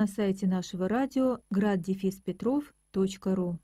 на 0.00 0.06
сайте 0.06 0.46
нашего 0.46 0.88
радио 0.88 1.40
graddefиспетров.ру. 1.52 3.58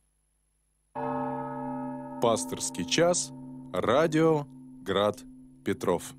Пасторский 2.21 2.85
час. 2.85 3.33
Радио 3.73 4.47
Град 4.83 5.25
Петров. 5.65 6.15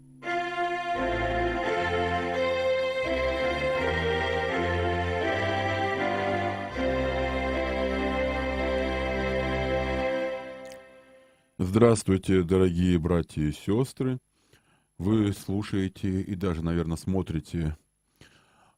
Здравствуйте, 11.59 12.41
дорогие 12.41 12.97
братья 12.97 13.43
и 13.43 13.51
сестры. 13.51 14.17
Вы 14.97 15.31
слушаете 15.33 16.21
и 16.21 16.33
даже, 16.33 16.63
наверное, 16.63 16.97
смотрите 16.97 17.77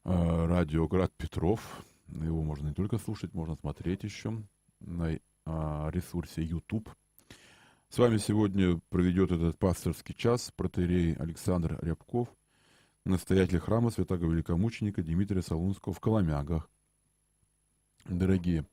радио 0.03 0.87
Град 0.87 1.11
Петров. 1.17 1.83
Его 2.07 2.43
можно 2.43 2.67
не 2.69 2.73
только 2.73 2.97
слушать, 2.97 3.33
можно 3.33 3.55
смотреть 3.55 4.03
еще 4.03 4.41
на 4.79 5.11
э, 5.13 5.19
ресурсе 5.45 6.43
YouTube. 6.43 6.89
С 7.89 7.97
вами 7.97 8.17
сегодня 8.17 8.79
проведет 8.89 9.31
этот 9.31 9.57
пасторский 9.57 10.15
час 10.15 10.51
протерей 10.55 11.13
Александр 11.13 11.79
Рябков, 11.81 12.29
настоятель 13.05 13.59
храма 13.59 13.89
святого 13.89 14.31
великомученика 14.31 15.01
Дмитрия 15.01 15.41
Солунского 15.41 15.93
в 15.93 15.99
Коломягах. 15.99 16.69
Дорогие, 18.05 18.65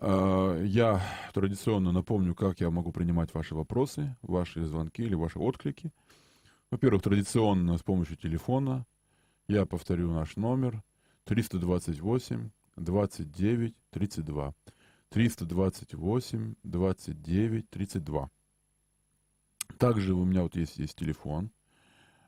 э, 0.00 0.62
я 0.66 1.02
традиционно 1.32 1.92
напомню, 1.92 2.34
как 2.34 2.60
я 2.60 2.70
могу 2.70 2.92
принимать 2.92 3.34
ваши 3.34 3.54
вопросы, 3.54 4.16
ваши 4.22 4.64
звонки 4.64 5.02
или 5.02 5.14
ваши 5.14 5.38
отклики. 5.38 5.90
Во-первых, 6.70 7.02
традиционно 7.02 7.76
с 7.76 7.82
помощью 7.82 8.16
телефона. 8.16 8.86
Я 9.52 9.66
повторю 9.66 10.10
наш 10.10 10.36
номер 10.36 10.82
328 11.24 12.50
29 12.76 13.74
32. 13.90 14.54
328 15.10 16.54
29 16.62 17.68
32. 17.68 18.30
Также 19.76 20.14
у 20.14 20.24
меня 20.24 20.44
вот 20.44 20.56
есть, 20.56 20.78
есть 20.78 20.96
телефон 20.96 21.50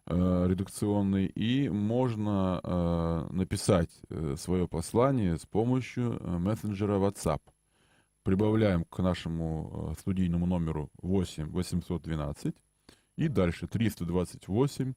э, 0.05 0.47
редакционный, 0.49 1.25
и 1.25 1.71
можно 1.71 2.61
э, 2.63 3.27
написать 3.31 4.03
э, 4.11 4.37
свое 4.37 4.69
послание 4.69 5.39
с 5.39 5.47
помощью 5.47 6.19
э, 6.21 6.39
мессенджера 6.39 6.99
WhatsApp. 6.99 7.41
Прибавляем 8.23 8.85
к 8.85 8.99
нашему 8.99 9.95
э, 9.97 9.99
студийному 9.99 10.45
номеру 10.45 10.91
8 11.01 11.53
812 11.53 12.55
и 13.17 13.29
дальше 13.29 13.67
328 13.67 14.93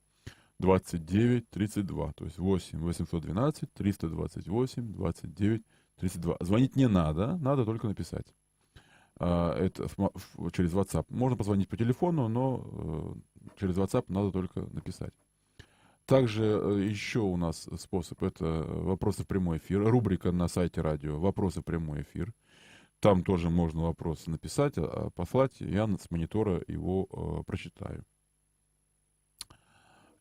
29 0.60 1.50
32. 1.50 2.14
То 2.14 2.26
есть 2.26 2.38
8 2.38 2.80
812 2.80 3.74
328 3.74 4.94
29 4.94 5.64
32. 5.98 6.38
Звонить 6.42 6.76
не 6.76 6.88
надо, 6.88 7.38
надо 7.38 7.66
только 7.66 7.88
написать. 7.88 8.26
А, 9.20 9.56
это 9.56 9.88
через 10.52 10.74
WhatsApp. 10.74 11.06
Можно 11.10 11.38
позвонить 11.38 11.70
по 11.70 11.78
телефону, 11.78 12.28
но 12.28 12.64
э, 12.72 13.50
через 13.60 13.76
WhatsApp 13.78 14.06
надо 14.10 14.32
только 14.32 14.62
написать. 14.62 15.14
Также 16.06 16.44
э, 16.46 16.88
еще 16.90 17.20
у 17.20 17.36
нас 17.36 17.68
способ, 17.78 18.24
это 18.24 18.46
вопросы 18.46 19.24
в 19.24 19.28
прямой 19.28 19.58
эфир, 19.58 19.84
рубрика 19.84 20.32
на 20.32 20.48
сайте 20.48 20.82
радио 20.82 21.20
«Вопросы 21.20 21.62
в 21.62 21.66
прямой 21.66 22.04
эфир». 22.04 22.34
Там 23.00 23.24
тоже 23.24 23.50
можно 23.50 23.84
вопросы 23.84 24.30
написать, 24.30 24.76
а, 24.78 25.10
послать, 25.10 25.60
я 25.60 25.86
с 25.86 26.10
монитора 26.10 26.64
его 26.68 27.08
э, 27.12 27.44
прочитаю. 27.46 28.06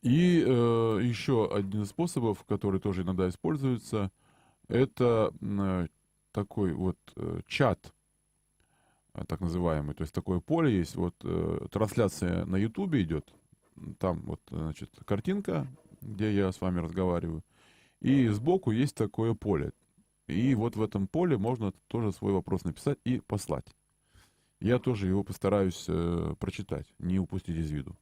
И 0.01 0.43
э, 0.45 0.99
еще 1.03 1.49
один 1.53 1.83
из 1.83 1.89
способов, 1.89 2.43
который 2.45 2.79
тоже 2.79 3.01
иногда 3.01 3.27
используется, 3.27 4.11
это 4.67 5.33
э, 5.41 5.87
такой 6.31 6.73
вот 6.73 6.97
э, 7.15 7.41
чат, 7.47 7.93
э, 9.13 9.23
так 9.27 9.39
называемый. 9.39 9.95
То 9.95 10.03
есть 10.03 10.13
такое 10.13 10.39
поле 10.39 10.77
есть, 10.77 10.95
вот 10.95 11.15
э, 11.23 11.67
трансляция 11.71 12.45
на 12.45 12.57
Ютубе 12.57 13.01
идет, 13.01 13.33
там 13.99 14.21
вот, 14.21 14.41
значит, 14.49 14.91
картинка, 15.05 15.67
где 16.01 16.33
я 16.33 16.51
с 16.51 16.61
вами 16.61 16.79
разговариваю, 16.79 17.43
и 17.99 18.27
сбоку 18.27 18.71
есть 18.71 18.95
такое 18.95 19.33
поле. 19.33 19.71
И 20.27 20.53
вот 20.55 20.75
в 20.75 20.81
этом 20.81 21.07
поле 21.07 21.37
можно 21.37 21.71
тоже 21.87 22.11
свой 22.11 22.33
вопрос 22.33 22.65
написать 22.65 22.99
и 23.05 23.19
послать. 23.19 23.65
Я 24.59 24.79
тоже 24.79 25.07
его 25.07 25.23
постараюсь 25.23 25.85
э, 25.87 26.35
прочитать, 26.39 26.87
не 26.99 27.19
упустить 27.19 27.57
из 27.57 27.71
виду. 27.71 27.95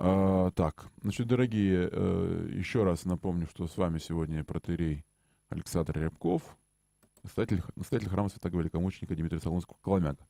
А, 0.00 0.52
так, 0.52 0.86
значит, 1.02 1.26
дорогие, 1.26 1.88
э, 1.90 2.50
еще 2.52 2.84
раз 2.84 3.04
напомню, 3.04 3.48
что 3.48 3.66
с 3.66 3.76
вами 3.76 3.98
сегодня 3.98 4.44
протерей 4.44 5.04
Александр 5.48 5.98
Рябков, 5.98 6.56
настоятель, 7.24 7.62
настоятель 7.74 8.08
храма 8.08 8.28
святого 8.28 8.60
великомученика 8.60 9.16
Дмитрия 9.16 9.40
Солонского 9.40 9.76
Коломяка. 9.82 10.24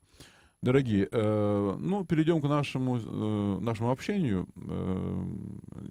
Дорогие, 0.63 1.07
э, 1.11 1.75
ну, 1.79 2.03
перейдем 2.03 2.41
к 2.41 2.45
нашему, 2.45 2.97
э, 2.97 3.59
нашему 3.59 3.91
общению. 3.91 4.47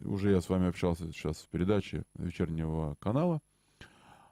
Уже 0.05 0.33
я 0.33 0.41
с 0.41 0.49
вами 0.49 0.67
общался 0.69 1.13
сейчас 1.13 1.37
в 1.39 1.49
передаче 1.49 2.03
вечернего 2.17 2.97
канала. 2.99 3.41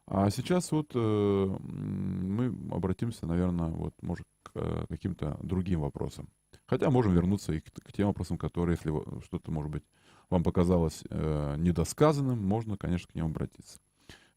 А 0.09 0.29
сейчас 0.31 0.73
вот 0.73 0.95
мы 0.95 2.55
обратимся, 2.71 3.27
наверное, 3.27 3.71
вот, 3.71 3.95
может, 4.03 4.27
к 4.43 4.87
каким-то 4.89 5.39
другим 5.43 5.81
вопросам. 5.81 6.29
Хотя 6.67 6.91
можем 6.91 7.15
вернуться 7.15 7.53
и 7.53 7.61
к, 7.61 7.71
к 7.73 7.93
тем 7.93 8.09
вопросам, 8.09 8.39
которые, 8.39 8.77
если 8.77 9.23
что-то, 9.25 9.51
может 9.51 9.71
быть, 9.71 9.85
вам 10.31 10.43
показалось 10.43 11.05
э, 11.09 11.55
недосказанным, 11.59 12.45
можно, 12.45 12.77
конечно, 12.77 13.09
к 13.09 13.15
ним 13.15 13.27
обратиться. 13.27 13.79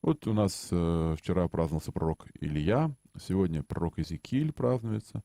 Вот 0.01 0.25
у 0.27 0.33
нас 0.33 0.69
э, 0.71 1.15
вчера 1.17 1.47
праздновался 1.47 1.91
пророк 1.91 2.27
Илья, 2.39 2.91
сегодня 3.19 3.63
пророк 3.63 3.97
Иезекииль 3.97 4.53
празднуется. 4.53 5.23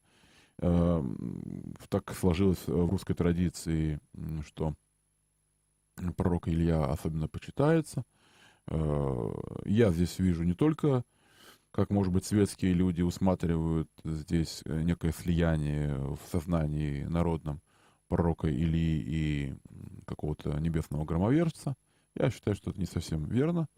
Э, 0.59 1.03
так 1.89 2.13
сложилось 2.15 2.67
в 2.67 2.91
русской 2.91 3.15
традиции, 3.15 4.01
что 4.47 4.75
пророк 6.17 6.49
Илья 6.49 6.85
особенно 6.87 7.29
почитается. 7.29 8.05
Э, 8.67 9.31
я 9.65 9.93
здесь 9.93 10.19
вижу 10.19 10.43
не 10.43 10.55
только, 10.55 11.05
как, 11.75 11.91
может 11.91 12.13
быть, 12.13 12.25
светские 12.25 12.73
люди 12.73 13.03
усматривают 13.03 13.91
здесь 14.05 14.63
э, 14.65 14.83
некое 14.83 15.13
слияние 15.13 15.97
в 15.99 16.21
сознании 16.31 17.05
народном 17.05 17.61
пророка 18.09 18.49
Илии 18.49 19.03
и 19.07 19.55
какого-то 20.07 20.59
небесного 20.61 21.05
громовержца. 21.05 21.75
Я 22.15 22.31
считаю, 22.31 22.55
что 22.55 22.71
это 22.71 22.79
не 22.79 22.87
совсем 22.87 23.25
верно 23.25 23.69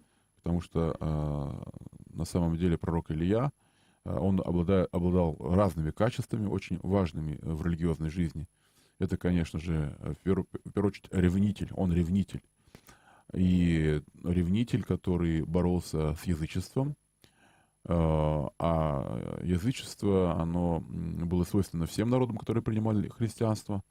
потому 0.46 0.60
что 0.60 0.96
э, 1.00 1.70
на 2.14 2.24
самом 2.24 2.56
деле 2.56 2.78
пророк 2.78 3.10
Илья, 3.10 3.50
э, 4.04 4.16
он 4.16 4.40
обладая, 4.40 4.84
обладал 4.92 5.36
разными 5.40 5.90
качествами, 5.90 6.46
очень 6.46 6.78
важными 6.84 7.36
в 7.42 7.66
религиозной 7.66 8.10
жизни. 8.10 8.46
Это, 9.00 9.16
конечно 9.16 9.58
же, 9.58 9.96
в 10.00 10.22
первую, 10.22 10.46
в 10.64 10.70
первую 10.70 10.92
очередь 10.92 11.08
ревнитель, 11.10 11.72
он 11.74 11.92
ревнитель. 11.92 12.42
И 13.34 14.00
ревнитель, 14.22 14.84
который 14.84 15.42
боролся 15.42 16.14
с 16.14 16.22
язычеством, 16.22 16.94
а 17.88 19.40
язычество, 19.42 20.40
оно 20.40 20.80
было 20.88 21.44
свойственно 21.44 21.86
всем 21.86 22.10
народам, 22.10 22.36
которые 22.36 22.62
принимали 22.62 23.08
христианство, 23.08 23.82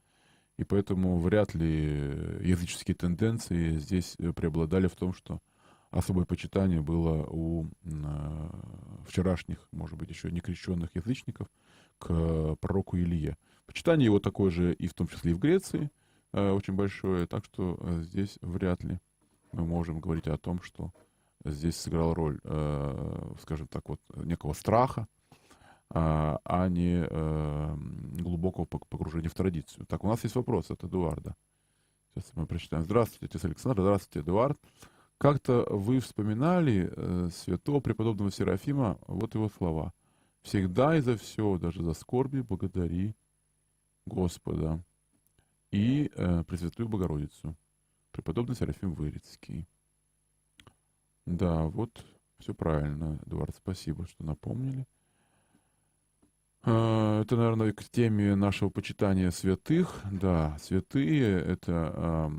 и 0.57 0.63
поэтому 0.63 1.19
вряд 1.19 1.53
ли 1.53 2.41
языческие 2.41 2.95
тенденции 2.95 3.77
здесь 3.77 4.17
преобладали 4.35 4.87
в 4.87 4.95
том, 4.95 5.13
что 5.13 5.39
особое 5.95 6.25
почитание 6.25 6.81
было 6.81 7.25
у 7.29 7.65
э, 7.65 8.49
вчерашних, 9.07 9.57
может 9.71 9.97
быть, 9.97 10.09
еще 10.09 10.29
не 10.29 10.41
крещенных 10.41 10.89
язычников 10.93 11.47
к 11.97 12.55
пророку 12.57 12.97
Илье. 12.97 13.37
Почитание 13.65 14.05
его 14.05 14.19
такое 14.19 14.51
же 14.51 14.73
и 14.73 14.87
в 14.87 14.93
том 14.93 15.07
числе 15.07 15.31
и 15.31 15.33
в 15.33 15.39
Греции 15.39 15.89
э, 16.33 16.51
очень 16.51 16.73
большое, 16.73 17.27
так 17.27 17.45
что 17.45 17.77
э, 17.79 18.01
здесь 18.01 18.37
вряд 18.41 18.83
ли 18.83 18.99
мы 19.53 19.65
можем 19.65 19.99
говорить 19.99 20.27
о 20.27 20.37
том, 20.37 20.61
что 20.61 20.91
здесь 21.45 21.77
сыграл 21.77 22.13
роль, 22.13 22.39
э, 22.43 23.33
скажем 23.41 23.67
так, 23.67 23.87
вот 23.87 24.01
некого 24.15 24.53
страха, 24.53 25.07
а, 25.89 26.39
а 26.43 26.67
не 26.67 27.05
э, 27.07 27.75
глубокого 28.19 28.65
погружения 28.65 29.29
в 29.29 29.35
традицию. 29.35 29.85
Так, 29.85 30.03
у 30.03 30.07
нас 30.07 30.23
есть 30.23 30.35
вопрос 30.35 30.71
от 30.71 30.83
Эдуарда. 30.83 31.35
Сейчас 32.13 32.31
мы 32.35 32.47
прочитаем. 32.47 32.83
Здравствуйте, 32.83 33.25
отец 33.25 33.45
Александр. 33.45 33.81
Здравствуйте, 33.81 34.21
Эдуард. 34.21 34.57
Как-то 35.17 35.65
вы 35.69 35.99
вспоминали 35.99 36.91
э, 36.91 37.29
святого 37.31 37.79
преподобного 37.79 38.31
Серафима, 38.31 38.97
вот 39.07 39.33
его 39.35 39.49
слова. 39.49 39.93
«Всегда 40.41 40.95
и 40.95 41.01
за 41.01 41.17
все, 41.17 41.57
даже 41.57 41.83
за 41.83 41.93
скорби, 41.93 42.41
благодари 42.41 43.15
Господа 44.05 44.83
и 45.71 46.11
э, 46.13 46.43
Пресвятую 46.43 46.89
Богородицу». 46.89 47.55
Преподобный 48.11 48.55
Серафим 48.55 48.93
Вырицкий. 48.93 49.67
Да, 51.25 51.63
вот 51.63 52.05
все 52.39 52.53
правильно, 52.53 53.19
Эдуард, 53.25 53.55
спасибо, 53.55 54.05
что 54.05 54.23
напомнили. 54.23 54.85
Э, 56.63 57.21
это, 57.21 57.35
наверное, 57.35 57.73
к 57.73 57.83
теме 57.85 58.35
нашего 58.35 58.69
почитания 58.69 59.31
святых. 59.31 60.01
Да, 60.11 60.57
святые— 60.59 61.39
это 61.41 62.31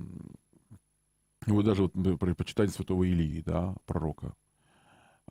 вот 1.46 1.64
даже 1.64 1.82
вот 1.82 1.92
почитать 2.36 2.70
святого 2.72 3.04
Илии, 3.04 3.40
да, 3.40 3.74
пророка. 3.86 4.34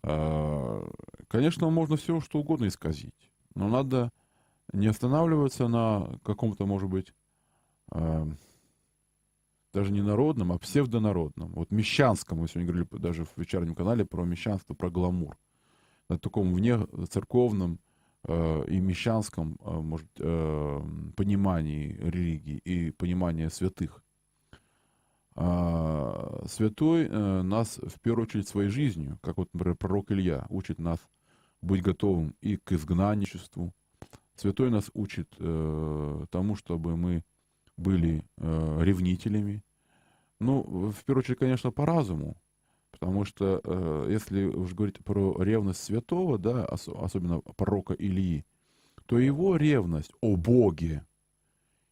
Э, 0.03 0.85
конечно, 1.27 1.69
можно 1.69 1.95
все 1.97 2.19
что 2.19 2.39
угодно 2.39 2.67
исказить, 2.67 3.31
но 3.53 3.69
надо 3.69 4.11
не 4.73 4.87
останавливаться 4.87 5.67
на 5.67 6.19
каком-то, 6.23 6.65
может 6.65 6.89
быть, 6.89 7.13
даже 9.75 9.91
не 9.91 10.01
народном, 10.01 10.53
а 10.53 10.57
псевдонародном. 10.57 11.51
Вот 11.51 11.69
мещанском, 11.69 12.39
мы 12.39 12.47
сегодня 12.47 12.71
говорили 12.71 12.87
даже 13.01 13.25
в 13.25 13.37
вечернем 13.37 13.75
канале 13.75 14.05
про 14.05 14.23
мещанство, 14.23 14.73
про 14.73 14.89
гламур. 14.89 15.37
На 16.07 16.17
таком 16.17 16.53
вне 16.53 16.79
церковном 17.09 17.79
э, 18.23 18.65
и 18.67 18.79
мещанском 18.79 19.57
э, 19.59 19.71
может, 19.71 20.07
э, 20.17 20.81
понимании 21.17 21.97
религии 21.99 22.57
и 22.57 22.91
понимании 22.91 23.49
святых. 23.49 24.01
А, 25.35 26.45
святой 26.47 27.07
э, 27.09 27.41
нас 27.41 27.77
в 27.77 27.99
первую 27.99 28.27
очередь 28.27 28.47
своей 28.47 28.69
жизнью, 28.69 29.19
как 29.21 29.35
вот, 29.35 29.49
например, 29.53 29.75
пророк 29.75 30.09
Илья 30.09 30.45
учит 30.47 30.79
нас 30.79 30.99
быть 31.61 31.81
готовым 31.81 32.33
и 32.39 32.55
к 32.55 32.71
изгнанничеству. 32.71 33.73
Святой 34.35 34.69
нас 34.69 34.89
учит 34.93 35.35
э, 35.37 36.25
тому, 36.29 36.55
чтобы 36.55 36.95
мы 36.95 37.23
были 37.77 38.23
э, 38.37 38.79
ревнителями. 38.81 39.63
Ну, 40.39 40.91
в 40.91 41.03
первую 41.05 41.21
очередь, 41.23 41.39
конечно, 41.39 41.71
по 41.71 41.85
разуму, 41.85 42.37
потому 42.91 43.25
что 43.25 43.61
э, 43.63 44.07
если 44.09 44.45
уж 44.45 44.73
говорить 44.73 45.03
про 45.03 45.41
ревность 45.41 45.83
святого, 45.83 46.37
да, 46.37 46.65
ос- 46.65 46.87
особенно 46.87 47.41
пророка 47.41 47.93
Ильи, 47.93 48.45
то 49.05 49.19
его 49.19 49.55
ревность 49.55 50.11
о 50.21 50.35
Боге, 50.35 51.05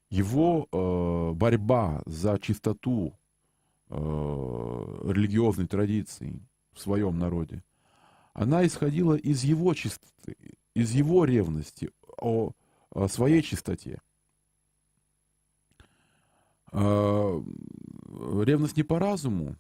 его 0.09 0.67
э, 0.71 1.33
борьба 1.33 2.01
за 2.05 2.37
чистоту 2.39 3.13
э, 3.89 3.95
религиозной 3.95 5.67
традиции 5.67 6.39
в 6.73 6.79
своем 6.79 7.17
народе, 7.19 7.63
она 8.33 8.65
исходила 8.65 9.15
из 9.15 9.43
его 9.43 9.73
чистоты, 9.73 10.35
из 10.73 10.91
его 10.91 11.25
ревности 11.25 11.91
о, 12.17 12.51
о 12.91 13.07
своей 13.07 13.41
чистоте. 13.41 14.01
Э, 16.73 17.41
ревность 18.43 18.77
не 18.77 18.83
по 18.83 18.99
разуму, 18.99 19.55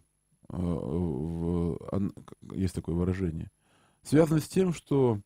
ан- 0.49 2.13
есть 2.53 2.75
такое 2.75 2.95
выражение, 2.95 3.51
связана 4.01 4.39
с 4.39 4.47
тем, 4.47 4.73
что 4.73 5.19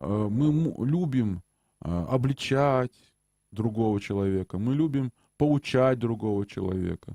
э, 0.00 0.28
мы 0.30 0.74
любим 0.86 1.42
обличать 1.80 2.92
другого 3.52 4.00
человека, 4.00 4.58
мы 4.58 4.74
любим 4.74 5.12
поучать 5.36 5.98
другого 5.98 6.46
человека, 6.46 7.14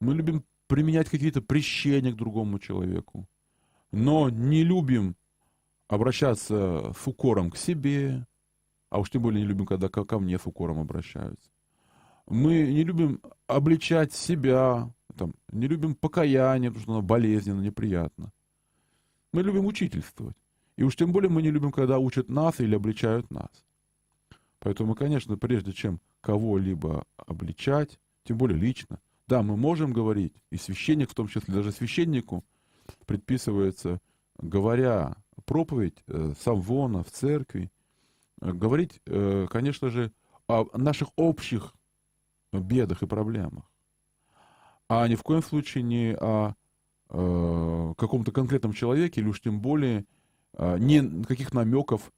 мы 0.00 0.14
любим 0.14 0.44
применять 0.66 1.08
какие-то 1.08 1.42
прещения 1.42 2.12
к 2.12 2.16
другому 2.16 2.58
человеку, 2.58 3.28
но 3.92 4.30
не 4.30 4.64
любим 4.64 5.16
обращаться 5.88 6.92
с 6.98 7.06
укором 7.06 7.50
к 7.50 7.56
себе, 7.56 8.26
а 8.90 8.98
уж 8.98 9.10
тем 9.10 9.22
более 9.22 9.42
не 9.42 9.48
любим, 9.48 9.66
когда 9.66 9.88
ко 9.88 10.04
ко 10.04 10.18
мне 10.18 10.38
с 10.38 10.46
укором 10.46 10.78
обращаются. 10.80 11.50
Мы 12.26 12.62
не 12.72 12.84
любим 12.84 13.20
обличать 13.46 14.12
себя, 14.12 14.90
там, 15.16 15.34
не 15.52 15.66
любим 15.66 15.94
покаяние, 15.94 16.70
потому 16.70 16.82
что 16.82 16.92
оно 16.92 17.02
болезненно, 17.02 17.60
неприятно. 17.60 18.32
Мы 19.32 19.42
любим 19.42 19.66
учительствовать. 19.66 20.36
И 20.76 20.82
уж 20.82 20.96
тем 20.96 21.12
более 21.12 21.30
мы 21.30 21.42
не 21.42 21.50
любим, 21.50 21.70
когда 21.70 21.98
учат 21.98 22.28
нас 22.28 22.60
или 22.60 22.74
обличают 22.74 23.30
нас. 23.30 23.50
Поэтому, 24.58 24.94
конечно, 24.94 25.36
прежде 25.36 25.72
чем 25.72 26.00
кого-либо 26.20 27.04
обличать, 27.16 28.00
тем 28.24 28.38
более 28.38 28.58
лично, 28.58 28.98
да, 29.28 29.42
мы 29.42 29.56
можем 29.56 29.92
говорить, 29.92 30.34
и 30.50 30.56
священник 30.56 31.10
в 31.10 31.14
том 31.14 31.28
числе, 31.28 31.54
даже 31.54 31.72
священнику 31.72 32.44
предписывается, 33.06 34.00
говоря 34.38 35.16
проповедь 35.44 36.02
э, 36.06 36.32
с 36.38 36.46
амвона 36.46 37.04
в 37.04 37.10
церкви, 37.10 37.70
э, 38.40 38.52
говорить, 38.52 39.00
э, 39.06 39.46
конечно 39.50 39.90
же, 39.90 40.12
о 40.46 40.66
наших 40.76 41.08
общих 41.16 41.74
бедах 42.62 43.02
и 43.02 43.06
проблемах, 43.06 43.70
а 44.88 45.06
ни 45.08 45.14
в 45.14 45.22
коем 45.22 45.42
случае 45.42 45.84
не 45.84 46.14
о 46.14 46.54
э, 47.10 47.94
каком-то 47.96 48.32
конкретном 48.32 48.72
человеке, 48.72 49.20
или 49.20 49.28
уж 49.28 49.40
тем 49.40 49.60
более 49.60 50.04
э, 50.52 50.78
никаких 50.78 51.52
намеков 51.52 52.12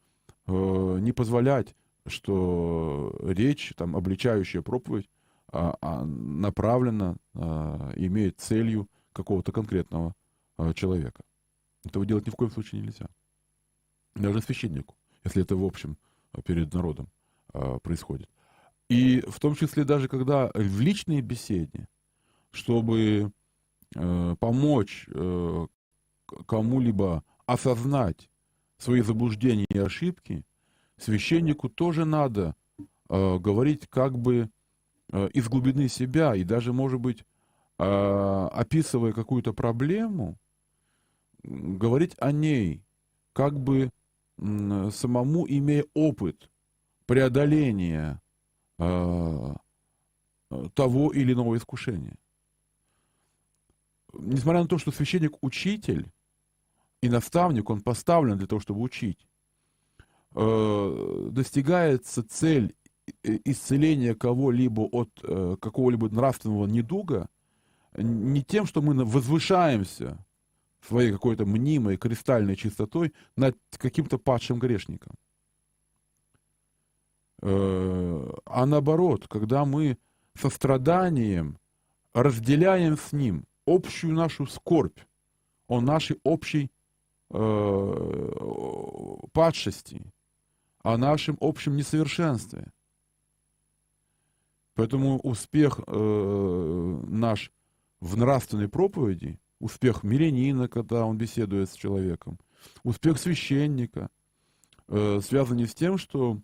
э, 0.47 0.99
не 1.01 1.13
позволять, 1.13 1.75
что 2.07 3.17
речь, 3.23 3.73
там, 3.77 3.97
обличающая 3.97 4.63
проповедь, 4.63 5.09
а, 5.53 6.05
направлена, 6.05 7.17
а, 7.35 7.93
имеет 7.97 8.41
целью 8.41 8.89
какого-то 9.13 9.53
конкретного 9.53 10.15
а, 10.59 10.75
человека. 10.75 11.23
Этого 11.85 12.05
делать 12.05 12.27
ни 12.27 12.31
в 12.31 12.37
коем 12.37 12.51
случае 12.51 12.83
нельзя. 12.83 13.07
Даже 14.15 14.43
священнику, 14.43 14.97
если 15.25 15.43
это 15.43 15.57
в 15.57 15.65
общем 15.65 15.97
а, 16.33 16.43
перед 16.43 16.73
народом 16.75 17.09
а, 17.53 17.79
происходит. 17.79 18.29
И 18.89 19.21
в 19.27 19.41
том 19.41 19.55
числе 19.55 19.85
даже 19.85 20.09
когда 20.09 20.51
в 20.55 20.81
личной 20.81 21.21
беседе, 21.21 21.89
чтобы 22.53 23.33
э, 23.95 24.37
помочь 24.39 25.07
э, 25.13 25.67
кому-либо 26.47 27.25
осознать 27.47 28.29
свои 28.79 29.01
заблуждения 29.01 29.67
и 29.71 29.79
ошибки, 29.79 30.45
священнику 30.97 31.69
тоже 31.69 32.05
надо 32.05 32.55
э, 33.09 33.39
говорить 33.39 33.87
как 33.89 34.19
бы 34.19 34.51
э, 35.13 35.29
из 35.33 35.49
глубины 35.49 35.89
себя 35.89 36.35
и 36.35 36.45
даже, 36.45 36.73
может 36.73 37.01
быть, 37.01 37.25
э, 37.79 38.49
описывая 38.53 39.13
какую-то 39.13 39.53
проблему, 39.53 40.39
говорить 41.43 42.15
о 42.19 42.33
ней, 42.33 42.83
как 43.33 43.59
бы 43.59 43.91
м, 44.39 44.91
самому 44.91 45.47
имея 45.49 45.85
опыт 45.95 46.51
преодоления 47.07 48.13
э, 48.13 48.17
э, 48.17 48.26
того 50.75 51.13
или 51.13 51.33
иного 51.33 51.57
искушения. 51.57 52.17
Несмотря 54.13 54.63
на 54.63 54.69
то, 54.69 54.79
что 54.79 54.93
священник 54.93 55.37
учитель 55.43 56.11
и 57.03 57.09
наставник, 57.09 57.71
он 57.71 57.81
поставлен 57.83 58.39
для 58.39 58.47
того, 58.47 58.61
чтобы 58.61 58.81
учить, 58.81 59.27
э, 60.35 61.29
достигается 61.31 62.23
цель 62.23 62.75
исцеления 63.23 64.15
кого-либо 64.15 64.83
от 64.83 65.11
э, 65.23 65.57
какого-либо 65.61 66.09
нравственного 66.09 66.67
недуга 66.67 67.29
не 67.97 68.43
тем, 68.43 68.67
что 68.67 68.83
мы 68.83 69.05
возвышаемся 69.05 70.19
своей 70.87 71.13
какой-то 71.13 71.47
мнимой 71.47 71.97
кристальной 71.97 72.57
чистотой 72.57 73.13
над 73.37 73.57
каким-то 73.79 74.19
падшим 74.19 74.59
грешником. 74.59 75.15
Э, 77.43 78.33
А 78.47 78.67
наоборот, 78.67 79.29
когда 79.29 79.65
мы 79.65 79.99
состраданием 80.35 81.59
разделяем 82.15 82.97
с 82.97 83.13
ним 83.13 83.45
общую 83.67 84.15
нашу 84.15 84.47
скорбь 84.47 84.99
о 85.69 85.81
нашей 85.81 86.19
общей 86.23 86.71
э, 87.31 88.33
падшести, 89.33 90.13
о 90.83 90.97
нашем 90.97 91.37
общем 91.41 91.77
несовершенстве. 91.77 92.73
Поэтому 94.75 95.19
успех 95.19 95.81
э, 95.87 97.01
наш 97.09 97.51
в 98.01 98.17
нравственной 98.17 98.69
проповеди, 98.69 99.41
успех 99.59 100.03
мирянина, 100.03 100.69
когда 100.69 101.05
он 101.07 101.17
беседует 101.17 101.71
с 101.71 101.75
человеком, 101.75 102.39
успех 102.85 103.19
священника 103.19 104.11
э, 104.89 105.21
связан 105.23 105.57
не 105.57 105.67
с 105.67 105.75
тем, 105.75 105.99
что 105.99 106.41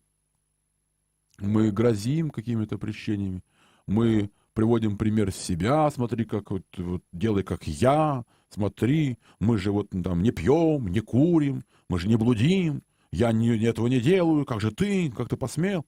мы 1.43 1.71
грозим 1.71 2.31
какими-то 2.31 2.79
прещениями, 2.79 3.43
мы 3.87 4.31
приводим 4.55 4.97
пример 4.97 5.33
себя, 5.33 5.91
смотри, 5.91 6.25
как 6.25 6.51
вот, 6.51 6.65
вот 6.77 7.03
делай, 7.13 7.43
как 7.43 7.67
я, 7.67 8.25
смотри, 8.51 9.19
мы 9.41 9.59
же 9.59 9.73
вот 9.73 9.91
там 9.91 10.23
не 10.23 10.31
пьем, 10.31 10.89
не 10.89 11.01
курим, 11.01 11.65
мы 11.89 11.99
же 11.99 12.09
не 12.09 12.17
блудим, 12.17 12.83
я 13.11 13.33
не, 13.33 13.57
этого 13.65 13.89
не 13.89 14.01
делаю, 14.01 14.45
как 14.45 14.61
же 14.61 14.71
ты, 14.71 15.11
как 15.11 15.29
ты 15.29 15.37
посмел. 15.37 15.85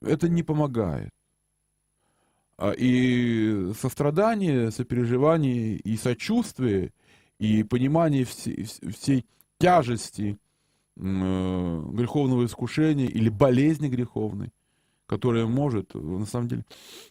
Это 0.00 0.28
не 0.28 0.42
помогает. 0.42 1.10
А, 2.58 2.72
И 2.72 3.72
сострадание, 3.80 4.70
сопереживание 4.70 5.76
и 5.76 5.96
сочувствие, 5.96 6.92
и 7.38 7.62
понимание 7.62 8.24
всей, 8.24 8.64
всей 8.64 9.26
тяжести 9.58 10.38
э, 10.96 11.00
греховного 11.00 12.46
искушения 12.46 13.06
или 13.06 13.28
болезни 13.28 13.88
греховной, 13.88 14.52
которая 15.12 15.44
может, 15.44 15.94
на 15.94 16.24
самом 16.24 16.48
деле, 16.48 16.64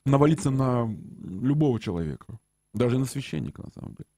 навалиться 0.06 0.50
на 0.50 0.90
любого 1.24 1.80
человека, 1.80 2.40
даже 2.74 2.98
на 2.98 3.06
священника, 3.06 3.62
на 3.62 3.72
самом 3.72 3.94
деле. 3.94 4.10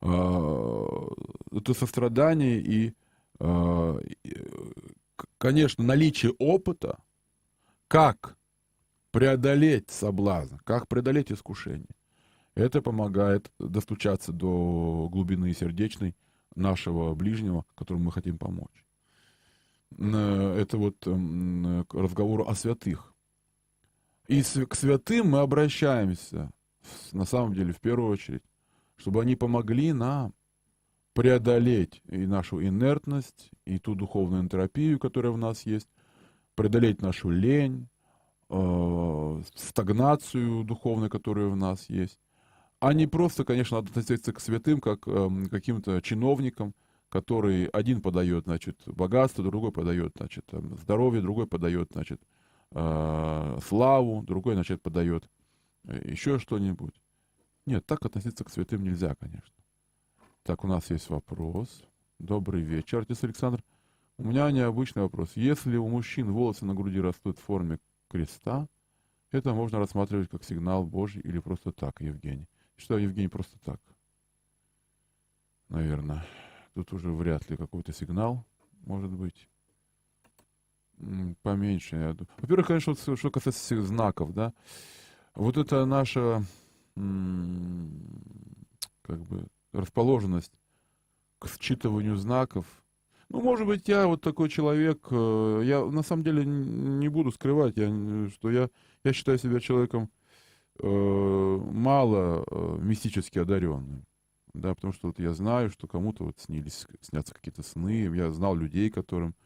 А, 0.00 1.08
Это 1.52 1.74
сострадание 1.74 2.58
и, 2.58 2.94
а, 3.38 3.98
конечно, 5.36 5.84
наличие 5.84 6.32
опыта, 6.38 7.00
как 7.86 8.38
преодолеть 9.10 9.90
соблазн, 9.90 10.56
как 10.64 10.88
преодолеть 10.88 11.30
искушение. 11.30 11.94
Это 12.54 12.80
помогает 12.80 13.52
достучаться 13.58 14.32
до 14.32 15.10
глубины 15.12 15.52
сердечной 15.52 16.16
нашего 16.54 17.14
ближнего, 17.14 17.66
которому 17.74 18.04
мы 18.04 18.12
хотим 18.12 18.38
помочь. 18.38 18.87
Это 19.96 20.76
вот 20.76 20.96
к 21.00 21.94
разговору 21.94 22.46
о 22.46 22.54
святых. 22.54 23.12
И 24.26 24.42
к 24.42 24.74
святым 24.74 25.30
мы 25.30 25.38
обращаемся, 25.38 26.50
на 27.12 27.24
самом 27.24 27.54
деле, 27.54 27.72
в 27.72 27.80
первую 27.80 28.10
очередь, 28.10 28.42
чтобы 28.96 29.22
они 29.22 29.36
помогли 29.36 29.92
нам 29.92 30.34
преодолеть 31.14 32.02
и 32.08 32.26
нашу 32.26 32.62
инертность, 32.62 33.50
и 33.64 33.78
ту 33.78 33.94
духовную 33.94 34.42
энтропию, 34.42 34.98
которая 34.98 35.32
в 35.32 35.38
нас 35.38 35.66
есть, 35.66 35.88
преодолеть 36.54 37.02
нашу 37.02 37.30
лень, 37.30 37.88
э, 38.50 39.42
стагнацию 39.54 40.62
духовную, 40.64 41.10
которая 41.10 41.48
в 41.48 41.56
нас 41.56 41.88
есть. 41.88 42.20
А 42.80 42.92
не 42.92 43.06
просто, 43.06 43.44
конечно, 43.44 43.78
надо 43.78 43.90
относиться 43.90 44.32
к 44.32 44.40
святым, 44.40 44.80
как 44.80 45.08
э, 45.08 45.28
каким-то 45.50 46.00
чиновникам, 46.02 46.74
который 47.08 47.66
один 47.66 48.02
подает, 48.02 48.44
значит, 48.44 48.80
богатство, 48.86 49.42
другой 49.44 49.72
подает, 49.72 50.12
значит, 50.16 50.44
здоровье, 50.52 51.22
другой 51.22 51.46
подает, 51.46 51.88
значит, 51.92 52.20
э, 52.72 53.58
славу, 53.64 54.22
другой, 54.22 54.54
значит, 54.54 54.82
подает 54.82 55.28
э, 55.84 56.10
еще 56.10 56.38
что-нибудь. 56.38 57.00
Нет, 57.66 57.86
так 57.86 58.04
относиться 58.04 58.44
к 58.44 58.50
святым 58.50 58.82
нельзя, 58.82 59.14
конечно. 59.14 59.54
Так, 60.42 60.64
у 60.64 60.68
нас 60.68 60.90
есть 60.90 61.08
вопрос. 61.10 61.82
Добрый 62.18 62.62
вечер, 62.62 63.00
отец 63.00 63.22
Александр. 63.24 63.62
У 64.18 64.24
меня 64.24 64.50
необычный 64.50 65.02
вопрос. 65.02 65.32
Если 65.34 65.76
у 65.76 65.88
мужчин 65.88 66.32
волосы 66.32 66.64
на 66.64 66.74
груди 66.74 67.00
растут 67.00 67.38
в 67.38 67.42
форме 67.42 67.78
креста, 68.08 68.66
это 69.30 69.52
можно 69.52 69.78
рассматривать 69.78 70.28
как 70.28 70.42
сигнал 70.42 70.84
Божий 70.84 71.22
или 71.22 71.38
просто 71.38 71.70
так, 71.70 72.00
Евгений. 72.00 72.48
Считаю, 72.76 73.02
Евгений, 73.02 73.28
просто 73.28 73.58
так. 73.60 73.80
Наверное. 75.68 76.24
Тут 76.74 76.92
уже 76.92 77.10
вряд 77.10 77.50
ли 77.50 77.56
какой-то 77.56 77.92
сигнал 77.92 78.44
может 78.88 79.10
быть. 79.10 79.48
Поменьше, 81.42 81.96
я 81.96 82.12
думаю. 82.12 82.28
Во-первых, 82.38 82.66
конечно, 82.66 82.94
вот, 83.06 83.18
что 83.18 83.30
касается 83.30 83.82
знаков, 83.82 84.32
да, 84.32 84.52
вот 85.34 85.56
это 85.56 85.84
наша 85.84 86.42
как 86.96 87.04
бы 89.24 89.46
расположенность 89.72 90.52
к 91.38 91.46
считыванию 91.46 92.16
знаков. 92.16 92.66
Ну, 93.28 93.40
может 93.40 93.66
быть, 93.66 93.86
я 93.86 94.08
вот 94.08 94.22
такой 94.22 94.48
человек, 94.48 95.06
э, 95.10 95.62
я 95.64 95.84
на 95.84 96.02
самом 96.02 96.24
деле 96.24 96.44
не 96.44 97.08
буду 97.08 97.30
скрывать, 97.30 97.76
я, 97.76 98.28
что 98.30 98.50
я, 98.50 98.70
я 99.04 99.12
считаю 99.12 99.38
себя 99.38 99.60
человеком 99.60 100.10
э, 100.80 100.86
мало 100.86 102.44
э, 102.50 102.78
мистически 102.80 103.38
одаренным. 103.38 104.07
Да, 104.58 104.74
потому 104.74 104.92
что 104.92 105.08
вот 105.08 105.20
я 105.20 105.32
знаю, 105.34 105.70
что 105.70 105.86
кому-то 105.86 106.24
вот 106.24 106.40
снились, 106.40 106.86
снятся 107.00 107.32
какие-то 107.32 107.62
сны. 107.62 108.10
Я 108.14 108.32
знал 108.32 108.56
людей, 108.56 108.90
которым 108.90 109.36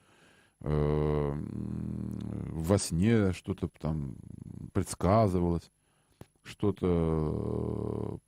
э, 0.60 1.32
во 1.34 2.78
сне 2.78 3.32
что-то 3.34 3.68
там 3.68 4.16
предсказывалось, 4.72 5.70
что-то, 6.42 8.18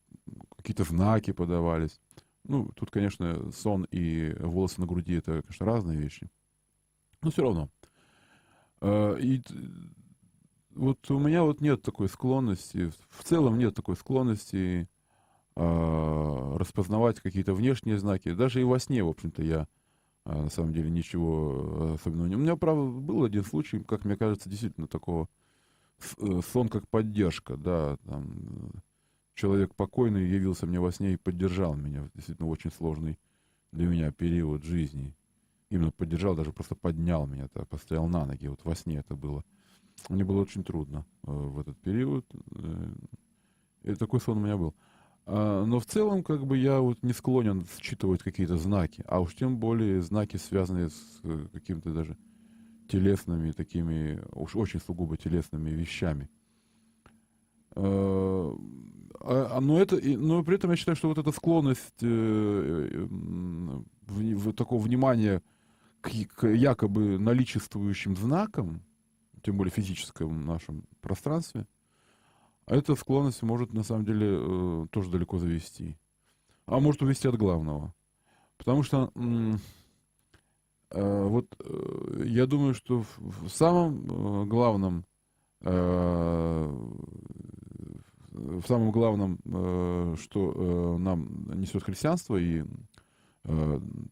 какие-то 0.59 0.85
знаки 0.85 1.33
подавались. 1.33 2.01
Ну, 2.45 2.69
тут, 2.75 2.91
конечно, 2.91 3.51
сон 3.53 3.87
и 3.91 4.37
волосы 4.41 4.83
на 4.83 4.87
груди— 4.87 5.15
это, 5.17 5.41
конечно, 5.41 5.65
разные 5.65 5.99
вещи. 5.99 6.29
Но 7.23 7.31
все 7.31 7.45
равно. 7.45 7.71
Э, 8.83 9.17
и 9.19 9.43
вот 10.75 11.11
у 11.11 11.19
меня 11.19 11.45
вот 11.45 11.63
нет 11.63 11.81
такой 11.81 12.11
склонности, 12.11 12.93
в 13.09 13.25
целом 13.25 13.57
нет 13.57 13.75
такой 13.75 13.97
склонности 13.97 14.87
э, 14.87 14.94
распознавать 15.57 17.21
какие-то 17.21 17.55
внешние 17.55 17.99
знаки. 17.99 18.33
Даже 18.33 18.61
и 18.61 18.65
во 18.65 18.79
сне, 18.79 19.05
в 19.05 19.09
общем-то, 19.09 19.43
я 19.43 19.69
э, 20.25 20.43
на 20.43 20.51
самом 20.51 20.73
деле 20.73 20.91
ничего 20.91 21.95
особенного 21.95 22.27
не... 22.27 22.37
У 22.37 22.41
меня, 22.41 22.57
правда, 22.57 22.83
был 22.83 23.25
один 23.25 23.45
случай, 23.45 23.81
как 23.81 24.05
мне 24.05 24.17
кажется, 24.17 24.49
действительно 24.49 24.89
такого 24.89 25.29
э, 26.19 26.41
сон 26.53 26.69
как 26.69 26.89
поддержка, 26.89 27.57
да, 27.57 27.99
там, 28.05 28.73
человек 29.35 29.75
покойный 29.75 30.27
явился 30.29 30.67
мне 30.67 30.81
во 30.81 30.91
сне 30.91 31.15
и 31.15 31.17
поддержал 31.17 31.75
меня, 31.77 32.09
действительно 32.15 32.49
очень 32.49 32.73
сложный 32.73 33.19
для 33.73 33.87
меня 33.87 34.11
период 34.11 34.65
жизни. 34.65 35.15
Именно 35.71 35.91
поддержал, 35.93 36.35
даже 36.35 36.53
просто 36.53 36.75
поднял 36.75 37.27
меня, 37.27 37.49
так, 37.49 37.69
постоял 37.69 38.07
на 38.07 38.25
ноги, 38.25 38.49
вот 38.49 38.61
во 38.65 38.75
сне 38.75 38.99
это 38.99 39.15
было. 39.15 39.45
Мне 40.09 40.25
было 40.25 40.41
очень 40.41 40.65
трудно 40.65 41.05
э, 41.25 41.31
в 41.31 41.59
этот 41.59 41.79
период. 41.79 42.27
Э, 43.85 43.95
такой 43.95 44.21
сон 44.21 44.39
у 44.39 44.41
меня 44.41 44.57
был. 44.57 44.75
А, 45.27 45.65
но 45.65 45.81
в 45.81 45.87
целом, 45.87 46.23
как 46.23 46.47
бы 46.47 46.59
я 46.59 46.81
вот 46.81 47.03
не 47.03 47.13
склонен 47.13 47.67
считывать 47.81 48.23
какие-то 48.23 48.57
знаки, 48.59 49.03
а 49.07 49.21
уж 49.21 49.35
тем 49.35 49.57
более 49.59 50.03
знаки, 50.03 50.37
связанные 50.37 50.91
с 50.91 51.21
э, 51.23 51.47
какими-то 51.53 51.93
даже 51.93 52.17
телесными, 52.89 53.53
такими, 53.53 54.23
уж 54.33 54.55
очень 54.55 54.81
сугубо 54.81 55.17
телесными 55.17 55.71
вещами. 55.71 56.29
А, 57.75 58.57
а, 59.21 59.61
но, 59.61 59.81
это, 59.81 59.97
но 59.97 60.45
при 60.45 60.57
этом 60.57 60.71
я 60.71 60.77
считаю, 60.77 60.97
что 60.97 61.09
вот 61.09 61.19
эта 61.19 61.33
склонность 61.33 62.03
э, 62.03 63.09
такого 64.57 64.83
внимания 64.83 65.43
к 66.03 66.47
якобы 66.47 67.19
наличествующим 67.19 68.15
знакам, 68.17 68.83
тем 69.43 69.57
более 69.57 69.73
физическом 69.73 70.45
нашем 70.45 70.85
пространстве, 71.01 71.67
эта 72.67 72.95
склонность 72.95 73.43
может 73.43 73.73
на 73.73 73.83
самом 73.83 74.05
деле 74.05 74.39
э, 74.41 74.87
тоже 74.91 75.11
далеко 75.11 75.39
завести. 75.39 75.97
А 76.67 76.81
может 76.81 77.03
увести 77.03 77.29
от 77.29 77.37
главного. 77.37 77.95
Потому 78.57 78.83
что 78.83 79.13
э, 80.91 81.27
вот 81.27 81.55
э, 81.59 82.23
я 82.27 82.47
думаю, 82.47 82.75
что 82.75 83.05
в, 83.19 83.49
самом 83.49 84.49
главном 84.49 85.05
в 85.61 86.73
самом 88.67 88.91
главном, 88.91 89.39
что 90.19 90.99
нам 90.99 91.59
несет 91.59 91.85
христианство 91.85 92.37
и 92.37 92.65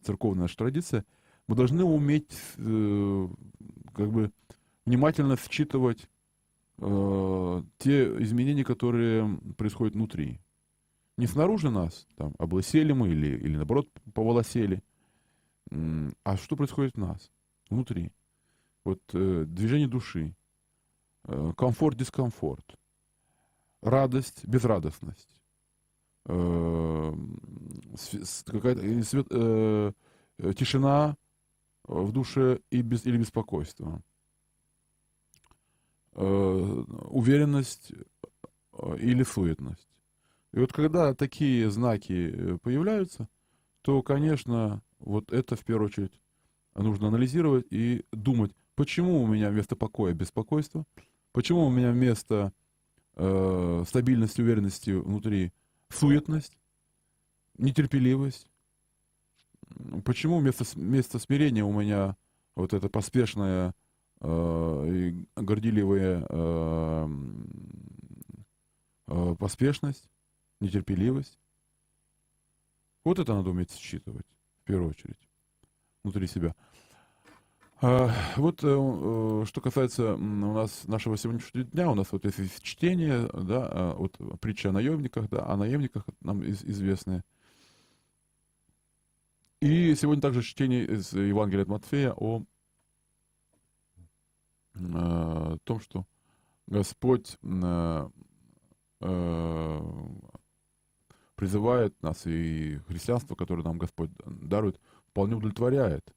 церковная 0.01 0.43
наша 0.43 0.57
традиция, 0.57 1.05
мы 1.47 1.55
должны 1.55 1.83
уметь 1.83 2.35
как 2.55 4.11
бы 4.11 4.31
внимательно 4.87 5.37
считывать 5.37 6.07
э, 6.79 7.63
те 7.77 8.23
изменения, 8.23 8.63
которые 8.63 9.39
происходят 9.57 9.95
внутри. 9.95 10.39
Не 11.17 11.27
снаружи 11.27 11.69
нас, 11.69 12.07
там, 12.15 12.33
облысели 12.39 12.91
мы 12.91 13.09
или, 13.09 13.37
или 13.37 13.55
наоборот 13.55 13.87
поволосели, 14.13 14.81
а 15.71 16.37
что 16.37 16.55
происходит 16.55 16.95
в 16.95 16.99
нас, 16.99 17.31
внутри. 17.69 18.11
Вот 18.83 18.99
э, 19.13 19.45
движение 19.47 19.87
души, 19.87 20.35
э, 21.25 21.53
комфорт, 21.55 21.97
дискомфорт, 21.97 22.65
радость, 23.81 24.45
безрадостность, 24.45 25.37
э, 26.25 27.13
какая-то 28.45 28.81
э, 28.83 29.91
э, 30.39 30.53
тишина 30.53 31.15
в 31.85 32.11
душе 32.11 32.59
и 32.71 32.81
без, 32.81 33.05
или 33.05 33.17
беспокойство 33.17 34.01
Э, 34.01 34.12
уверенность 36.21 37.91
э, 38.73 38.97
или 38.99 39.23
суетность. 39.23 39.87
И 40.51 40.59
вот 40.59 40.71
когда 40.71 41.13
такие 41.13 41.69
знаки 41.71 42.31
э, 42.31 42.57
появляются, 42.61 43.27
то, 43.81 44.01
конечно, 44.03 44.81
вот 44.99 45.31
это 45.33 45.55
в 45.55 45.65
первую 45.65 45.87
очередь 45.87 46.19
нужно 46.75 47.07
анализировать 47.07 47.65
и 47.71 48.05
думать, 48.11 48.51
почему 48.75 49.21
у 49.21 49.27
меня 49.27 49.49
вместо 49.49 49.75
покоя 49.75 50.13
беспокойство, 50.13 50.85
почему 51.31 51.65
у 51.65 51.71
меня 51.71 51.91
вместо 51.91 52.53
э, 53.15 53.83
стабильности, 53.87 54.41
уверенности 54.41 54.91
внутри 54.91 55.51
суетность, 55.89 56.57
нетерпеливость, 57.57 58.47
почему 60.05 60.39
вместо, 60.39 60.63
вместо 60.75 61.19
смирения 61.19 61.63
у 61.63 61.71
меня 61.71 62.15
вот 62.55 62.73
это 62.73 62.89
поспешное 62.89 63.73
Э, 64.25 65.11
горделивая 65.35 66.25
э, 66.29 67.07
э, 69.07 69.35
поспешность, 69.37 70.09
нетерпеливость. 70.61 71.37
Вот 73.03 73.19
это 73.19 73.33
надо 73.33 73.49
уметь 73.49 73.75
считывать, 73.75 74.25
в 74.61 74.67
первую 74.67 74.91
очередь, 74.91 75.19
внутри 76.03 76.27
себя. 76.27 76.55
Вот 77.81 78.59
что 78.59 79.61
касается 79.61 80.13
у 80.13 80.53
нас 80.53 80.87
нашего 80.87 81.17
сегодняшнего 81.17 81.65
дня, 81.65 81.91
у 81.91 81.95
нас 81.95 82.13
вот 82.13 82.23
есть 82.23 82.63
чтение, 82.63 83.27
да, 83.33 83.93
вот 83.97 84.17
притча 84.39 84.69
о 84.69 84.71
наемниках, 84.71 85.27
да, 85.27 85.45
о 85.45 85.57
наемниках 85.57 86.05
нам 86.21 86.41
известные. 86.45 87.25
И 89.59 89.93
сегодня 89.95 90.21
также 90.21 90.43
чтение 90.43 90.85
из 90.85 91.11
Евангелия 91.11 91.63
от 91.63 91.67
Матфея 91.67 92.13
о 92.13 92.45
том, 94.73 95.79
что 95.79 96.05
Господь 96.67 97.37
э, 97.43 98.09
призывает 101.35 102.01
нас, 102.01 102.25
и 102.25 102.77
христианство, 102.87 103.35
которое 103.35 103.63
нам 103.63 103.77
Господь 103.77 104.09
дарует, 104.25 104.79
вполне 105.07 105.35
удовлетворяет 105.35 106.13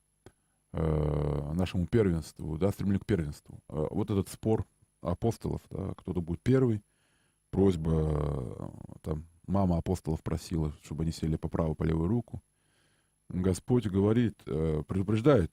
э, 0.73 1.53
нашему 1.55 1.87
первенству, 1.87 2.57
да, 2.59 2.71
стремлению 2.71 3.01
к 3.01 3.07
первенству. 3.07 3.59
Э, 3.69 3.87
вот 3.91 4.11
этот 4.11 4.29
спор 4.29 4.65
апостолов, 5.01 5.63
да, 5.71 5.95
кто-то 5.97 6.21
будет 6.21 6.43
первый, 6.43 6.83
просьба, 7.51 7.91
э, 7.93 8.69
там, 9.03 9.27
мама 9.47 9.79
апостолов 9.79 10.23
просила, 10.23 10.73
чтобы 10.85 11.03
они 11.03 11.13
сели 11.13 11.37
по 11.37 11.49
правую, 11.49 11.75
по 11.75 11.85
левую 11.85 12.09
руку. 12.09 12.43
Господь 13.29 13.87
говорит, 13.87 14.41
э, 14.47 14.83
предупреждает 14.87 15.53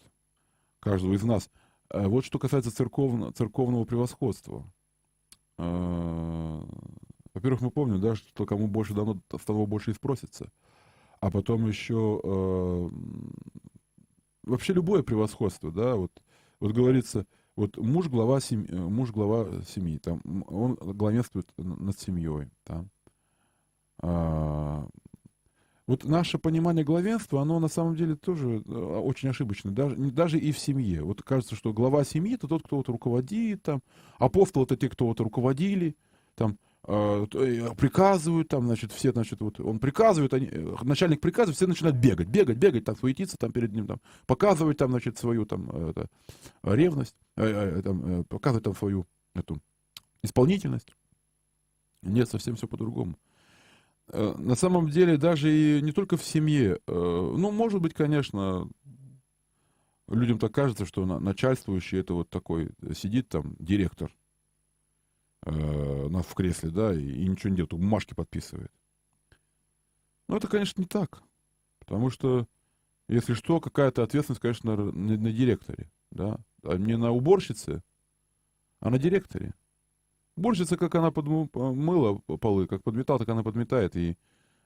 каждого 0.79 1.13
из 1.13 1.23
нас. 1.23 1.49
Э, 1.93 2.07
вот 2.07 2.25
что 2.25 2.39
касается 2.39 2.75
церковно, 2.75 3.31
церковного 3.31 3.85
превосходства. 3.85 4.65
Э, 5.57 6.61
во-первых, 7.33 7.61
мы 7.61 7.71
помним, 7.71 8.01
да, 8.01 8.15
что 8.15 8.45
кому 8.45 8.67
больше 8.67 8.93
дано, 8.93 9.19
с 9.31 9.45
того 9.45 9.65
больше 9.65 9.91
и 9.91 9.93
спросится. 9.93 10.51
А 11.19 11.31
потом 11.31 11.67
еще 11.67 12.19
э, 12.23 12.89
вообще 14.43 14.73
любое 14.73 15.03
превосходство, 15.03 15.71
да, 15.71 15.95
вот, 15.95 16.11
вот 16.59 16.73
говорится, 16.73 17.25
вот 17.55 17.77
муж 17.77 18.09
глава 18.09 18.41
семьи, 18.41 18.73
муж 18.73 19.11
глава 19.11 19.61
семьи, 19.61 19.99
там, 19.99 20.21
он 20.47 20.75
главенствует 20.75 21.47
над 21.57 21.97
семьей, 21.97 22.49
там. 22.65 22.89
А, 24.01 24.85
вот 25.85 26.05
наше 26.05 26.37
понимание 26.37 26.85
главенства, 26.85 27.41
оно 27.41 27.59
на 27.59 27.67
самом 27.67 27.95
деле 27.95 28.15
тоже 28.15 28.63
э, 28.65 28.71
очень 28.71 29.29
ошибочно, 29.29 29.71
даже, 29.71 29.95
даже 29.95 30.39
и 30.39 30.51
в 30.51 30.59
семье. 30.59 31.03
Вот 31.03 31.21
кажется, 31.23 31.55
что 31.55 31.73
глава 31.73 32.05
семьи 32.05 32.35
это 32.35 32.47
тот, 32.47 32.63
кто 32.63 32.77
вот 32.77 32.87
руководит, 32.87 33.63
там, 33.63 33.81
апостол 34.17 34.63
это 34.63 34.77
те, 34.77 34.89
кто 34.89 35.07
вот 35.07 35.19
руководили, 35.19 35.97
там, 36.35 36.57
э, 36.87 37.27
э, 37.33 37.75
приказывают, 37.75 38.47
там, 38.47 38.65
значит, 38.65 38.93
все, 38.93 39.11
значит, 39.11 39.41
вот 39.41 39.59
он 39.59 39.79
приказывает, 39.79 40.33
они, 40.33 40.49
начальник 40.83 41.19
приказывает, 41.19 41.57
все 41.57 41.67
начинают 41.67 41.97
бегать, 41.97 42.29
бегать, 42.29 42.57
бегать, 42.57 42.85
там, 42.85 42.95
суетиться 42.95 43.35
там 43.37 43.51
перед 43.51 43.73
ним, 43.73 43.85
там, 43.85 43.99
показывать 44.25 44.77
там, 44.77 44.91
значит, 44.91 45.17
свою 45.17 45.45
там 45.45 45.69
это, 45.69 46.07
ревность, 46.63 47.15
э, 47.35 47.45
э, 47.45 47.81
там, 47.81 48.23
показывать 48.23 48.63
там 48.63 48.73
свою 48.73 49.05
эту 49.35 49.59
исполнительность. 50.23 50.87
Нет, 52.01 52.29
совсем 52.29 52.55
все 52.55 52.67
по-другому. 52.67 53.17
Э, 54.09 54.35
на 54.37 54.55
самом 54.55 54.89
деле 54.89 55.17
даже 55.17 55.51
и 55.51 55.81
не 55.81 55.91
только 55.91 56.17
в 56.17 56.23
семье. 56.23 56.79
Э, 56.87 56.91
ну, 56.91 57.51
может 57.51 57.81
быть, 57.81 57.93
конечно, 57.93 58.69
людям 60.07 60.39
так 60.39 60.53
кажется, 60.53 60.85
что 60.85 61.05
начальствующий 61.05 61.99
это 61.99 62.13
вот 62.13 62.29
такой, 62.29 62.71
сидит 62.95 63.29
там 63.29 63.55
директор 63.59 64.13
э, 65.45 65.51
в 65.51 66.35
кресле, 66.35 66.69
да, 66.69 66.93
и, 66.93 67.27
ничего 67.27 67.49
не 67.49 67.55
делает, 67.57 67.73
бумажки 67.73 68.13
подписывает. 68.13 68.71
Но 70.27 70.37
это, 70.37 70.47
конечно, 70.47 70.81
не 70.81 70.87
так. 70.87 71.21
Потому 71.79 72.09
что, 72.09 72.47
если 73.07 73.33
что, 73.33 73.59
какая-то 73.59 74.03
ответственность, 74.03 74.41
конечно, 74.41 74.75
на, 74.75 74.91
на 74.91 75.31
директоре, 75.31 75.91
да, 76.11 76.39
а 76.63 76.77
не 76.77 76.97
на 76.97 77.11
уборщице, 77.11 77.83
а 78.79 78.89
на 78.89 78.97
директоре. 78.97 79.53
Уборщица, 80.35 80.77
как 80.77 80.95
она 80.95 81.11
подмыла 81.11 82.15
полы, 82.39 82.67
как 82.67 82.83
подметала, 82.83 83.19
так 83.19 83.29
она 83.29 83.43
подметает, 83.43 83.95
и, 83.95 84.17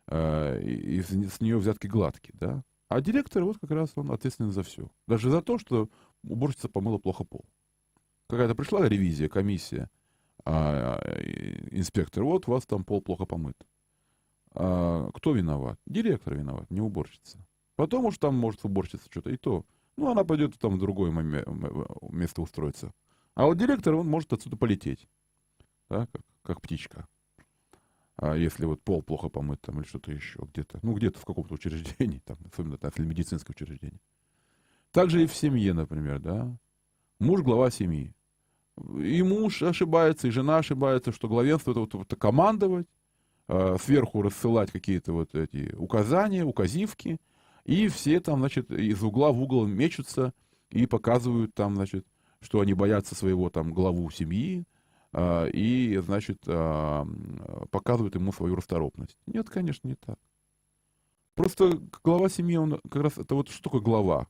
и, 0.10 1.00
и 1.00 1.02
с 1.02 1.42
нее 1.42 1.58
взятки 1.58 1.88
гладкие, 1.88 2.34
да. 2.40 2.64
А 2.90 3.02
директор, 3.02 3.44
вот 3.44 3.58
как 3.60 3.72
раз 3.72 3.92
он 3.96 4.12
ответственен 4.12 4.52
за 4.52 4.64
все. 4.64 4.90
Даже 5.08 5.30
за 5.30 5.42
то, 5.42 5.60
что 5.60 5.90
уборщица 6.24 6.70
помыла 6.70 7.00
плохо 7.00 7.26
пол. 7.26 7.46
Какая-то 8.30 8.56
пришла 8.56 8.88
ревизия, 8.88 9.28
комиссия, 9.28 9.90
а, 10.46 10.98
инспектор, 11.72 12.24
вот 12.24 12.48
у 12.48 12.52
вас 12.52 12.66
там 12.66 12.86
пол 12.86 13.02
плохо 13.02 13.26
помыт. 13.26 13.58
А, 14.54 15.10
кто 15.14 15.34
виноват? 15.34 15.80
Директор 15.86 16.36
виноват, 16.36 16.72
не 16.72 16.80
уборщица. 16.80 17.46
Потом 17.76 18.06
уж 18.06 18.18
там 18.18 18.36
может 18.36 18.64
уборщица 18.64 19.04
что-то 19.10 19.32
и 19.32 19.38
то. 19.38 19.66
Ну, 19.98 20.10
она 20.10 20.24
пойдет 20.24 20.58
там 20.58 20.76
в 20.76 20.80
другое 20.80 21.12
место 22.12 22.42
устроиться. 22.42 22.94
А 23.36 23.46
вот 23.46 23.58
директор, 23.58 23.96
он 23.96 24.08
может 24.08 24.32
отсюда 24.32 24.56
полететь 24.56 25.08
да, 25.90 26.08
как, 26.08 26.22
как 26.44 26.62
птичка. 26.62 27.08
А 28.18 28.36
если 28.36 28.66
вот 28.66 28.82
пол 28.82 29.04
плохо 29.04 29.30
помыт 29.30 29.62
там 29.62 29.80
или 29.80 29.88
что-то 29.88 30.12
еще 30.12 30.40
где-то, 30.52 30.80
ну 30.82 30.94
где-то 30.94 31.20
в 31.20 31.26
каком-то 31.26 31.54
учреждении, 31.54 32.20
там, 32.26 32.38
особенно 32.52 32.80
если 32.82 33.06
медицинское 33.06 33.54
учреждение. 33.54 34.02
Также 34.92 35.24
и 35.24 35.28
в 35.28 35.36
семье, 35.36 35.74
например, 35.74 36.20
да. 36.20 36.58
Муж 37.20 37.42
глава 37.42 37.70
семьи. 37.70 38.14
И 39.00 39.22
муж 39.24 39.62
ошибается, 39.64 40.28
и 40.28 40.32
жена 40.32 40.58
ошибается, 40.58 41.12
что 41.12 41.28
главенство 41.28 41.72
это 41.72 41.80
вот, 41.82 41.94
вот 41.94 42.16
командовать, 42.20 42.88
э, 43.48 43.78
сверху 43.82 44.22
рассылать 44.22 44.72
какие-то 44.72 45.14
вот 45.14 45.36
эти 45.36 45.74
указания, 45.76 46.44
указивки, 46.44 47.18
и 47.66 47.88
все 47.88 48.20
там, 48.20 48.40
значит, 48.40 48.72
из 48.72 49.04
угла 49.04 49.32
в 49.32 49.42
угол 49.42 49.66
мечутся 49.66 50.34
и 50.70 50.86
показывают 50.86 51.54
там, 51.54 51.76
значит, 51.76 52.06
что 52.40 52.62
они 52.62 52.74
боятся 52.74 53.16
своего 53.16 53.50
там 53.50 53.74
главу 53.74 54.10
семьи, 54.12 54.66
и, 55.18 55.98
значит, 56.04 56.38
а, 56.48 57.08
показывают 57.72 58.16
ему 58.16 58.32
свою 58.32 58.56
расторопность. 58.56 59.18
Нет, 59.26 59.50
конечно, 59.50 59.88
не 59.88 59.96
так. 59.96 60.20
Просто 61.34 61.80
глава 62.04 62.30
семьи, 62.30 62.56
он 62.58 62.80
как 62.90 63.04
раз, 63.04 63.18
это 63.18 63.36
вот 63.36 63.50
что 63.50 63.64
такое 63.64 63.82
глава? 63.82 64.28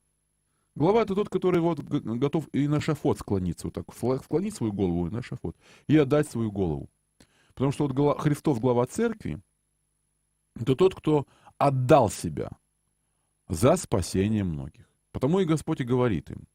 Глава 0.74 1.02
это 1.02 1.14
тот, 1.14 1.28
который 1.28 1.60
вот 1.60 1.80
готов 1.80 2.48
и 2.52 2.68
на 2.68 2.80
шафот 2.80 3.18
склониться, 3.18 3.66
вот 3.66 3.74
так, 3.74 3.86
склонить 4.22 4.54
свою 4.54 4.72
голову 4.72 5.08
и 5.08 5.10
на 5.10 5.22
шафот, 5.22 5.56
и 5.88 5.96
отдать 5.96 6.28
свою 6.28 6.52
голову. 6.52 6.88
Потому 7.54 7.72
что 7.72 7.88
вот 7.88 8.20
Христос, 8.20 8.58
глава 8.58 8.86
церкви, 8.86 9.40
это 10.54 10.76
тот, 10.76 10.94
кто 10.94 11.26
отдал 11.56 12.10
себя 12.10 12.50
за 13.48 13.76
спасение 13.76 14.44
многих. 14.44 14.88
Потому 15.12 15.40
и 15.40 15.44
Господь 15.44 15.80
и 15.80 15.84
говорит 15.84 16.30
им. 16.30 16.46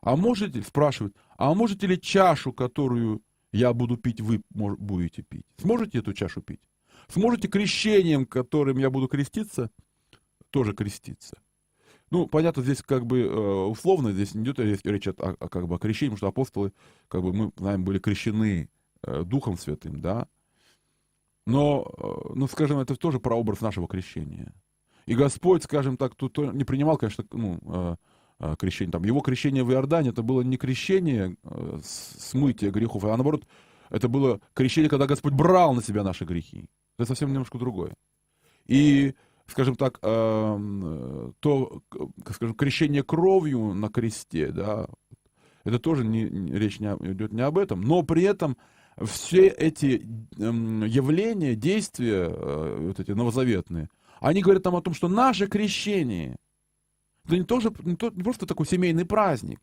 А 0.00 0.16
можете, 0.16 0.62
спрашивает, 0.62 1.16
а 1.36 1.52
можете 1.54 1.86
ли 1.86 2.00
чашу, 2.00 2.52
которую 2.52 3.22
я 3.52 3.72
буду 3.72 3.96
пить, 3.96 4.20
вы 4.20 4.42
будете 4.50 5.22
пить. 5.22 5.44
Сможете 5.58 5.98
эту 5.98 6.12
чашу 6.12 6.42
пить? 6.42 6.60
Сможете 7.08 7.48
крещением, 7.48 8.26
которым 8.26 8.78
я 8.78 8.90
буду 8.90 9.08
креститься, 9.08 9.70
тоже 10.50 10.74
креститься? 10.74 11.38
Ну, 12.10 12.26
понятно, 12.26 12.62
здесь 12.62 12.82
как 12.82 13.06
бы 13.06 13.20
э, 13.20 13.64
условно, 13.66 14.12
здесь 14.12 14.34
не 14.34 14.42
идет 14.44 14.58
речь 14.58 15.08
о, 15.08 15.12
о, 15.12 15.48
как 15.48 15.68
бы 15.68 15.74
о 15.74 15.78
крещении, 15.78 16.14
потому 16.14 16.16
что 16.16 16.28
апостолы, 16.28 16.72
как 17.08 17.22
бы 17.22 17.32
мы 17.32 17.52
знаем, 17.56 17.84
были 17.84 17.98
крещены 17.98 18.70
э, 19.02 19.22
Духом 19.24 19.58
Святым, 19.58 20.00
да. 20.00 20.26
Но, 21.46 21.90
э, 21.98 22.32
ну, 22.34 22.46
скажем, 22.48 22.78
это 22.78 22.96
тоже 22.96 23.20
прообраз 23.20 23.60
нашего 23.60 23.88
крещения. 23.88 24.54
И 25.04 25.14
Господь, 25.14 25.64
скажем 25.64 25.96
так, 25.96 26.14
тут 26.14 26.38
не 26.38 26.64
принимал, 26.64 26.96
конечно, 26.98 27.24
ну, 27.32 27.96
крещение. 28.58 28.92
Там, 28.92 29.04
его 29.04 29.20
крещение 29.20 29.64
в 29.64 29.72
Иордане, 29.72 30.10
это 30.10 30.22
было 30.22 30.42
не 30.42 30.56
крещение 30.56 31.36
э, 31.42 31.80
смытия 31.82 32.70
грехов, 32.70 33.04
а 33.04 33.08
наоборот, 33.08 33.44
это 33.90 34.08
было 34.08 34.40
крещение, 34.54 34.88
когда 34.88 35.06
Господь 35.06 35.32
брал 35.32 35.74
на 35.74 35.82
себя 35.82 36.04
наши 36.04 36.24
грехи. 36.24 36.66
Это 36.98 37.08
совсем 37.08 37.30
немножко 37.30 37.58
другое. 37.58 37.94
И, 38.66 39.14
скажем 39.46 39.76
так, 39.76 39.98
э, 40.02 41.30
то, 41.40 41.82
скажем, 42.30 42.54
крещение 42.54 43.02
кровью 43.02 43.74
на 43.74 43.88
кресте, 43.88 44.52
да, 44.52 44.86
это 45.64 45.78
тоже 45.78 46.04
не, 46.04 46.26
речь 46.26 46.80
не, 46.80 46.88
идет 47.12 47.32
не 47.32 47.42
об 47.42 47.58
этом, 47.58 47.80
но 47.80 48.02
при 48.02 48.22
этом 48.22 48.56
все 49.04 49.48
эти 49.48 50.06
эм, 50.38 50.84
явления, 50.84 51.54
действия, 51.54 52.28
вот 52.28 53.00
эти 53.00 53.10
новозаветные, 53.12 53.88
они 54.20 54.42
говорят 54.42 54.64
нам 54.64 54.76
о 54.76 54.82
том, 54.82 54.94
что 54.94 55.08
наше 55.08 55.46
крещение– 55.46 56.36
это 57.28 57.36
не, 57.36 57.44
тоже, 57.44 57.72
не, 57.84 57.96
то, 57.96 58.10
не 58.10 58.22
просто 58.22 58.46
такой 58.46 58.66
семейный 58.66 59.04
праздник. 59.04 59.60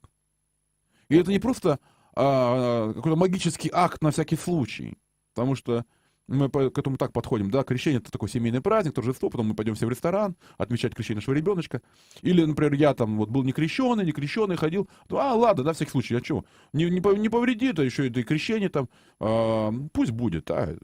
И 1.09 1.17
это 1.17 1.31
не 1.31 1.39
просто 1.39 1.79
а, 2.15 2.93
какой-то 2.93 3.17
магический 3.17 3.69
акт 3.73 4.01
на 4.01 4.11
всякий 4.11 4.35
случай. 4.35 4.97
Потому 5.33 5.55
что 5.55 5.83
мы 6.27 6.49
к 6.49 6.77
этому 6.77 6.97
так 6.97 7.11
подходим, 7.11 7.51
да, 7.51 7.63
крещение 7.63 7.99
это 7.99 8.11
такой 8.11 8.29
семейный 8.29 8.61
праздник, 8.61 8.93
торжество, 8.93 9.29
потом 9.29 9.47
мы 9.47 9.55
пойдем 9.55 9.75
все 9.75 9.85
в 9.85 9.89
ресторан, 9.89 10.35
отмечать 10.57 10.95
крещение 10.95 11.17
нашего 11.17 11.35
ребеночка. 11.35 11.81
Или, 12.21 12.43
например, 12.43 12.73
я 12.73 12.93
там 12.93 13.17
вот 13.17 13.29
был 13.29 13.43
не 13.43 13.51
крещеный, 13.51 14.05
не 14.05 14.11
крещеный, 14.11 14.55
ходил, 14.55 14.89
а, 15.09 15.35
ладно, 15.35 15.63
да, 15.63 15.73
всякий 15.73 15.91
случай, 15.91 16.15
а 16.15 16.23
что, 16.23 16.45
не, 16.73 16.85
не, 16.85 17.19
не 17.19 17.29
повредит, 17.29 17.79
а 17.79 17.83
еще 17.83 18.07
это 18.07 18.19
и 18.19 18.23
крещение 18.23 18.69
там, 18.69 18.89
а, 19.19 19.71
пусть 19.93 20.11
будет, 20.11 20.49
а, 20.49 20.77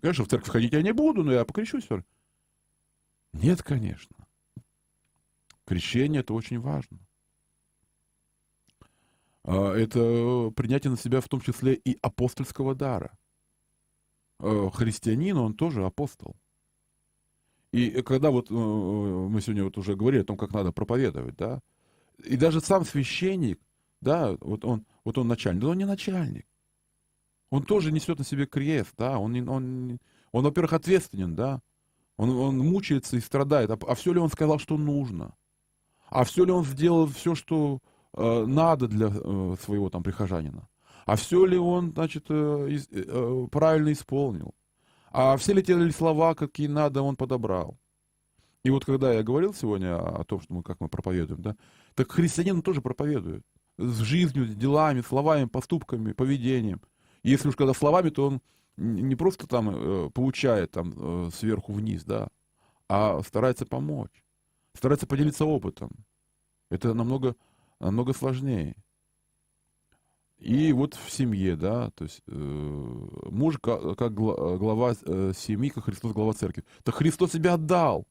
конечно, 0.00 0.24
в 0.24 0.28
церковь 0.28 0.50
ходить 0.50 0.72
я 0.72 0.82
не 0.82 0.92
буду, 0.92 1.22
но 1.22 1.32
я 1.32 1.44
покрещусь. 1.44 1.88
Нет, 3.34 3.62
конечно. 3.62 4.27
Крещение– 5.68 6.20
это 6.22 6.32
очень 6.32 6.60
важно. 6.60 6.98
А, 9.44 9.74
это 9.74 10.50
принятие 10.56 10.90
на 10.90 10.96
себя 10.96 11.20
в 11.20 11.28
том 11.28 11.42
числе 11.42 11.74
и 11.74 11.98
апостольского 12.00 12.74
дара. 12.74 13.12
А, 14.38 14.70
христианин, 14.70 15.36
он 15.36 15.52
тоже 15.52 15.84
апостол. 15.84 16.36
И 17.70 18.00
когда 18.00 18.30
вот 18.30 18.50
э, 18.50 18.54
мы 18.54 19.42
сегодня 19.42 19.62
вот 19.62 19.76
уже 19.76 19.94
говорили 19.94 20.22
о 20.22 20.24
том, 20.24 20.38
как 20.38 20.54
надо 20.54 20.72
проповедовать, 20.72 21.36
да, 21.36 21.60
и 22.24 22.38
даже 22.38 22.62
сам 22.62 22.86
священник, 22.86 23.60
да, 24.00 24.38
вот 24.40 24.64
он, 24.64 24.86
вот 25.04 25.18
он 25.18 25.28
начальник, 25.28 25.62
но 25.62 25.68
он 25.68 25.76
не 25.76 25.84
начальник. 25.84 26.46
Он 27.50 27.62
тоже 27.62 27.92
несет 27.92 28.18
на 28.18 28.24
себе 28.24 28.46
крест, 28.46 28.94
да, 28.96 29.18
он, 29.18 29.36
он, 29.46 29.98
он 30.32 30.44
во-первых, 30.44 30.72
ответственен, 30.72 31.34
да, 31.34 31.60
Он, 32.16 32.30
он 32.30 32.58
мучается 32.58 33.18
и 33.18 33.20
страдает. 33.20 33.70
А, 33.70 33.78
а 33.86 33.94
все 33.94 34.14
ли 34.14 34.18
он 34.18 34.30
сказал, 34.30 34.58
что 34.58 34.78
нужно? 34.78 35.34
А 36.10 36.24
все 36.24 36.44
ли 36.44 36.52
он 36.52 36.64
сделал 36.64 37.06
все, 37.06 37.34
что 37.34 37.80
э, 38.14 38.44
надо 38.46 38.88
для 38.88 39.08
э, 39.08 39.56
своего 39.60 39.90
там 39.90 40.02
прихожанина? 40.02 40.68
А 41.06 41.16
все 41.16 41.44
ли 41.44 41.56
он, 41.56 41.92
значит, 41.92 42.26
э, 42.28 42.68
из, 42.70 42.88
э, 42.90 43.46
правильно 43.50 43.92
исполнил? 43.92 44.54
А 45.10 45.36
все 45.36 45.54
ли 45.54 45.62
те 45.62 45.90
слова, 45.90 46.34
какие 46.34 46.66
надо, 46.66 47.02
он 47.02 47.16
подобрал? 47.16 47.78
И 48.64 48.70
вот 48.70 48.84
когда 48.84 49.12
я 49.12 49.22
говорил 49.22 49.54
сегодня 49.54 49.96
о 49.96 50.24
том, 50.24 50.40
что 50.40 50.52
мы, 50.52 50.62
как 50.62 50.80
мы 50.80 50.88
проповедуем, 50.88 51.40
да, 51.40 51.56
так 51.94 52.10
христианин 52.12 52.60
тоже 52.62 52.82
проповедует. 52.82 53.42
С 53.78 54.00
жизнью, 54.00 54.46
с 54.46 54.54
делами, 54.54 55.00
словами, 55.00 55.46
поступками, 55.46 56.12
поведением. 56.12 56.82
И 57.22 57.30
если 57.30 57.48
уж 57.48 57.56
когда 57.56 57.72
словами, 57.72 58.10
то 58.10 58.26
он 58.26 58.42
не 58.76 59.16
просто 59.16 59.46
там 59.46 59.70
э, 59.70 60.10
получает 60.10 60.72
там 60.72 60.92
э, 60.96 61.30
сверху 61.32 61.72
вниз, 61.72 62.04
да, 62.04 62.28
а 62.88 63.20
старается 63.22 63.66
помочь, 63.66 64.22
старается 64.78 65.06
поделиться 65.06 65.44
опытом. 65.44 65.90
Это 66.70 66.94
намного, 66.94 67.36
намного 67.80 68.14
сложнее. 68.14 68.76
И 70.38 70.72
вот 70.72 70.94
в 70.94 71.10
семье, 71.10 71.56
да, 71.56 71.90
то 71.90 72.04
есть 72.04 72.22
э, 72.28 72.32
муж 72.32 73.58
как, 73.60 73.98
как 73.98 74.14
глава 74.14 74.94
э, 75.04 75.32
семьи, 75.36 75.68
как 75.68 75.84
Христос 75.84 76.12
глава 76.12 76.32
церкви. 76.32 76.64
Так 76.84 76.94
Христос 76.94 77.32
себя 77.32 77.54
отдал. 77.54 78.06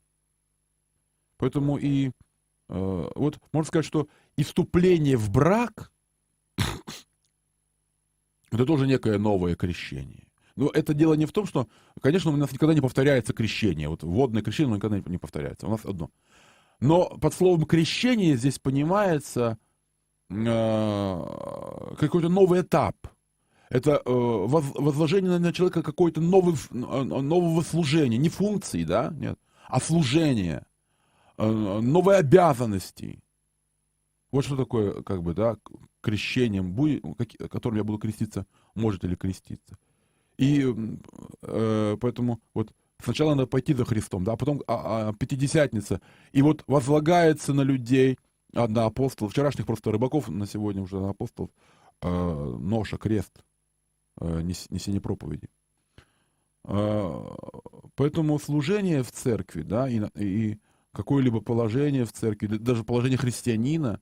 Поэтому 1.38 1.77
и 1.77 2.08
э, 2.08 3.10
вот 3.15 3.39
можно 3.53 3.67
сказать, 3.67 3.86
что 3.86 4.10
и 4.36 4.43
вступление 4.43 5.15
в 5.15 5.30
брак 5.32 5.93
это 8.51 8.65
тоже 8.65 8.88
некое 8.88 9.17
новое 9.17 9.56
крещение. 9.56 10.27
Но 10.58 10.69
это 10.69 10.93
дело 10.93 11.13
не 11.13 11.27
в 11.27 11.32
том, 11.32 11.45
что, 11.45 11.67
конечно, 12.01 12.32
у 12.32 12.36
нас 12.36 12.51
никогда 12.51 12.73
не 12.73 12.82
повторяется 12.82 13.32
крещение. 13.32 13.88
Вот 13.88 14.03
водное 14.03 14.41
крещение 14.41 14.75
никогда 14.75 14.99
не 15.06 15.19
повторяется. 15.19 15.67
У 15.67 15.69
нас 15.69 15.86
одно. 15.86 16.10
Но 16.79 17.09
под 17.17 17.33
словом 17.33 17.65
крещение 17.65 18.37
здесь 18.37 18.59
понимается 18.59 19.57
э, 20.29 21.25
какой-то 21.99 22.29
новый 22.29 22.61
этап. 22.61 22.95
Это 23.69 24.01
э, 24.05 24.09
возложение 24.09 25.39
на 25.39 25.51
человека 25.51 25.83
какой-то 25.83 26.21
э, 26.21 26.23
нового 26.23 27.61
служения. 27.61 28.17
Не 28.17 28.29
функции, 28.29 28.83
да, 28.83 29.13
нет, 29.17 29.39
а 29.67 29.79
служения. 29.79 30.65
Э, 31.37 31.79
новые 31.81 32.19
обязанности. 32.19 33.19
Вот 34.31 34.45
что 34.45 34.55
такое, 34.55 35.01
как 35.03 35.23
бы, 35.23 35.33
да, 35.33 35.57
крещением, 36.01 36.75
которым 37.49 37.77
я 37.77 37.83
буду 37.83 37.97
креститься, 37.97 38.45
может 38.75 39.03
ли 39.03 39.15
креститься. 39.15 39.77
И 40.37 40.65
э, 41.41 41.97
поэтому 41.99 42.39
вот 42.53 42.71
сначала 43.01 43.36
надо 43.36 43.47
пойти 43.47 43.73
за 43.73 43.86
Христом, 43.86 44.23
да, 44.23 44.33
а 44.33 44.38
потом 44.38 44.62
а, 44.67 45.10
а, 45.10 45.13
Пятидесятница. 45.13 46.01
И 46.31 46.41
вот 46.41 46.63
возлагается 46.67 47.53
на 47.53 47.62
людей, 47.62 48.17
одна 48.53 48.86
апостол, 48.86 49.27
вчерашних 49.27 49.65
просто 49.65 49.91
рыбаков, 49.91 50.29
на 50.29 50.45
сегодня 50.47 50.81
уже 50.81 50.99
на 50.99 51.10
апостолов, 51.10 51.51
э, 52.01 52.57
ноша, 52.60 52.97
крест, 52.97 53.43
э, 54.19 54.41
несение 54.41 55.01
проповеди. 55.01 55.49
Э, 56.65 57.25
поэтому 57.95 58.39
служение 58.39 59.03
в 59.03 59.12
церкви, 59.12 59.62
да, 59.62 59.88
и, 59.89 60.01
и 60.15 60.60
какое-либо 60.91 61.41
положение 61.41 62.05
в 62.05 62.12
церкви, 62.12 62.47
даже 62.47 62.83
положение 62.83 63.17
христианина, 63.17 64.01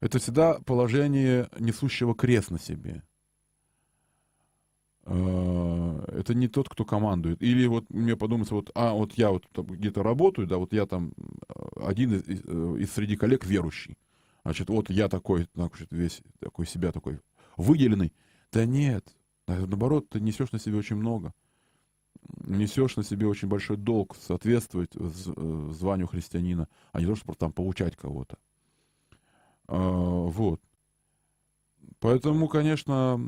это 0.00 0.18
всегда 0.18 0.58
положение 0.60 1.48
несущего 1.58 2.14
крест 2.14 2.50
на 2.50 2.58
себе. 2.58 3.02
Э, 5.08 6.04
это 6.18 6.34
не 6.34 6.48
тот, 6.48 6.68
кто 6.68 6.84
командует. 6.84 7.40
Или 7.40 7.66
вот 7.66 7.88
мне 7.90 8.16
подумается, 8.16 8.54
вот, 8.54 8.70
а, 8.74 8.92
вот 8.92 9.12
я 9.14 9.30
вот 9.30 9.46
где-то 9.56 10.02
работаю, 10.02 10.48
да, 10.48 10.58
вот 10.58 10.72
я 10.72 10.84
там 10.86 11.12
э, 11.48 11.54
один 11.84 12.14
из, 12.14 12.22
э, 12.28 12.76
из 12.80 12.92
среди 12.92 13.16
коллег 13.16 13.46
верующий. 13.46 13.96
Значит, 14.42 14.68
вот 14.68 14.90
я 14.90 15.08
такой, 15.08 15.48
значит, 15.54 15.88
весь 15.90 16.22
такой 16.40 16.66
себя 16.66 16.90
такой 16.90 17.20
выделенный. 17.56 18.12
Да 18.52 18.64
нет, 18.64 19.06
наоборот, 19.46 20.08
ты 20.08 20.20
несешь 20.20 20.52
на 20.52 20.58
себе 20.58 20.76
очень 20.76 20.96
много. 20.96 21.32
Несешь 22.44 22.96
на 22.96 23.04
себе 23.04 23.28
очень 23.28 23.48
большой 23.48 23.76
долг 23.76 24.16
соответствовать 24.16 24.92
званию 24.92 26.08
христианина, 26.08 26.68
а 26.92 27.00
не 27.00 27.06
то, 27.06 27.14
чтобы 27.14 27.36
там 27.36 27.52
получать 27.52 27.96
кого-то. 27.96 28.38
А, 29.68 29.78
вот. 29.78 30.60
Поэтому, 32.00 32.48
конечно, 32.48 33.20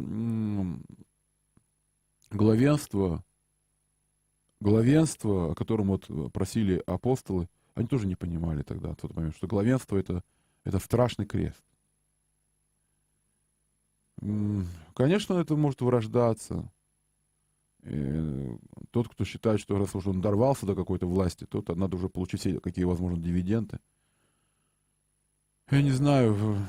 главенство, 2.31 3.25
главенство, 4.61 5.53
о 5.53 5.55
котором 5.55 5.89
вот 5.89 6.33
просили 6.33 6.83
апостолы, 6.87 7.49
они 7.75 7.87
тоже 7.87 8.07
не 8.07 8.17
понимали 8.17 8.63
тогда, 8.63 8.93
в 8.93 8.97
тот 8.97 9.15
момент, 9.15 9.37
что 9.37 9.47
главенство 9.47 9.97
это, 9.97 10.23
это 10.65 10.79
страшный 10.79 11.27
крест. 11.27 11.63
Конечно, 14.95 15.35
это 15.35 15.55
может 15.57 15.81
вырождаться. 15.81 16.71
И 17.85 18.59
тот, 18.91 19.09
кто 19.09 19.25
считает, 19.25 19.61
что 19.61 19.79
раз 19.79 19.95
уж 19.95 20.09
он 20.09 20.21
дорвался 20.21 20.67
до 20.67 20.75
какой-то 20.75 21.07
власти, 21.07 21.47
то 21.47 21.63
надо 21.77 21.97
уже 21.97 22.09
получить 22.09 22.41
все 22.41 22.59
какие 22.59 22.85
возможны 22.85 23.23
дивиденды. 23.23 23.79
Я 25.71 25.83
не 25.83 25.93
знаю, 25.93 26.67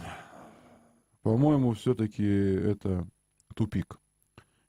по-моему, 1.24 1.74
все-таки 1.74 2.24
это 2.24 3.08
тупик. 3.56 4.00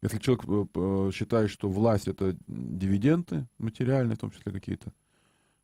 Если 0.02 0.18
человек 0.18 0.44
э, 0.48 0.66
э, 0.74 1.10
считает, 1.12 1.50
что 1.50 1.68
власть 1.68 2.08
это 2.08 2.36
дивиденды 2.46 3.46
материальные, 3.58 4.16
в 4.16 4.20
том 4.20 4.30
числе 4.30 4.50
какие-то, 4.50 4.92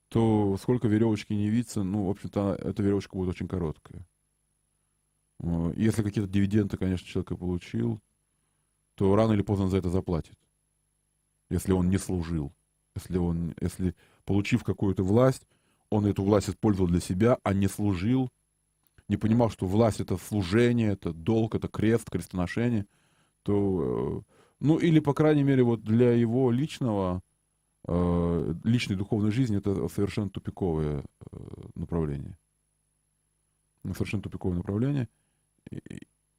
то 0.09 0.57
сколько 0.61 0.89
веревочки 0.89 1.33
не 1.33 1.49
виться, 1.49 1.83
ну, 1.83 2.05
в 2.05 2.11
общем-то, 2.11 2.59
эта 2.61 2.83
веревочка 2.83 3.17
будет 3.17 3.31
очень 3.31 3.49
короткая. 3.49 4.07
Если 5.75 6.03
какие-то 6.03 6.31
дивиденды, 6.31 6.77
конечно, 6.77 7.07
человек 7.07 7.33
и 7.33 7.37
получил, 7.37 8.01
то 8.95 9.15
рано 9.17 9.33
или 9.33 9.43
поздно 9.43 9.69
за 9.69 9.79
это 9.79 9.91
заплатит. 9.91 10.39
Если 11.51 11.73
он 11.73 11.91
не 11.91 11.99
служил. 11.99 12.53
Если 12.95 13.19
он, 13.19 13.55
если 13.61 13.95
получив 14.25 14.65
какую-то 14.65 15.03
власть, 15.03 15.47
он 15.91 16.07
эту 16.07 16.23
власть 16.23 16.49
использовал 16.49 16.89
для 16.89 17.01
себя, 17.01 17.39
а 17.43 17.53
не 17.53 17.69
служил, 17.69 18.31
не 19.09 19.17
понимал, 19.17 19.51
что 19.51 19.67
власть 19.67 20.01
это 20.01 20.17
служение, 20.17 20.93
это 20.93 21.13
долг, 21.13 21.55
это 21.55 21.69
крест, 21.69 22.11
крестоношение– 22.11 22.87
то, 23.47 24.25
э, 24.27 24.33
ну 24.59 24.79
или, 24.79 24.99
по 24.99 25.15
крайней 25.15 25.45
мере, 25.45 25.63
вот 25.63 25.85
для 25.85 26.13
его 26.13 26.51
личного, 26.51 27.23
э, 27.87 28.55
личной 28.65 28.97
духовной 28.97 29.31
жизни 29.31 29.59
это 29.59 29.89
совершенно 29.89 30.31
тупиковое 30.31 31.05
э, 31.33 31.37
направление. 31.77 32.37
Совершенно 33.85 34.25
тупиковое 34.25 34.57
направление. 34.57 35.09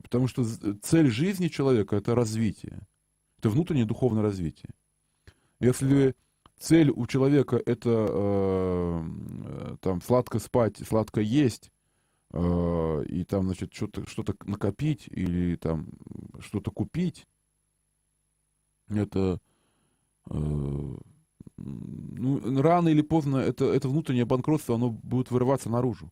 Потому 0.03 0.27
что 0.27 0.43
цель 0.81 1.09
жизни 1.09 1.47
человека— 1.47 1.95
это 1.97 2.13
развитие. 2.13 2.81
Это 3.39 3.49
внутреннее 3.49 3.85
духовное 3.85 4.21
развитие. 4.21 4.71
Если 5.61 6.13
цель 6.59 6.89
у 6.89 7.07
человека— 7.07 7.55
это 7.65 9.01
там 9.81 10.01
сладко 10.01 10.39
спать, 10.39 10.77
сладко 10.85 11.21
есть, 11.21 11.71
и 12.33 13.25
там, 13.27 13.45
значит, 13.45 13.73
что-то 13.73 14.07
что 14.07 14.23
накопить 14.43 15.07
или 15.07 15.55
там 15.55 15.87
что-то 16.39 16.71
купить, 16.71 17.25
это 18.89 19.39
э, 20.29 20.97
ну, 21.57 22.61
рано 22.61 22.89
или 22.89 23.01
поздно 23.01 23.37
это, 23.37 23.65
это 23.65 23.89
внутреннее 23.89 24.25
банкротство, 24.25 24.75
оно 24.75 24.89
будет 24.89 25.31
вырываться 25.31 25.69
наружу. 25.69 26.09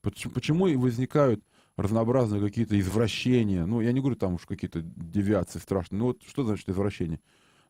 Почему, 0.00 0.34
почему 0.34 0.66
и 0.66 0.76
возникают 0.76 1.42
разнообразные 1.76 2.40
какие-то 2.40 2.78
извращения, 2.78 3.66
ну, 3.66 3.80
я 3.80 3.92
не 3.92 4.00
говорю 4.00 4.16
там 4.16 4.34
уж 4.34 4.46
какие-то 4.46 4.82
девиации 4.82 5.58
страшные, 5.58 5.98
ну, 5.98 6.06
вот 6.06 6.22
что 6.26 6.44
значит 6.44 6.68
извращение? 6.68 7.20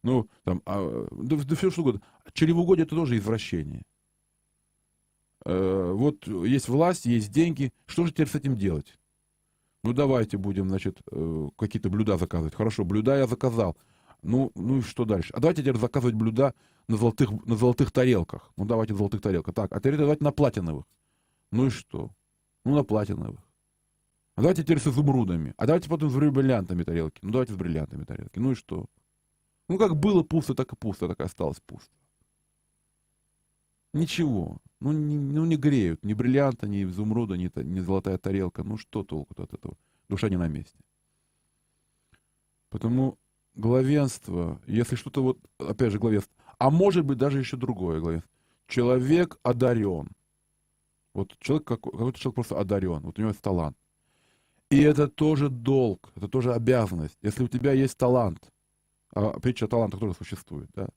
Ну, 0.03 0.29
там, 0.43 0.61
а, 0.67 1.07
да, 1.13 1.37
да 1.37 1.57
все 1.57 1.71
что 1.71 1.81
угодно. 1.81 2.03
Чревоугодие 2.35 2.85
это 2.85 2.95
тоже 2.95 3.17
извращение. 3.17 3.85
Э, 5.45 5.93
вот 5.93 6.27
есть 6.27 6.69
власть, 6.69 7.07
есть 7.07 7.31
деньги, 7.31 7.73
что 7.87 8.07
же 8.07 8.13
теперь 8.13 8.29
с 8.29 8.35
этим 8.35 8.57
делать? 8.57 8.99
Ну, 9.83 9.93
давайте 9.93 10.39
будем, 10.39 10.69
значит, 10.69 10.99
э, 11.13 11.49
какие-то 11.59 11.91
блюда 11.91 12.17
заказывать. 12.17 12.55
Хорошо, 12.55 12.85
блюда 12.85 13.19
я 13.19 13.27
заказал. 13.27 13.77
Ну, 14.23 14.51
ну 14.55 14.79
и 14.79 14.81
что 14.81 15.05
дальше? 15.05 15.31
А 15.35 15.41
давайте 15.41 15.63
теперь 15.63 15.77
заказывать 15.77 16.15
блюда 16.15 16.55
на 16.89 16.97
золотых, 16.97 17.31
на 17.45 17.57
золотых 17.57 17.93
тарелках. 17.93 18.51
Ну, 18.57 18.65
давайте 18.65 18.95
золотых 18.95 19.21
тарелках. 19.21 19.55
Так, 19.55 19.73
а 19.73 19.81
теперь 19.81 19.99
давайте 19.99 20.25
на 20.25 20.33
платиновых. 20.33 20.87
Ну 21.53 21.67
и 21.67 21.71
что? 21.71 22.11
Ну, 22.65 22.75
на 22.75 22.85
платиновых. 22.85 23.41
А 24.37 24.41
давайте 24.41 24.63
теперь 24.63 24.81
с 24.81 24.87
изумрудами. 24.87 25.53
А 25.59 25.67
давайте 25.67 25.91
потом 25.91 26.09
с 26.09 26.15
бриллиантами 26.15 26.83
тарелки. 26.83 27.19
Ну, 27.23 27.31
давайте 27.31 27.53
с 27.53 27.57
бриллиантами 27.57 28.05
тарелки. 28.05 28.39
Ну 28.39 28.53
и 28.53 28.55
что? 28.55 28.87
Ну, 29.69 29.79
как 29.79 29.97
было 29.97 30.23
пусто, 30.23 30.55
так 30.55 30.73
и 30.73 30.77
пусто, 30.77 31.09
так 31.09 31.21
и 31.21 31.23
осталось 31.23 31.61
пусто. 31.61 31.93
Ничего. 33.95 34.59
Ну 34.81 34.93
не, 34.93 35.17
ну, 35.17 35.47
не 35.47 35.57
греют. 35.57 36.05
Ни 36.05 36.15
бриллианта, 36.15 36.67
ни 36.67 36.83
изумруда, 36.83 37.37
ни, 37.37 37.51
ни 37.63 37.81
золотая 37.81 38.19
тарелка. 38.19 38.65
Ну, 38.65 38.77
что 38.77 39.05
толку 39.05 39.41
от 39.43 39.55
этого? 39.55 39.77
Душа 40.09 40.29
не 40.29 40.37
на 40.37 40.49
месте. 40.49 40.77
Потому 42.71 43.17
главенство, 43.55 44.61
если 44.67 44.97
что-то 44.97 45.23
вот, 45.23 45.39
опять 45.59 45.93
же, 45.93 45.99
главенство, 45.99 46.35
А 46.59 46.71
может 46.71 47.05
быть 47.05 47.19
даже 47.19 47.39
еще 47.39 47.57
другое, 47.57 48.01
говорит. 48.01 48.25
Человек 48.67 49.39
одарен. 49.45 50.09
Вот 51.15 51.37
человек, 51.39 51.65
какой-то 51.65 52.19
человек 52.19 52.35
просто 52.35 52.59
одарен, 52.59 53.01
вот 53.01 53.19
у 53.19 53.23
него 53.23 53.31
есть 53.31 53.43
талант. 53.43 53.77
И 54.71 54.81
это 54.81 55.07
тоже 55.07 55.49
долг, 55.49 56.11
это 56.17 56.27
тоже 56.27 56.53
обязанность. 56.53 57.17
Если 57.23 57.45
у 57.45 57.49
тебя 57.49 57.73
есть 57.73 57.97
талант, 57.97 58.51
а 59.15 59.39
притча 59.39 59.67
о 59.67 59.69
талантах 59.69 60.01
тоже 60.01 60.15
существует, 60.15 60.69
да, 60.75 60.89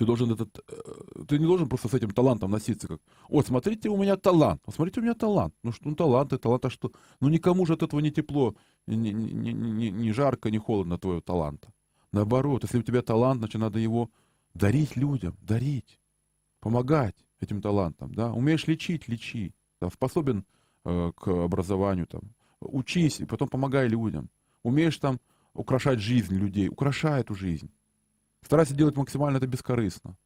ты 0.00 0.06
должен 0.06 0.32
этот, 0.32 0.58
э, 0.66 1.24
ты 1.28 1.38
не 1.38 1.44
должен 1.44 1.68
просто 1.68 1.88
с 1.88 1.94
этим 1.94 2.10
талантом 2.10 2.50
носиться, 2.50 2.88
как, 2.88 3.00
о, 3.28 3.42
смотрите, 3.42 3.90
у 3.90 3.98
меня 3.98 4.16
талант, 4.16 4.62
о, 4.66 4.72
смотрите, 4.72 5.00
у 5.00 5.02
меня 5.02 5.14
талант. 5.14 5.54
Ну 5.62 5.72
что, 5.72 5.88
ну 5.88 5.94
талант 5.94 6.32
и 6.32 6.38
талант, 6.38 6.64
а 6.64 6.70
что? 6.70 6.90
Ну 7.20 7.28
никому 7.28 7.66
же 7.66 7.74
от 7.74 7.82
этого 7.82 8.00
не 8.00 8.10
тепло, 8.10 8.54
не, 8.86 9.12
не, 9.12 9.52
не, 9.52 9.90
не, 9.90 10.12
жарко, 10.12 10.50
не 10.50 10.56
холодно 10.56 10.96
твоего 10.96 11.20
таланта. 11.20 11.70
Наоборот, 12.12 12.64
если 12.64 12.78
у 12.78 12.82
тебя 12.82 13.02
талант, 13.02 13.40
значит, 13.40 13.60
надо 13.60 13.78
его 13.78 14.08
дарить 14.54 14.96
людям, 14.96 15.36
дарить, 15.42 16.00
помогать 16.60 17.16
этим 17.40 17.60
талантам, 17.60 18.14
да. 18.14 18.32
Умеешь 18.32 18.68
лечить, 18.68 19.06
лечи, 19.06 19.54
да, 19.82 19.90
способен 19.90 20.46
э, 20.86 21.12
к 21.14 21.28
образованию, 21.28 22.06
там, 22.06 22.22
учись 22.60 23.20
и 23.20 23.26
потом 23.26 23.48
помогай 23.48 23.86
людям. 23.86 24.30
Умеешь 24.62 24.96
там 24.96 25.20
украшать 25.52 25.98
жизнь 25.98 26.34
людей, 26.34 26.68
украшай 26.68 27.20
эту 27.20 27.34
жизнь. 27.34 27.70
Старайся 28.42 28.74
делать 28.74 28.96
максимально 28.96 29.36
это 29.36 29.46
бескорыстно. 29.46 30.16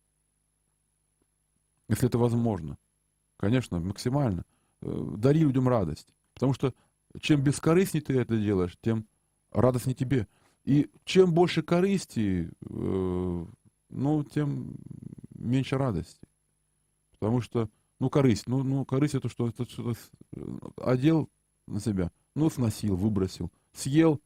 Если 1.88 2.08
это 2.08 2.18
возможно. 2.18 2.78
Конечно, 3.36 3.80
максимально. 3.80 4.44
Э, 4.82 5.12
дари 5.16 5.40
людям 5.40 5.68
радость. 5.68 6.14
Потому 6.34 6.54
что 6.54 6.74
чем 7.20 7.42
бескорыстнее 7.42 8.02
ты 8.02 8.18
это 8.18 8.36
делаешь, 8.36 8.76
тем 8.80 9.06
радостнее 9.50 9.94
тебе. 9.94 10.26
И 10.64 10.90
чем 11.04 11.32
больше 11.32 11.62
корысти, 11.62 12.50
э, 12.68 13.46
ну, 13.90 14.24
тем 14.24 14.76
меньше 15.34 15.76
радости. 15.76 16.26
Потому 17.12 17.40
что, 17.40 17.68
ну, 18.00 18.10
корысть, 18.10 18.46
ну, 18.46 18.62
ну 18.62 18.84
корысть 18.84 19.14
это 19.14 19.28
что? 19.28 19.48
Это 19.48 19.64
что-то 19.64 19.98
э, 20.36 20.58
одел 20.78 21.28
на 21.66 21.80
себя, 21.80 22.10
ну, 22.34 22.50
сносил, 22.50 22.96
выбросил, 22.96 23.50
съел, 23.72 24.20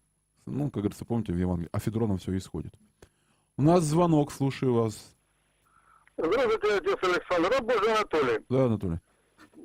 ну, 0.47 0.71
как 0.71 0.83
говорится, 0.83 1.05
помните, 1.05 1.33
в 1.33 1.39
Евангелии, 1.39 1.69
афедроном 1.73 2.19
все 2.19 2.37
исходит. 2.37 2.75
У 3.59 3.63
нас 3.63 3.83
звонок, 3.83 4.31
слушаю 4.31 4.73
вас. 4.73 5.17
Здравствуйте, 6.17 6.77
отец 6.77 6.97
Александр. 7.03 7.51
Раб 7.51 7.65
Божий 7.65 7.93
Анатолий. 7.93 8.45
Да, 8.49 8.65
Анатолий. 8.67 8.99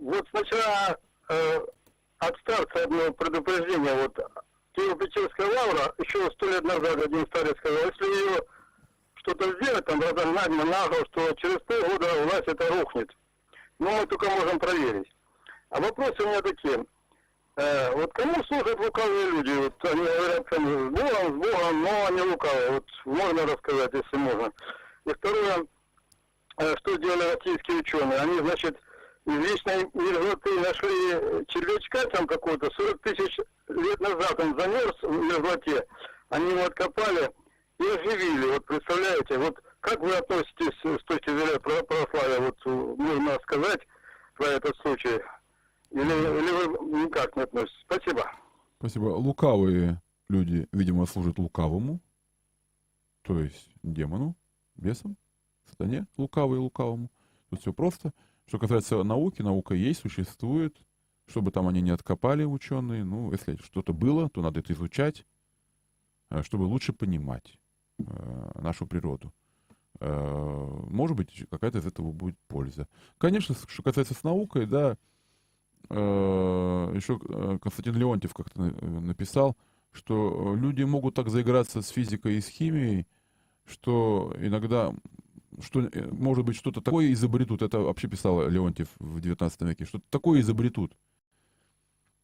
Вот 0.01 0.27
сначала 0.31 0.97
э, 1.29 1.59
от 2.17 2.35
старца 2.39 2.83
одно 2.85 3.13
предупреждение. 3.13 3.93
Вот 3.93 4.17
Киево-Печерская 4.75 5.45
лавра 5.45 5.93
еще 5.99 6.27
сто 6.31 6.49
лет 6.49 6.63
назад 6.63 7.05
один 7.05 7.23
старец 7.27 7.55
сказал, 7.59 7.91
если 7.91 8.05
ее 8.05 8.41
что-то 9.13 9.53
сделать, 9.61 9.85
там, 9.85 10.01
разогнать 10.01 10.49
на 10.49 10.65
нагло, 10.65 11.05
что 11.11 11.31
через 11.35 11.59
полгода 11.59 12.07
власть 12.23 12.47
это 12.47 12.67
рухнет. 12.69 13.11
Но 13.77 13.91
мы 13.91 14.07
только 14.07 14.27
можем 14.27 14.57
проверить. 14.57 15.15
А 15.69 15.79
вопросы 15.79 16.23
у 16.23 16.29
меня 16.29 16.41
такие. 16.41 16.83
Э, 17.55 17.91
вот 17.91 18.11
кому 18.13 18.43
служат 18.45 18.79
лукавые 18.79 19.29
люди? 19.29 19.51
Вот 19.51 19.85
они 19.85 20.03
говорят 20.03 20.49
там, 20.49 20.65
с 20.65 20.91
Богом, 20.91 21.43
с 21.43 21.47
Богом, 21.47 21.81
но 21.83 22.05
они 22.07 22.21
лукавые. 22.21 22.71
Вот 22.71 22.85
можно 23.05 23.45
рассказать, 23.45 23.93
если 23.93 24.17
можно. 24.17 24.51
И 25.05 25.13
второе, 25.13 25.67
э, 26.57 26.75
что 26.77 26.95
сделали 26.95 27.35
российские 27.35 27.77
ученые? 27.77 28.19
Они, 28.19 28.39
значит, 28.39 28.75
из 29.25 29.37
вечной 29.37 29.87
мерзлоты 29.93 30.59
нашли 30.59 31.45
червячка 31.47 32.05
там 32.07 32.25
какого-то, 32.25 32.71
40 32.75 33.01
тысяч 33.01 33.37
лет 33.67 33.99
назад 33.99 34.39
он 34.39 34.59
замерз 34.59 34.95
в 35.03 35.11
мерзлоте. 35.11 35.85
Они 36.29 36.49
его 36.49 36.65
откопали 36.65 37.29
и 37.79 37.83
оживили. 37.83 38.47
Вот 38.47 38.65
представляете, 38.65 39.37
вот 39.37 39.59
как 39.79 39.99
вы 39.99 40.15
относитесь 40.15 40.75
с 40.83 41.03
точки 41.03 41.29
зрения 41.29 41.59
православия, 41.59 42.39
вот 42.39 42.65
можно 42.65 43.37
сказать 43.43 43.81
про 44.35 44.47
этот 44.47 44.75
случай? 44.77 45.21
Или, 45.93 46.01
или 46.01 46.67
вы 46.67 47.03
никак 47.05 47.35
не 47.35 47.43
относитесь? 47.43 47.85
Спасибо. 47.85 48.25
Спасибо. 48.79 49.05
Лукавые 49.05 50.01
люди, 50.27 50.67
видимо, 50.71 51.05
служат 51.05 51.37
лукавому, 51.37 51.99
то 53.21 53.39
есть 53.39 53.69
демону, 53.83 54.35
бесам, 54.75 55.17
сатане, 55.69 56.07
лукавые 56.17 56.59
лукавому. 56.59 57.11
Тут 57.49 57.61
все 57.61 57.73
просто. 57.73 58.11
Что 58.47 58.57
касается 58.57 59.03
науки, 59.03 59.43
наука 59.43 59.75
есть, 59.75 60.01
существует. 60.01 60.75
Чтобы 61.27 61.51
там 61.51 61.67
они 61.67 61.81
не 61.81 61.91
откопали 61.91 62.43
ученые, 62.43 63.05
ну, 63.05 63.31
если 63.31 63.55
что-то 63.57 63.93
было, 63.93 64.29
то 64.29 64.41
надо 64.41 64.59
это 64.59 64.73
изучать, 64.73 65.25
э, 66.29 66.41
чтобы 66.43 66.63
лучше 66.63 66.91
понимать 66.91 67.57
э, 67.99 68.51
нашу 68.55 68.85
природу. 68.87 69.31
Э, 70.01 70.79
может 70.89 71.15
быть, 71.15 71.45
какая-то 71.49 71.77
из 71.77 71.85
этого 71.85 72.11
будет 72.11 72.37
польза. 72.47 72.89
Конечно, 73.19 73.55
что 73.67 73.83
касается 73.83 74.13
с 74.15 74.23
наукой, 74.23 74.65
да, 74.65 74.97
еще 75.89 77.19
э, 77.27 77.57
Константин 77.61 77.95
Леонтьев 77.95 78.33
как-то 78.33 78.61
написал, 78.61 79.57
что 79.91 80.55
люди 80.55 80.83
могут 80.83 81.15
так 81.15 81.29
заиграться 81.29 81.81
с 81.81 81.89
физикой 81.89 82.37
и 82.37 82.41
с 82.41 82.47
химией, 82.47 83.05
что 83.65 84.33
иногда 84.39 84.93
что, 85.61 85.81
э, 85.81 86.11
может 86.11 86.45
быть, 86.45 86.55
что-то 86.55 86.81
такое 86.81 87.11
изобретут, 87.13 87.61
это 87.61 87.79
вообще 87.79 88.07
писал 88.07 88.47
Леонтьев 88.47 88.87
в 88.99 89.19
19 89.19 89.61
веке, 89.61 89.85
что-то 89.85 90.05
такое 90.09 90.41
изобретут 90.41 90.95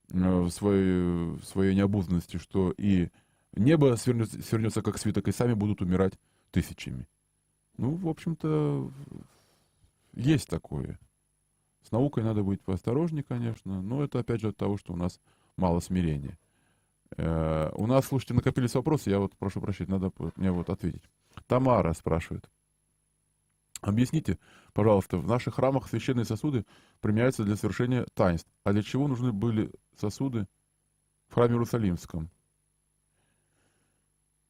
в 0.10 0.50
своей, 0.50 1.36
в 1.36 1.44
своей 1.44 1.76
необузданности, 1.76 2.38
что 2.38 2.74
и 2.78 3.10
небо 3.56 3.96
свернется, 3.96 4.42
свернется 4.42 4.82
как 4.82 4.98
свиток, 4.98 5.28
и 5.28 5.32
сами 5.32 5.54
будут 5.54 5.82
умирать 5.82 6.14
тысячами. 6.52 7.08
Ну, 7.78 7.96
в 7.96 8.08
общем-то, 8.08 8.92
есть 10.14 10.48
такое. 10.50 11.00
С 11.84 11.92
наукой 11.92 12.24
надо 12.24 12.44
быть 12.44 12.62
поосторожнее, 12.62 13.24
конечно, 13.24 13.82
но 13.82 14.04
это 14.04 14.20
опять 14.20 14.42
же 14.42 14.50
от 14.50 14.58
того, 14.58 14.78
что 14.78 14.94
у 14.94 14.96
нас 14.96 15.20
мало 15.56 15.80
смирения. 15.80 16.38
Э, 17.18 17.72
у 17.74 17.88
нас, 17.88 18.06
слушайте, 18.06 18.34
накопились 18.34 18.76
вопросы, 18.76 19.10
я 19.10 19.20
вот 19.20 19.36
прошу 19.38 19.62
прощения, 19.62 19.92
надо 19.92 20.12
мне 20.36 20.52
вот 20.52 20.70
ответить. 20.70 21.04
Тамара 21.48 21.94
спрашивает. 21.94 22.50
Объясните, 23.82 24.38
пожалуйста, 24.74 25.18
в 25.18 25.28
наших 25.28 25.56
храмах 25.56 25.88
священные 25.88 26.26
сосуды 26.26 26.66
применяются 27.00 27.44
для 27.44 27.56
совершения 27.56 28.06
таинств. 28.14 28.52
А 28.64 28.74
для 28.74 28.84
чего 28.84 29.08
нужны 29.08 29.32
были 29.32 29.72
сосуды 29.96 30.48
в 31.30 31.36
храме 31.36 31.54
Иерусалимском? 31.54 32.30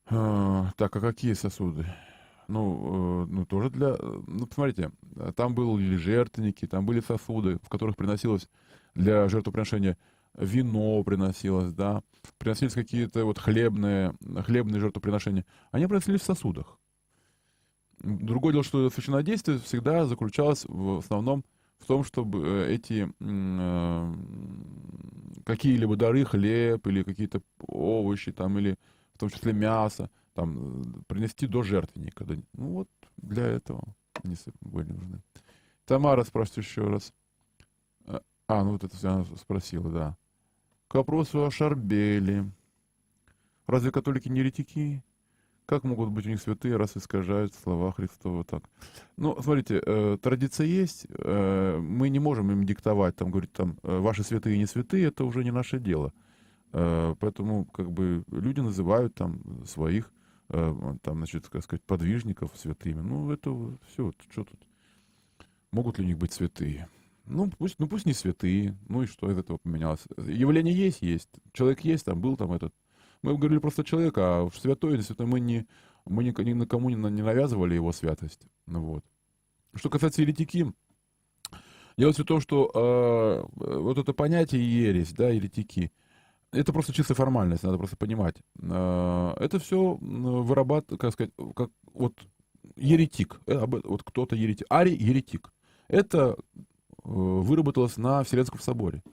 Э, 0.09 0.65
так, 0.75 0.95
а 0.95 0.99
какие 0.99 1.33
сосуды? 1.33 1.85
Ну, 2.49 3.23
э, 3.23 3.27
ну, 3.29 3.45
тоже 3.45 3.69
для... 3.69 3.95
Э, 3.99 4.21
ну, 4.27 4.45
посмотрите, 4.45 4.91
там 5.35 5.55
были 5.55 5.95
жертвенники, 5.95 6.65
там 6.67 6.85
были 6.85 6.99
сосуды, 6.99 7.59
в 7.63 7.69
которых 7.69 7.95
приносилось 7.95 8.49
для 8.95 9.27
жертвоприношения 9.29 9.97
вино 10.37 11.03
приносилось, 11.03 11.73
да, 11.73 12.01
приносились 12.37 12.73
какие-то 12.73 13.25
вот 13.25 13.39
хлебные, 13.39 14.13
хлебные 14.45 14.79
жертвоприношения. 14.79 15.45
Они 15.71 15.87
приносились 15.87 16.21
в 16.21 16.25
сосудах. 16.25 16.77
Другое 17.99 18.53
дело, 18.53 18.63
что 18.63 18.89
священнодействие 18.89 19.59
всегда 19.59 20.05
заключалось 20.05 20.65
в 20.67 20.99
основном 20.99 21.43
в 21.79 21.85
том, 21.85 22.03
чтобы 22.03 22.41
э, 22.45 22.73
эти 22.75 23.09
э, 23.19 24.15
какие-либо 25.45 25.95
дары, 25.95 26.25
хлеб 26.25 26.85
или 26.87 27.03
какие-то 27.03 27.41
овощи, 27.67 28.31
там, 28.31 28.57
или 28.57 28.77
в 29.13 29.19
том 29.19 29.29
числе 29.29 29.53
мясо, 29.53 30.09
там, 30.39 31.03
принести 31.07 31.47
до 31.47 31.63
жертвенника. 31.63 32.25
Ну 32.53 32.67
вот 32.69 32.89
для 33.17 33.45
этого 33.45 33.83
они 34.23 34.35
были 34.61 34.91
нужны. 34.91 35.21
Тамара 35.85 36.23
спрашивает 36.23 36.65
еще 36.65 36.87
раз. 36.87 37.13
А, 38.05 38.21
а, 38.47 38.63
ну 38.63 38.71
вот 38.71 38.83
это 38.85 38.95
она 39.03 39.25
спросила, 39.35 39.91
да. 39.91 40.17
К 40.87 40.95
вопросу 40.95 41.45
о 41.45 41.51
Шарбеле. 41.51 42.49
Разве 43.67 43.91
католики 43.91 44.29
не 44.29 44.39
еретики? 44.39 45.03
Как 45.65 45.83
могут 45.83 46.09
быть 46.09 46.25
у 46.25 46.29
них 46.29 46.41
святые, 46.41 46.77
раз 46.77 46.95
искажают 46.95 47.53
слова 47.53 47.91
Христова 47.91 48.43
так? 48.43 48.63
Ну, 49.17 49.39
смотрите, 49.41 49.81
э, 49.85 50.17
традиция 50.21 50.65
есть, 50.65 51.05
э, 51.09 51.77
мы 51.77 52.09
не 52.09 52.19
можем 52.19 52.49
им 52.51 52.63
диктовать, 52.63 53.15
там, 53.17 53.29
говорить, 53.29 53.51
там, 53.51 53.77
э, 53.83 53.99
ваши 53.99 54.23
святые 54.23 54.55
и 54.55 54.59
не 54.59 54.65
святые, 54.65 55.07
это 55.07 55.25
уже 55.25 55.43
не 55.43 55.51
наше 55.51 55.79
дело. 55.79 56.11
Э, 56.71 57.13
поэтому, 57.19 57.65
как 57.65 57.91
бы, 57.91 58.23
люди 58.31 58.61
называют 58.61 59.13
там 59.13 59.63
своих 59.67 60.11
Э, 60.11 60.18
там, 60.49 61.17
значит, 61.17 61.47
как 61.47 61.63
сказать, 61.63 61.83
подвижников 61.83 62.51
святыми. 62.55 63.01
Ну, 63.01 63.31
это 63.31 63.51
все, 63.87 64.11
что 64.29 64.43
тут? 64.43 64.59
Могут 65.71 65.99
ли 65.99 66.05
у 66.05 66.07
них 66.07 66.17
быть 66.17 66.33
святые? 66.33 66.89
Ну 67.29 67.47
пусть, 67.59 67.77
ну, 67.77 67.87
пусть 67.87 68.07
не 68.07 68.13
святые. 68.13 68.75
Ну 68.87 69.03
и 69.03 69.05
что 69.05 69.31
из 69.31 69.37
этого 69.37 69.57
поменялось? 69.57 70.01
Явление 70.17 70.75
есть, 70.75 71.03
есть. 71.03 71.29
Человек 71.53 71.81
есть, 71.81 72.05
там 72.05 72.19
был 72.19 72.35
там 72.35 72.51
этот. 72.51 72.73
Мы 73.21 73.37
говорили 73.37 73.59
просто 73.59 73.83
человек, 73.83 74.17
а 74.17 74.49
святой 74.55 74.99
святой 75.03 75.27
мы 75.27 75.39
не, 75.39 75.67
мы 76.05 76.23
ни, 76.23 76.41
ни 76.41 76.53
на 76.53 76.65
кому 76.65 76.89
не, 76.89 76.95
не 76.95 77.21
навязывали 77.21 77.75
его 77.75 77.91
святость. 77.91 78.41
Ну, 78.65 78.81
вот. 78.81 79.05
Что 79.75 79.91
касается 79.91 80.23
еретики, 80.23 80.73
дело 81.97 82.13
в 82.13 82.23
том, 82.23 82.41
что 82.41 82.71
э, 82.73 83.75
вот 83.77 83.99
это 83.99 84.13
понятие 84.13 84.63
ересь, 84.63 85.13
да, 85.13 85.29
еретики, 85.29 85.91
это 86.51 86.73
просто 86.73 86.93
чистая 86.93 87.15
формальность, 87.15 87.63
надо 87.63 87.77
просто 87.77 87.97
понимать. 87.97 88.35
А, 88.61 89.35
это 89.39 89.59
все 89.59 89.97
вырабатывает, 89.99 91.01
как 91.01 91.13
сказать, 91.13 91.31
как 91.55 91.69
вот 91.93 92.13
еретик, 92.75 93.39
э, 93.45 93.53
об- 93.53 93.85
вот 93.85 94.03
кто-то 94.03 94.35
еретик, 94.35 94.67
Арий 94.69 94.95
еретик. 94.95 95.53
Это 95.87 96.35
э, 96.35 96.35
выработалось 97.03 97.97
на 97.97 98.23
Вселенском 98.23 98.59
соборе. 98.59 99.03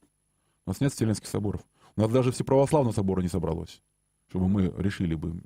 У 0.67 0.71
нас 0.71 0.81
нет 0.81 0.93
Вселенских 0.93 1.29
соборов. 1.29 1.63
У 1.97 2.01
нас 2.01 2.11
даже 2.11 2.33
всеправославного 2.33 2.93
собора 2.93 3.23
не 3.23 3.29
собралось, 3.29 3.83
чтобы 4.29 4.49
мы 4.49 4.75
решили 4.77 5.15
бы 5.15 5.43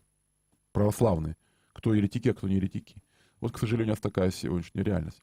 православные, 0.72 1.36
кто 1.72 1.94
еретики, 1.94 2.28
а 2.28 2.34
кто 2.34 2.48
не 2.48 2.56
еретики. 2.56 2.96
Вот, 3.40 3.52
к 3.52 3.58
сожалению, 3.58 3.92
у 3.92 3.96
нас 3.96 4.00
такая 4.00 4.30
сегодняшняя 4.30 4.82
реальность. 4.82 5.22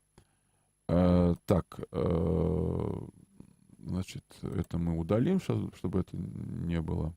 Э, 0.88 1.36
так, 1.46 1.80
э, 1.92 3.02
значит, 3.88 4.24
это 4.42 4.78
мы 4.78 4.98
удалим, 4.98 5.40
чтобы 5.40 6.00
это 6.00 6.16
не 6.16 6.82
было. 6.82 7.14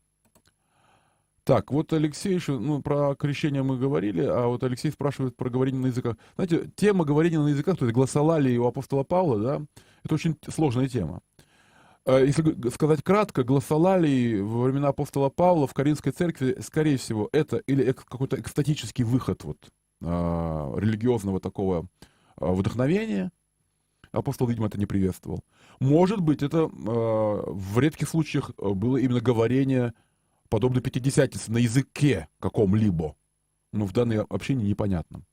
Так, 1.45 1.73
вот 1.73 1.93
Алексей 1.93 2.35
еще, 2.35 2.59
ну, 2.59 2.83
про 2.83 3.15
крещение 3.15 3.63
мы 3.63 3.79
говорили, 3.79 4.23
а 4.23 4.47
вот 4.47 4.63
Алексей 4.63 4.93
спрашивает 4.93 5.37
про 5.37 5.51
говорение 5.51 5.81
на 5.83 5.87
языках. 5.87 6.17
Знаете, 6.37 6.71
тема 6.77 7.05
говорения 7.05 7.39
на 7.39 7.49
языках, 7.49 7.79
то 7.79 7.87
есть 7.87 7.95
гласолалии 7.95 8.57
у 8.57 8.67
апостола 8.67 9.05
Павла, 9.05 9.39
да, 9.39 9.63
это 10.05 10.15
очень 10.15 10.37
сложная 10.49 10.89
тема. 10.89 11.23
Э, 12.07 12.25
Если 12.25 12.71
сказать 12.71 13.03
кратко, 13.03 13.43
гласолалии 13.43 14.41
во 14.41 14.65
времена 14.65 14.89
апостола 14.89 15.29
Павла 15.29 15.67
в 15.67 15.75
Каринской 15.75 16.13
церкви, 16.13 16.57
скорее 16.61 16.99
всего, 16.99 17.29
это 17.33 17.59
или 17.67 17.93
какой-то 17.93 18.39
экстатический 18.41 19.05
выход 19.05 19.45
вот, 19.45 19.59
а, 20.03 20.75
религиозного 20.79 21.41
такого 21.41 21.87
а, 22.37 22.53
вдохновения. 22.53 23.31
Апостол, 24.13 24.49
видимо, 24.49 24.67
это 24.67 24.79
не 24.79 24.87
приветствовал. 24.87 25.45
Может 25.79 26.21
быть, 26.21 26.43
это 26.43 26.65
а, 26.65 27.43
в 27.47 27.79
редких 27.79 28.09
случаях 28.09 28.51
а, 28.59 28.71
было 28.71 28.97
именно 28.97 29.21
говорение, 29.21 29.95
подобно 30.49 30.81
пятидесятнице, 30.81 31.53
на 31.53 31.59
языке 31.59 32.29
каком-либо. 32.41 33.15
Но 33.73 33.85
в 33.87 33.93
данной 33.93 34.23
общении 34.23 34.67
непонятном. 34.67 35.25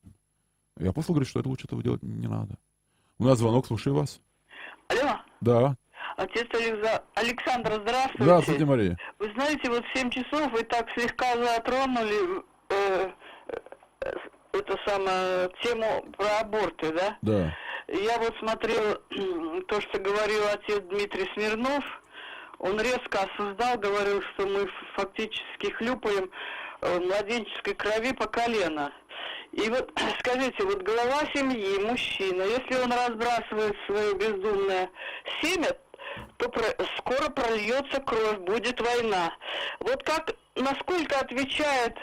И 0.79 0.85
апостол 0.85 1.15
говорит, 1.15 1.27
что 1.29 1.39
это 1.39 1.49
лучше 1.49 1.65
этого 1.65 1.81
делать 1.81 2.03
не 2.03 2.27
надо. 2.27 2.57
У 3.17 3.23
нас 3.23 3.39
звонок, 3.39 3.65
слушаю 3.65 3.95
вас. 3.95 4.21
Алло, 4.89 5.17
Да. 5.41 5.75
отец 6.17 6.45
Алекса- 6.53 7.01
Александр, 7.15 7.79
здравствуйте. 7.81 8.23
Здравствуйте, 8.23 8.65
Мария. 8.65 8.97
Вы 9.17 9.33
знаете, 9.33 9.69
вот 9.71 9.83
в 9.83 9.97
7 9.97 10.11
часов 10.11 10.51
вы 10.51 10.61
так 10.63 10.85
слегка 10.95 11.35
затронули 11.35 12.43
э, 12.69 13.09
э, 14.01 14.11
эту 14.53 14.77
самую 14.85 15.51
тему 15.63 16.05
про 16.15 16.41
аборты, 16.41 16.93
да? 16.93 17.17
Да. 17.23 17.53
Я 17.87 18.17
вот 18.19 18.35
смотрел 18.39 18.95
то, 19.67 19.81
что 19.81 19.99
говорил 19.99 20.43
отец 20.51 20.81
Дмитрий 20.89 21.29
Смирнов. 21.33 21.83
Он 22.59 22.79
резко 22.81 23.21
осуждал, 23.21 23.77
говорил, 23.77 24.21
что 24.33 24.45
мы 24.45 24.69
фактически 24.95 25.71
хлюпаем 25.71 26.29
э, 26.81 26.99
младенческой 26.99 27.75
крови 27.75 28.11
по 28.13 28.25
колено. 28.27 28.91
И 29.53 29.69
вот 29.69 29.89
скажите, 30.19 30.63
вот 30.65 30.81
глава 30.81 31.21
семьи, 31.33 31.79
мужчина, 31.79 32.41
если 32.41 32.83
он 32.83 32.91
разбрасывает 32.91 33.75
свое 33.85 34.13
бездумное 34.15 34.89
семя, 35.41 35.69
то 36.37 36.49
про- 36.49 36.85
скоро 36.97 37.29
прольется 37.29 38.01
кровь, 38.01 38.39
будет 38.39 38.81
война. 38.81 39.33
Вот 39.79 40.03
как, 40.03 40.35
насколько 40.55 41.19
отвечает 41.19 41.95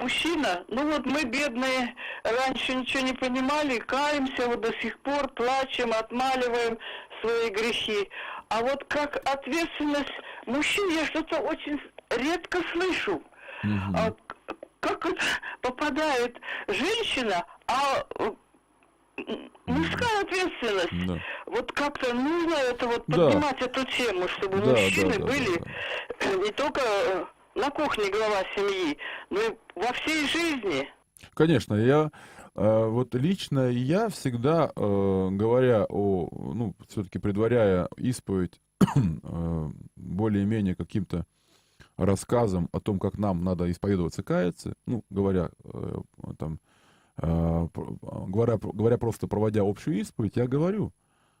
мужчина, 0.00 0.64
ну 0.68 0.90
вот 0.90 1.06
мы 1.06 1.24
бедные, 1.24 1.94
раньше 2.24 2.74
ничего 2.74 3.02
не 3.02 3.12
понимали, 3.12 3.78
каемся 3.78 4.46
вот 4.48 4.60
до 4.60 4.72
сих 4.80 4.98
пор, 5.00 5.28
плачем, 5.28 5.92
отмаливаем 5.92 6.78
свои 7.20 7.50
грехи. 7.50 8.08
А 8.48 8.60
вот 8.62 8.84
как 8.84 9.16
ответственность 9.28 10.12
мужчин 10.46 10.88
я 10.90 11.04
что-то 11.06 11.40
очень 11.40 11.80
редко 12.10 12.58
слышу. 12.72 13.22
Мгм. 13.62 13.96
А 13.96 14.12
как 14.80 15.06
попадает 15.60 16.40
женщина, 16.66 17.44
а 17.68 18.04
мужская 19.66 20.22
ответственность. 20.22 21.06
Да. 21.06 21.18
Вот 21.46 21.72
как-то 21.72 22.14
нужно 22.14 22.54
это 22.54 22.86
вот 22.86 23.04
Да. 23.06 23.26
поднимать 23.26 23.60
эту 23.60 23.84
тему, 23.84 24.26
чтобы 24.28 24.58
Да, 24.58 24.70
мужчины 24.70 25.12
да, 25.12 25.18
да, 25.18 25.26
были 25.26 25.58
да, 25.58 25.66
э, 26.20 26.36
не 26.36 26.50
только 26.52 26.80
э, 26.82 27.24
на 27.54 27.70
кухне 27.70 28.10
глава 28.10 28.42
семьи, 28.54 28.96
но 29.30 29.40
и 29.40 29.56
во 29.74 29.92
всей 29.92 30.26
жизни. 30.28 30.88
Конечно, 31.34 31.74
я 31.74 32.10
э, 32.54 32.86
вот 32.86 33.14
лично 33.14 33.70
я 33.70 34.08
всегда, 34.08 34.70
э, 34.74 35.28
говоря 35.32 35.84
о, 35.88 36.28
ну, 36.54 36.74
все-таки 36.88 37.18
предваряя 37.18 37.88
исповедь 37.96 38.60
э, 38.80 39.70
более-менее 39.96 40.74
каким-то 40.74 41.26
рассказом 41.96 42.68
о 42.72 42.80
том, 42.80 42.98
как 42.98 43.18
нам 43.18 43.44
надо 43.44 43.70
исповедоваться, 43.70 44.22
каяться, 44.22 44.74
ну, 44.86 45.04
говоря 45.10 45.50
там, 46.38 46.58
говоря, 47.18 48.58
говоря 48.58 48.96
просто 48.96 49.26
проводя 49.26 49.60
общую 49.62 49.98
исповедь, 49.98 50.36
я 50.36 50.46
говорю 50.46 50.94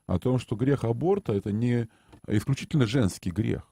о 0.06 0.18
том, 0.18 0.38
что 0.38 0.56
грех 0.56 0.84
аборта 0.84 1.32
это 1.32 1.50
не 1.50 1.88
исключительно 2.26 2.86
женский 2.86 3.30
грех. 3.30 3.70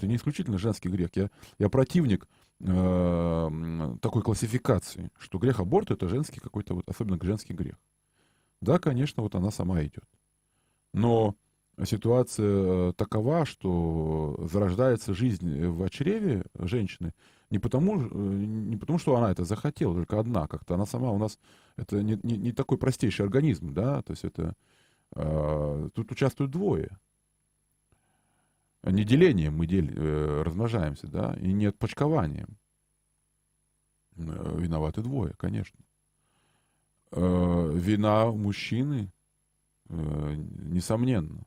Это 0.00 0.06
не 0.06 0.16
исключительно 0.16 0.56
женский 0.56 0.88
грех. 0.88 1.10
Я, 1.14 1.28
я 1.58 1.68
противник 1.68 2.26
э, 2.60 3.96
такой 4.00 4.22
классификации, 4.22 5.10
что 5.18 5.38
грех 5.38 5.60
аборта 5.60 5.92
это 5.92 6.08
женский 6.08 6.40
какой-то 6.40 6.74
вот 6.74 6.88
особенно 6.88 7.18
женский 7.20 7.52
грех. 7.52 7.78
Да, 8.62 8.78
конечно, 8.78 9.22
вот 9.22 9.34
она 9.34 9.50
сама 9.50 9.82
идет. 9.82 10.06
Но 10.94 11.34
ситуация 11.84 12.46
э, 12.46 12.92
такова, 12.96 13.44
что 13.44 14.42
зарождается 14.50 15.12
жизнь 15.12 15.66
в 15.66 15.90
чреве 15.90 16.44
женщины 16.54 17.12
не 17.50 17.58
потому, 17.58 18.00
э, 18.00 18.08
не 18.10 18.78
потому, 18.78 18.98
что 18.98 19.16
она 19.16 19.30
это 19.30 19.44
захотела, 19.44 19.94
только 19.94 20.18
одна, 20.18 20.46
как-то 20.46 20.76
она 20.76 20.86
сама 20.86 21.10
у 21.10 21.18
нас, 21.18 21.38
это 21.76 22.02
не, 22.02 22.18
не, 22.22 22.38
не 22.38 22.52
такой 22.52 22.78
простейший 22.78 23.26
организм, 23.26 23.74
да, 23.74 24.00
то 24.00 24.12
есть 24.12 24.24
это, 24.24 24.54
э, 25.14 25.90
тут 25.94 26.10
участвуют 26.10 26.52
двое. 26.52 26.96
Не 28.82 29.04
делением 29.04 29.56
мы 29.56 29.66
дель, 29.66 29.92
э, 29.94 30.42
размножаемся, 30.42 31.06
да, 31.06 31.34
и 31.38 31.52
не 31.52 31.66
отпочкованием. 31.66 32.56
Э, 34.16 34.56
Виноваты 34.58 35.02
двое, 35.02 35.34
конечно. 35.36 35.78
Э, 37.12 37.70
Вина 37.74 38.26
мужчины, 38.30 39.12
э, 39.88 40.34
несомненно. 40.34 41.42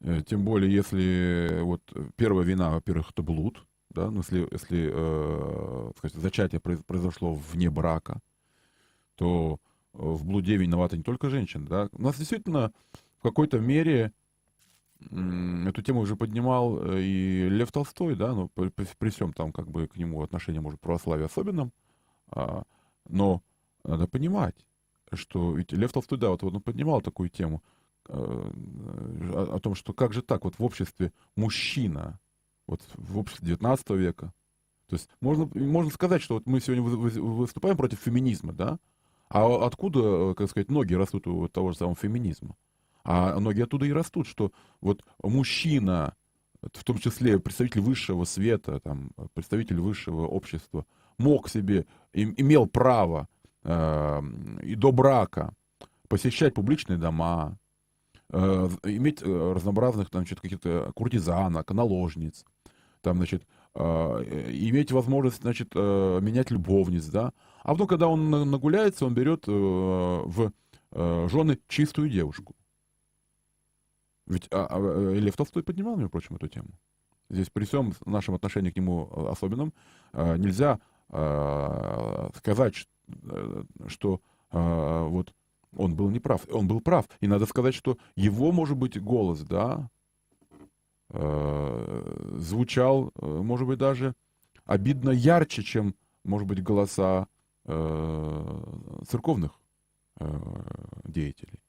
Э, 0.00 0.22
Тем 0.26 0.44
более, 0.44 0.72
если 0.72 1.60
вот 1.62 1.82
первая 2.16 2.44
вина, 2.44 2.70
во-первых, 2.70 3.10
это 3.10 3.22
блуд, 3.22 3.66
да, 3.90 4.10
ну, 4.10 4.18
если, 4.18 4.46
если 4.52 4.90
э, 4.92 5.92
сказать, 5.98 6.16
зачатие 6.16 6.60
произ- 6.60 6.84
произошло 6.84 7.34
вне 7.34 7.70
брака, 7.70 8.20
то 9.16 9.58
э, 9.92 9.98
в 9.98 10.24
блуде 10.24 10.56
виновата 10.56 10.96
не 10.96 11.02
только 11.02 11.30
женщина, 11.30 11.66
да. 11.66 11.88
У 11.92 12.02
нас 12.02 12.16
действительно 12.16 12.72
в 13.18 13.22
какой-то 13.22 13.58
мере 13.58 14.12
эту 15.10 15.82
тему 15.82 16.00
уже 16.00 16.16
поднимал 16.16 16.78
э, 16.82 17.00
и 17.02 17.48
Лев 17.48 17.72
Толстой, 17.72 18.14
да, 18.16 18.32
ну, 18.34 18.48
при, 18.48 18.68
при- 18.68 19.10
всем 19.10 19.32
там, 19.32 19.52
как 19.52 19.70
бы, 19.70 19.86
к 19.86 19.96
нему 19.96 20.22
отношение, 20.22 20.60
может, 20.60 20.80
православия 20.80 21.26
особенном, 21.26 21.72
а, 22.30 22.64
но 23.08 23.42
надо 23.84 24.06
понимать, 24.08 24.54
что 25.12 25.54
ведь 25.54 25.72
Лев 25.72 25.92
Толстой, 25.92 26.18
да, 26.18 26.30
вот 26.30 26.42
он 26.42 26.60
поднимал 26.60 27.00
такую 27.00 27.28
тему 27.28 27.62
э, 28.08 28.14
о, 28.14 29.56
о 29.56 29.60
том, 29.60 29.74
что 29.74 29.92
как 29.92 30.12
же 30.12 30.22
так, 30.22 30.44
вот 30.44 30.58
в 30.58 30.64
обществе 30.64 31.12
мужчина, 31.36 32.18
вот 32.66 32.80
в 32.94 33.18
обществе 33.18 33.46
19 33.48 33.90
века, 33.90 34.32
то 34.88 34.96
есть 34.96 35.08
можно, 35.20 35.48
можно 35.54 35.90
сказать, 35.90 36.22
что 36.22 36.34
вот 36.34 36.46
мы 36.46 36.60
сегодня 36.60 36.82
вы- 36.82 36.96
вы- 36.96 37.20
выступаем 37.20 37.76
против 37.76 38.00
феминизма, 38.00 38.52
да, 38.52 38.78
а 39.28 39.66
откуда, 39.66 40.00
э, 40.00 40.34
как 40.34 40.50
сказать, 40.50 40.70
ноги 40.70 40.94
растут 40.94 41.26
у 41.26 41.48
того 41.48 41.72
же 41.72 41.78
самого 41.78 41.96
феминизма? 41.96 42.56
А 43.04 43.38
ноги 43.38 43.60
оттуда 43.60 43.84
и 43.86 43.92
растут, 43.92 44.26
что 44.26 44.50
вот 44.80 45.04
мужчина, 45.22 46.14
в 46.62 46.84
том 46.84 46.98
числе 46.98 47.38
представитель 47.38 47.82
высшего 47.82 48.24
света, 48.24 48.80
там, 48.80 49.10
представитель 49.34 49.78
высшего 49.80 50.26
общества, 50.26 50.86
мог 51.18 51.48
себе, 51.48 51.86
им- 52.12 52.34
имел 52.36 52.66
право 52.66 53.28
э, 53.62 54.22
и 54.62 54.74
до 54.74 54.92
брака 54.92 55.54
посещать 56.08 56.54
публичные 56.54 56.98
дома, 56.98 57.58
э, 58.30 58.68
иметь 58.84 59.22
э, 59.22 59.52
разнообразных 59.54 60.10
там, 60.10 60.22
значит, 60.22 60.40
каких-то 60.40 60.90
куртизанок, 60.94 61.70
наложниц, 61.72 62.44
там, 63.02 63.16
значит, 63.18 63.46
э, 63.74 63.80
иметь 63.82 64.92
возможность, 64.92 65.42
значит, 65.42 65.72
э, 65.74 66.18
менять 66.22 66.50
любовниц, 66.50 67.06
да. 67.06 67.32
А 67.62 67.72
потом, 67.72 67.86
когда 67.86 68.08
он 68.08 68.30
на- 68.30 68.44
нагуляется, 68.44 69.06
он 69.06 69.14
берет 69.14 69.44
э, 69.46 69.52
в 69.52 70.52
э, 70.92 71.28
жены 71.30 71.58
чистую 71.68 72.08
девушку. 72.08 72.54
Ведь 74.26 74.48
а, 74.50 74.66
а, 74.70 74.78
э, 74.80 75.14
Лев 75.18 75.36
Толстой 75.36 75.62
поднимал, 75.62 75.96
между 75.96 76.10
прочим, 76.10 76.36
эту 76.36 76.48
тему. 76.48 76.68
Здесь 77.30 77.50
при 77.50 77.64
всем 77.64 77.92
нашем 78.06 78.34
отношении 78.34 78.70
к 78.70 78.76
нему 78.76 79.08
э, 79.10 79.32
особенном 79.32 79.72
э, 80.12 80.36
нельзя 80.36 80.78
э, 81.10 82.28
сказать, 82.36 82.86
э, 83.08 83.64
что 83.86 84.20
э, 84.50 85.06
вот 85.08 85.34
он 85.76 85.94
был 85.94 86.10
неправ. 86.10 86.42
Он 86.50 86.68
был 86.68 86.80
прав. 86.80 87.06
И 87.20 87.26
надо 87.26 87.46
сказать, 87.46 87.74
что 87.74 87.98
его, 88.16 88.52
может 88.52 88.76
быть, 88.76 89.00
голос, 89.02 89.40
да, 89.40 89.90
э, 91.10 92.36
звучал, 92.38 93.12
может 93.20 93.66
быть, 93.66 93.78
даже 93.78 94.14
обидно 94.64 95.10
ярче, 95.10 95.62
чем, 95.62 95.94
может 96.24 96.46
быть, 96.46 96.62
голоса 96.62 97.26
э, 97.64 99.02
церковных 99.08 99.52
э, 100.20 100.26
деятелей. 101.04 101.63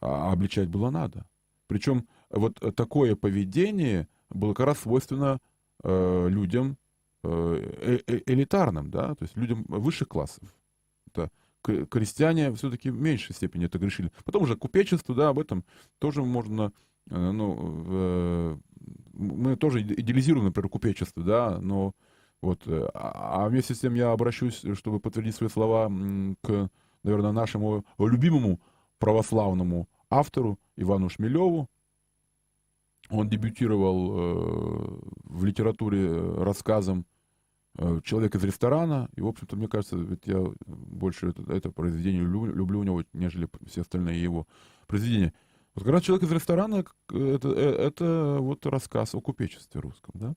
А 0.00 0.32
обличать 0.32 0.68
было 0.68 0.90
надо. 0.90 1.26
Причем 1.66 2.06
вот 2.30 2.58
такое 2.76 3.16
поведение 3.16 4.08
было 4.30 4.54
как 4.54 4.66
раз 4.66 4.78
свойственно 4.80 5.38
э, 5.82 6.28
людям 6.28 6.76
э, 7.24 8.00
э, 8.06 8.20
элитарным, 8.26 8.90
да, 8.90 9.14
то 9.14 9.24
есть 9.24 9.36
людям 9.36 9.64
высших 9.68 10.08
классов. 10.08 10.54
Это 11.06 11.30
крестьяне 11.62 12.52
все-таки 12.54 12.90
в 12.90 13.00
меньшей 13.00 13.34
степени 13.34 13.66
это 13.66 13.78
грешили. 13.78 14.12
Потом 14.24 14.44
уже 14.44 14.56
купечество, 14.56 15.14
да, 15.14 15.28
об 15.30 15.38
этом 15.38 15.64
тоже 15.98 16.22
можно, 16.22 16.72
э, 17.10 17.30
ну, 17.30 17.84
э, 17.86 18.56
мы 19.12 19.56
тоже 19.56 19.82
идеализируем, 19.82 20.46
например, 20.46 20.68
купечество, 20.68 21.22
да, 21.22 21.58
но 21.60 21.92
вот, 22.40 22.62
э, 22.66 22.88
а, 22.94 23.44
а 23.44 23.48
вместе 23.48 23.74
с 23.74 23.80
тем 23.80 23.94
я 23.94 24.12
обращусь, 24.12 24.64
чтобы 24.74 25.00
подтвердить 25.00 25.34
свои 25.34 25.48
слова 25.48 25.88
к, 26.42 26.70
наверное, 27.02 27.32
нашему 27.32 27.84
любимому 27.98 28.60
православному 28.98 29.88
автору 30.10 30.58
Ивану 30.76 31.08
Шмелеву. 31.08 31.68
Он 33.10 33.28
дебютировал 33.28 34.12
э, 34.12 35.00
в 35.24 35.44
литературе 35.44 36.08
э, 36.08 36.42
рассказом 36.42 37.06
э, 37.78 38.00
«Человек 38.04 38.34
из 38.34 38.44
ресторана». 38.44 39.08
И, 39.16 39.22
в 39.22 39.26
общем-то, 39.26 39.56
мне 39.56 39.66
кажется, 39.66 39.96
ведь 39.96 40.26
я 40.26 40.44
больше 40.66 41.28
это, 41.28 41.50
это 41.50 41.70
произведение 41.70 42.22
люблю, 42.22 42.54
люблю 42.54 42.80
у 42.80 42.82
него, 42.82 43.02
нежели 43.14 43.48
все 43.66 43.80
остальные 43.80 44.22
его 44.22 44.46
произведения. 44.86 45.32
Вот 45.74 45.84
как 45.84 45.92
раз 45.94 46.02
«Человек 46.02 46.24
из 46.24 46.32
ресторана» 46.32 46.84
это, 47.08 47.48
это, 47.50 48.36
вот 48.40 48.66
рассказ 48.66 49.14
о 49.14 49.20
купечестве 49.20 49.80
русском, 49.80 50.12
да? 50.14 50.34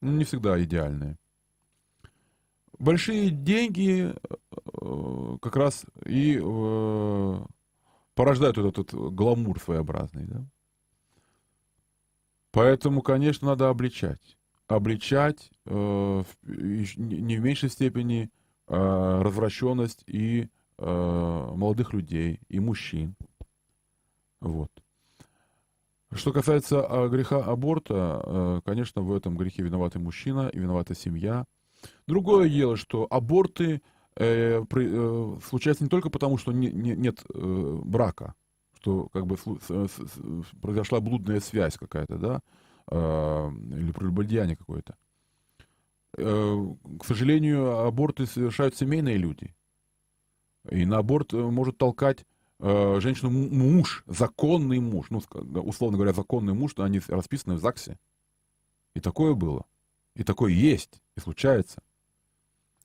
Ну, 0.00 0.12
не 0.12 0.24
всегда 0.24 0.62
идеальные. 0.62 1.16
Большие 2.78 3.30
деньги 3.30 4.14
как 5.40 5.56
раз 5.56 5.84
и 6.04 6.38
порождают 8.14 8.56
вот 8.58 8.78
этот 8.78 8.92
гламур 9.14 9.60
своеобразный, 9.60 10.24
да? 10.24 10.44
Поэтому, 12.50 13.02
конечно, 13.02 13.48
надо 13.48 13.68
обличать. 13.68 14.36
Обличать 14.68 15.50
э, 15.66 16.24
не 16.44 17.36
в 17.36 17.40
меньшей 17.40 17.68
степени 17.68 18.30
э, 18.68 19.20
развращенность 19.22 20.04
и 20.06 20.48
э, 20.78 21.52
молодых 21.56 21.92
людей, 21.92 22.40
и 22.48 22.60
мужчин. 22.60 23.16
Вот. 24.40 24.70
Что 26.12 26.32
касается 26.32 26.86
э, 26.88 27.08
греха 27.08 27.42
аборта, 27.42 28.22
э, 28.24 28.60
конечно, 28.64 29.02
в 29.02 29.12
этом 29.12 29.36
грехе 29.36 29.62
виноваты 29.62 29.98
мужчина 29.98 30.48
и 30.48 30.58
виновата 30.58 30.94
семья. 30.94 31.44
Другое 32.06 32.48
дело, 32.48 32.76
что 32.76 33.06
аборты 33.10 33.82
э, 34.16 34.62
э, 34.62 35.36
случается 35.46 35.84
не 35.84 35.90
только 35.90 36.10
потому, 36.10 36.38
что 36.38 36.52
не, 36.52 36.70
не, 36.70 36.94
нет 36.94 37.24
э, 37.32 37.80
брака, 37.84 38.34
что 38.80 39.08
как 39.12 39.26
бы 39.26 39.36
с, 39.36 39.42
с, 39.42 39.90
произошла 40.60 41.00
блудная 41.00 41.40
связь 41.40 41.76
какая-то, 41.76 42.16
да, 42.16 42.40
э, 42.90 43.50
или 43.76 43.92
прелюбодеяние 43.92 44.56
какое-то. 44.56 44.96
Э, 46.16 46.66
к 47.00 47.04
сожалению, 47.04 47.80
аборты 47.80 48.26
совершают 48.26 48.76
семейные 48.76 49.16
люди. 49.16 49.54
И 50.70 50.84
на 50.86 50.98
аборт 50.98 51.34
э, 51.34 51.36
может 51.36 51.76
толкать 51.76 52.24
э, 52.60 53.00
женщину 53.00 53.30
муж, 53.30 54.04
законный 54.06 54.78
муж, 54.78 55.06
ну, 55.10 55.22
условно 55.62 55.98
говоря, 55.98 56.12
законный 56.12 56.54
муж, 56.54 56.72
они 56.76 57.00
расписаны 57.08 57.54
в 57.54 57.60
ЗАГСе. 57.60 57.98
И 58.94 59.00
такое 59.00 59.34
было. 59.34 59.66
И 60.14 60.22
такое 60.22 60.52
есть, 60.52 61.02
и 61.16 61.20
случается. 61.20 61.82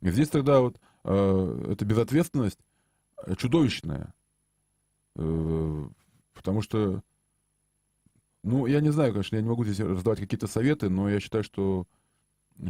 И 0.02 0.10
здесь 0.10 0.30
тогда 0.30 0.62
вот 0.62 0.80
Э, 1.10 1.66
эта 1.72 1.86
безответственность 1.86 2.60
э, 3.26 3.34
чудовищная. 3.36 4.14
Э, 5.16 5.88
потому 6.36 6.62
что, 6.62 7.02
ну, 8.44 8.68
я 8.68 8.80
не 8.80 8.92
знаю, 8.92 9.14
конечно, 9.14 9.36
я 9.36 9.42
не 9.42 9.50
могу 9.50 9.66
здесь 9.66 9.80
раздавать 9.80 10.20
какие-то 10.20 10.46
советы, 10.46 10.88
но 10.88 11.10
я 11.10 11.20
считаю, 11.20 11.44
что 11.44 11.88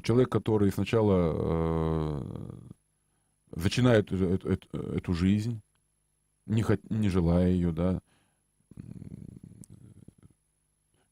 человек, 0.04 0.30
который 0.30 0.72
сначала 0.72 2.46
начинает 3.54 4.10
эту, 4.14 4.48
эту, 4.48 4.78
эту 4.78 5.14
жизнь, 5.14 5.62
не, 6.46 6.62
хот, 6.62 6.80
не 6.90 7.10
желая 7.10 7.50
ее, 7.50 7.74
да, 7.74 8.02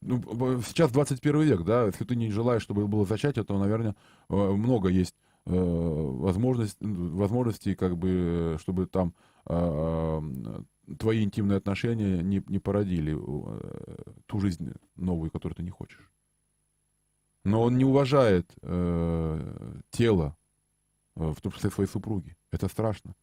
ну, 0.00 0.62
сейчас 0.62 0.90
21 0.92 1.42
век, 1.42 1.62
да, 1.64 1.86
если 1.86 2.04
ты 2.04 2.16
не 2.16 2.30
желаешь, 2.30 2.62
чтобы 2.62 2.88
было 2.88 3.04
зачатие, 3.04 3.44
то, 3.44 3.58
наверное, 3.58 3.94
много 4.28 4.88
есть 4.88 5.14
Э, 5.14 5.27
возможность, 5.48 6.76
возможностей, 6.80 7.74
как 7.74 7.96
бы, 7.96 8.56
чтобы 8.60 8.86
там 8.86 9.14
а, 9.46 10.22
твои 10.98 11.24
интимные 11.24 11.58
отношения 11.58 12.22
не, 12.22 12.42
не 12.46 12.58
породили 12.58 13.16
э, 13.16 14.12
ту 14.26 14.40
жизнь 14.40 14.72
новую, 14.96 15.30
которую 15.30 15.56
ты 15.56 15.62
не 15.62 15.70
хочешь. 15.70 16.10
Но 17.44 17.62
он 17.62 17.76
не 17.76 17.84
уважает 17.84 18.50
э, 18.62 19.80
тело, 19.90 20.36
э, 21.16 21.30
в 21.30 21.40
том 21.40 21.52
числе 21.52 21.70
своей 21.70 21.88
супруги. 21.88 22.36
Это 22.52 22.68
страшно. 22.68 23.14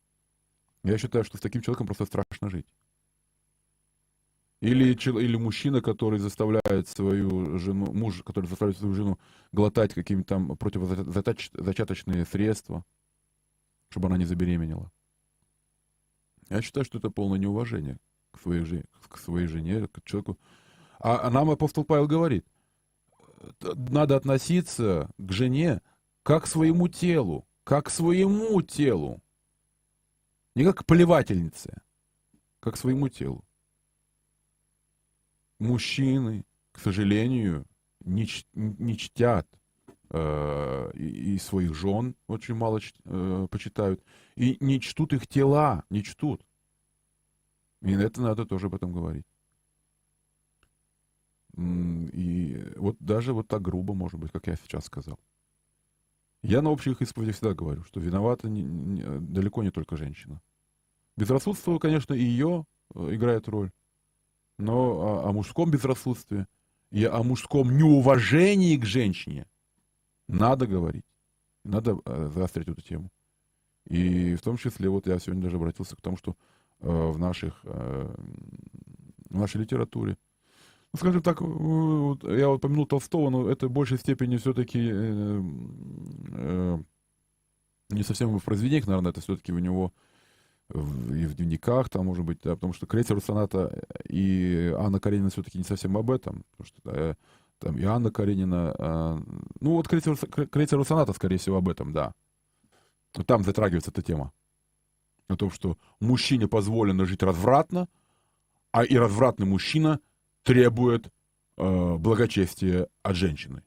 Я 0.84 0.98
считаю, 0.98 1.24
что 1.26 1.38
с 1.38 1.42
таким 1.42 1.62
человеком 1.62 1.88
просто 1.88 2.06
страшно 2.06 2.50
жить. 2.50 2.68
Или, 4.62 4.94
или 4.94 5.36
мужчина, 5.36 5.82
который 5.82 6.20
заставляет 6.20 6.88
свою 6.88 7.60
жену, 7.60 7.92
муж, 7.92 8.24
который 8.24 8.48
заставляет 8.48 8.78
свою 8.78 8.94
жену 8.94 9.20
глотать 9.52 9.94
какие-то 9.94 10.24
там 10.24 10.58
противозачаточные 10.58 12.26
средства, 12.26 12.86
чтобы 13.90 14.08
она 14.08 14.18
не 14.18 14.26
забеременела. 14.26 14.92
Я 16.50 16.62
считаю, 16.62 16.86
что 16.86 17.00
это 17.00 17.10
полное 17.10 17.40
неуважение 17.40 17.98
к 18.32 18.40
своей, 18.40 18.64
жене, 18.64 18.86
к 19.10 19.18
своей 19.18 19.48
жене, 19.48 19.88
к 19.88 20.04
человеку. 20.04 20.40
А, 21.00 21.28
а 21.28 21.30
нам 21.32 21.50
апостол 21.50 21.84
Павел 21.84 22.08
говорит, 22.08 22.46
надо 23.62 24.16
относиться 24.16 25.12
к 25.18 25.32
жене 25.32 25.82
как 26.24 26.46
к 26.46 26.48
своему 26.48 26.88
телу, 26.88 27.46
как 27.64 27.88
к 27.88 27.90
своему 27.90 28.62
телу. 28.62 29.22
Не 30.56 30.64
как 30.64 30.80
к 30.80 30.86
плевательнице, 30.86 31.82
как 32.62 32.76
к 32.76 32.78
своему 32.78 33.10
телу 33.10 33.44
мужчины, 35.60 36.46
к 36.72 36.80
сожалению, 36.80 37.66
не, 38.02 38.28
не 38.54 38.98
чтят 38.98 39.48
э, 40.10 40.92
и, 40.96 41.36
и 41.36 41.40
своих 41.40 41.74
жен 41.74 42.16
очень 42.28 42.56
мало 42.56 42.82
чт, 42.82 42.96
э, 43.06 43.48
почитают, 43.50 44.04
и 44.36 44.58
не 44.60 44.80
чтут 44.80 45.14
их 45.14 45.28
тела, 45.28 45.84
не 45.90 46.04
чтут. 46.04 46.46
И 47.82 47.92
это 47.92 48.22
надо 48.22 48.46
тоже 48.46 48.68
об 48.68 48.76
этом 48.76 48.92
говорить. 48.92 49.26
И 51.58 52.74
вот 52.76 52.98
даже 53.00 53.34
вот 53.34 53.48
так 53.48 53.62
грубо, 53.62 53.94
может 53.94 54.20
быть, 54.20 54.32
как 54.32 54.48
я 54.48 54.56
сейчас 54.56 54.86
сказал. 54.86 55.20
Я 56.44 56.62
на 56.62 56.70
общих 56.70 57.02
исповедях 57.02 57.36
всегда 57.36 57.54
говорю, 57.54 57.84
что 57.86 58.00
виновата 58.00 58.50
не, 58.50 58.62
не, 58.62 59.04
далеко 59.20 59.64
не 59.64 59.72
только 59.72 59.98
женщина. 59.98 60.42
Безрассудство, 61.18 61.80
конечно, 61.80 62.14
и 62.14 62.22
ее 62.22 62.66
э, 62.94 63.16
играет 63.16 63.48
роль 63.48 63.72
но 64.58 65.24
о, 65.26 65.30
о 65.30 65.32
мужском 65.32 65.72
безрассудстве 65.72 66.48
и 66.92 67.04
о 67.06 67.24
мужском 67.24 67.78
неуважении 67.78 68.78
к 68.78 68.86
женщине 68.86 69.48
надо 70.28 70.68
говорить. 70.68 71.06
Надо 71.64 72.00
э, 72.06 72.30
заострить 72.34 72.68
эту 72.68 72.82
тему. 72.82 73.10
И 73.86 74.36
в 74.36 74.42
том 74.42 74.58
числе, 74.58 74.90
вот 74.90 75.08
я 75.08 75.20
сегодня 75.20 75.44
даже 75.44 75.58
обратился 75.58 75.96
к 75.96 76.02
тому, 76.02 76.18
что 76.18 76.36
э, 76.80 76.88
в, 76.88 77.18
наших, 77.18 77.60
э, 77.64 78.16
в 79.30 79.38
нашей 79.38 79.62
литературе, 79.62 80.18
ну, 80.94 81.00
скажем 81.00 81.22
так, 81.22 81.42
вот, 81.42 82.24
я 82.24 82.48
вот 82.50 82.62
помянул 82.62 82.88
Толстого, 82.88 83.30
но 83.30 83.50
это 83.50 83.68
в 83.68 83.72
большей 83.72 83.98
степени 83.98 84.38
все-таки 84.38 84.80
э, 84.92 85.42
э, 86.32 86.78
не 87.90 88.04
совсем 88.04 88.38
в 88.38 88.44
произведениях, 88.44 88.88
наверное, 88.88 89.12
это 89.12 89.22
все-таки 89.22 89.52
у 89.52 89.60
него 89.60 89.94
и 90.74 91.26
в 91.26 91.36
дневниках, 91.36 91.90
там, 91.90 92.06
может 92.06 92.26
быть, 92.26 92.40
да, 92.44 92.56
потому 92.56 92.74
что 92.74 92.88
крейсер 92.88 93.22
соната 93.22 93.84
и 94.10 94.74
Анна 94.78 95.00
Каренина 95.00 95.30
все-таки 95.30 95.58
не 95.58 95.64
совсем 95.64 95.96
об 95.96 96.10
этом, 96.10 96.44
потому 96.52 96.68
что 96.68 96.82
да, 96.84 97.18
там 97.60 97.78
и 97.78 97.84
Анна 97.84 98.12
Каренина, 98.12 98.76
а, 98.78 99.22
ну 99.60 99.72
вот 99.74 99.88
крейсер, 99.88 100.18
крейсер 100.18 100.84
соната, 100.84 101.14
скорее 101.14 101.38
всего, 101.38 101.58
об 101.58 101.70
этом, 101.70 101.94
да. 101.94 102.14
Там 103.28 103.44
затрагивается 103.44 103.92
эта 103.92 104.02
тема. 104.02 104.34
О 105.28 105.36
том, 105.36 105.52
что 105.52 105.78
мужчине 106.00 106.48
позволено 106.48 107.06
жить 107.06 107.24
развратно, 107.24 107.88
а 108.72 108.84
и 108.84 108.98
развратный 108.98 109.46
мужчина 109.46 110.00
требует 110.44 111.10
э, 111.58 111.96
благочестия 111.96 112.88
от 113.04 113.16
женщины. 113.16 113.64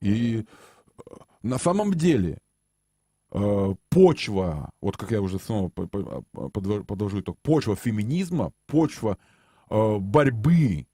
И 0.00 0.40
э, 0.40 0.44
на 1.42 1.58
самом 1.58 1.92
деле 1.92 2.38
Э, 2.38 2.51
почва, 3.88 4.70
вот 4.82 4.96
как 4.98 5.10
я 5.10 5.22
уже 5.22 5.38
снова 5.38 5.70
подвожу 5.70 7.20
итог, 7.20 7.38
почва 7.42 7.76
феминизма, 7.76 8.52
почва 8.66 9.16
э, 9.70 9.96
борьбы 9.98 10.86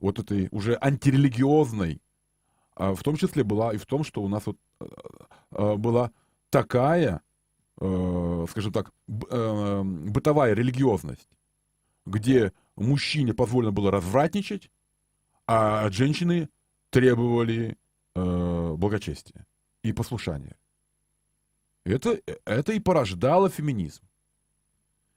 вот 0.00 0.18
этой 0.18 0.48
уже 0.52 0.78
антирелигиозной, 0.80 2.00
а 2.74 2.94
в 2.94 3.02
том 3.02 3.16
числе 3.16 3.44
была 3.44 3.74
и 3.74 3.76
в 3.76 3.84
том, 3.84 4.04
что 4.04 4.22
у 4.22 4.28
нас 4.28 4.46
вот 4.46 4.56
э, 4.80 5.76
была 5.76 6.10
такая, 6.48 7.20
э, 7.78 8.46
скажем 8.50 8.72
так, 8.72 8.90
э, 9.08 9.82
бытовая 9.84 10.54
религиозность, 10.54 11.28
где 12.06 12.52
мужчине 12.76 13.34
позволено 13.34 13.72
было 13.72 13.90
развратничать, 13.90 14.70
а 15.46 15.90
женщины 15.90 16.48
требовали 16.90 17.76
э, 18.14 18.74
благочестия 18.78 19.46
и 19.82 19.92
послушания. 19.92 20.56
Это, 21.84 22.20
это 22.44 22.72
и 22.72 22.80
порождало 22.80 23.48
феминизм. 23.48 24.02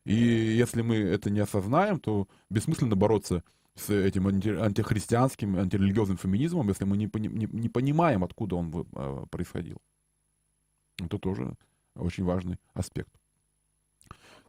И 0.06 0.14
если 0.16 0.82
мы 0.82 0.98
это 0.98 1.30
не 1.30 1.40
осознаем, 1.40 2.00
то 2.00 2.28
бессмысленно 2.50 2.96
бороться 2.96 3.44
с 3.76 3.90
этим 3.90 4.28
анти- 4.28 4.56
антихристианским, 4.56 5.58
антирелигиозным 5.58 6.18
феминизмом, 6.18 6.70
если 6.70 6.86
мы 6.86 6.98
не, 6.98 7.10
не, 7.14 7.48
не 7.52 7.70
понимаем, 7.70 8.24
откуда 8.24 8.56
он 8.56 8.88
э, 8.96 9.26
происходил. 9.30 9.82
Это 11.02 11.18
тоже 11.20 11.56
очень 11.96 12.24
важный 12.24 12.58
аспект. 12.74 13.14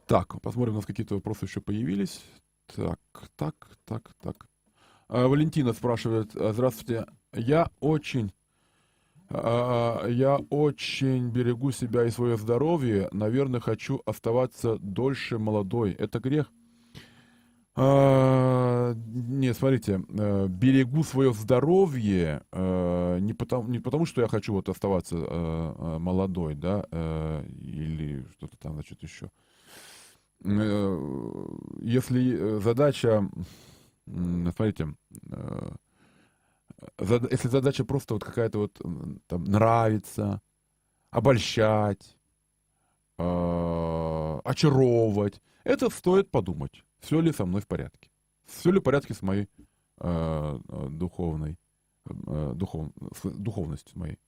Так, 0.05 0.39
посмотрим, 0.41 0.73
у 0.73 0.77
нас 0.77 0.85
какие-то 0.85 1.15
вопросы 1.15 1.45
еще 1.45 1.59
появились. 1.59 2.23
Так, 2.67 2.99
так, 3.35 3.77
так, 3.85 4.13
так. 4.21 4.47
А, 5.09 5.27
Валентина 5.27 5.73
спрашивает, 5.73 6.31
здравствуйте, 6.33 7.05
я 7.33 7.69
очень, 7.79 8.31
я 9.29 10.39
очень 10.49 11.29
берегу 11.29 11.71
себя 11.71 12.05
и 12.05 12.09
свое 12.09 12.37
здоровье, 12.37 13.09
наверное, 13.11 13.59
хочу 13.59 14.01
оставаться 14.05 14.77
дольше 14.79 15.37
молодой. 15.37 15.91
Это 15.91 16.19
грех? 16.19 16.51
А, 17.79 18.95
не, 18.95 19.53
смотрите, 19.53 20.01
э, 20.09 20.47
берегу 20.47 21.03
свое 21.03 21.31
здоровье 21.31 22.41
э, 22.51 23.19
не 23.19 23.35
потому, 23.35 23.69
не 23.69 23.77
потому, 23.77 24.07
что 24.07 24.21
я 24.21 24.27
хочу 24.27 24.53
вот 24.53 24.67
оставаться 24.67 25.15
э, 25.15 25.97
молодой, 25.99 26.55
да, 26.55 26.87
или 27.61 28.25
что-то 28.31 28.57
там, 28.57 28.73
значит, 28.73 29.03
еще. 29.03 29.29
Если 31.81 32.59
задача, 32.59 33.29
смотрите, 34.05 34.95
если 36.99 37.47
задача 37.47 37.85
просто 37.85 38.13
вот 38.13 38.23
какая-то 38.23 38.59
вот 38.59 38.81
там 39.27 39.43
нравится, 39.45 40.41
обольщать, 41.09 42.17
э, 43.17 44.39
очаровывать, 44.43 45.41
это 45.63 45.89
стоит 45.89 46.29
подумать, 46.29 46.83
все 46.99 47.19
ли 47.19 47.33
со 47.33 47.45
мной 47.45 47.61
в 47.61 47.67
порядке, 47.67 48.09
все 48.45 48.71
ли 48.71 48.79
в 48.79 48.83
порядке 48.83 49.13
с 49.13 49.21
моей 49.21 49.49
э, 49.99 50.59
духовной, 50.89 51.57
духов, 52.05 52.91
духовностью 53.23 53.99
моей. 53.99 54.19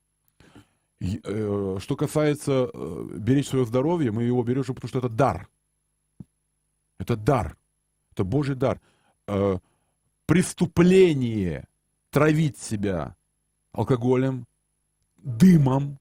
Э, 1.02 1.78
Что 1.80 1.96
касается 1.96 2.70
э, 2.74 3.08
беречь 3.18 3.48
свое 3.48 3.66
здоровье, 3.66 4.12
мы 4.12 4.24
его 4.24 4.44
берем, 4.44 4.64
потому 4.64 4.90
что 4.90 5.00
это 5.00 5.10
дар. 5.10 5.48
Это 6.98 7.16
дар. 7.16 7.58
Это 8.12 8.24
Божий 8.26 8.56
дар. 8.56 8.82
Преступление 10.26 11.69
травить 12.10 12.58
себя 12.58 13.16
алкоголем, 13.72 14.46
дымом, 15.18 16.00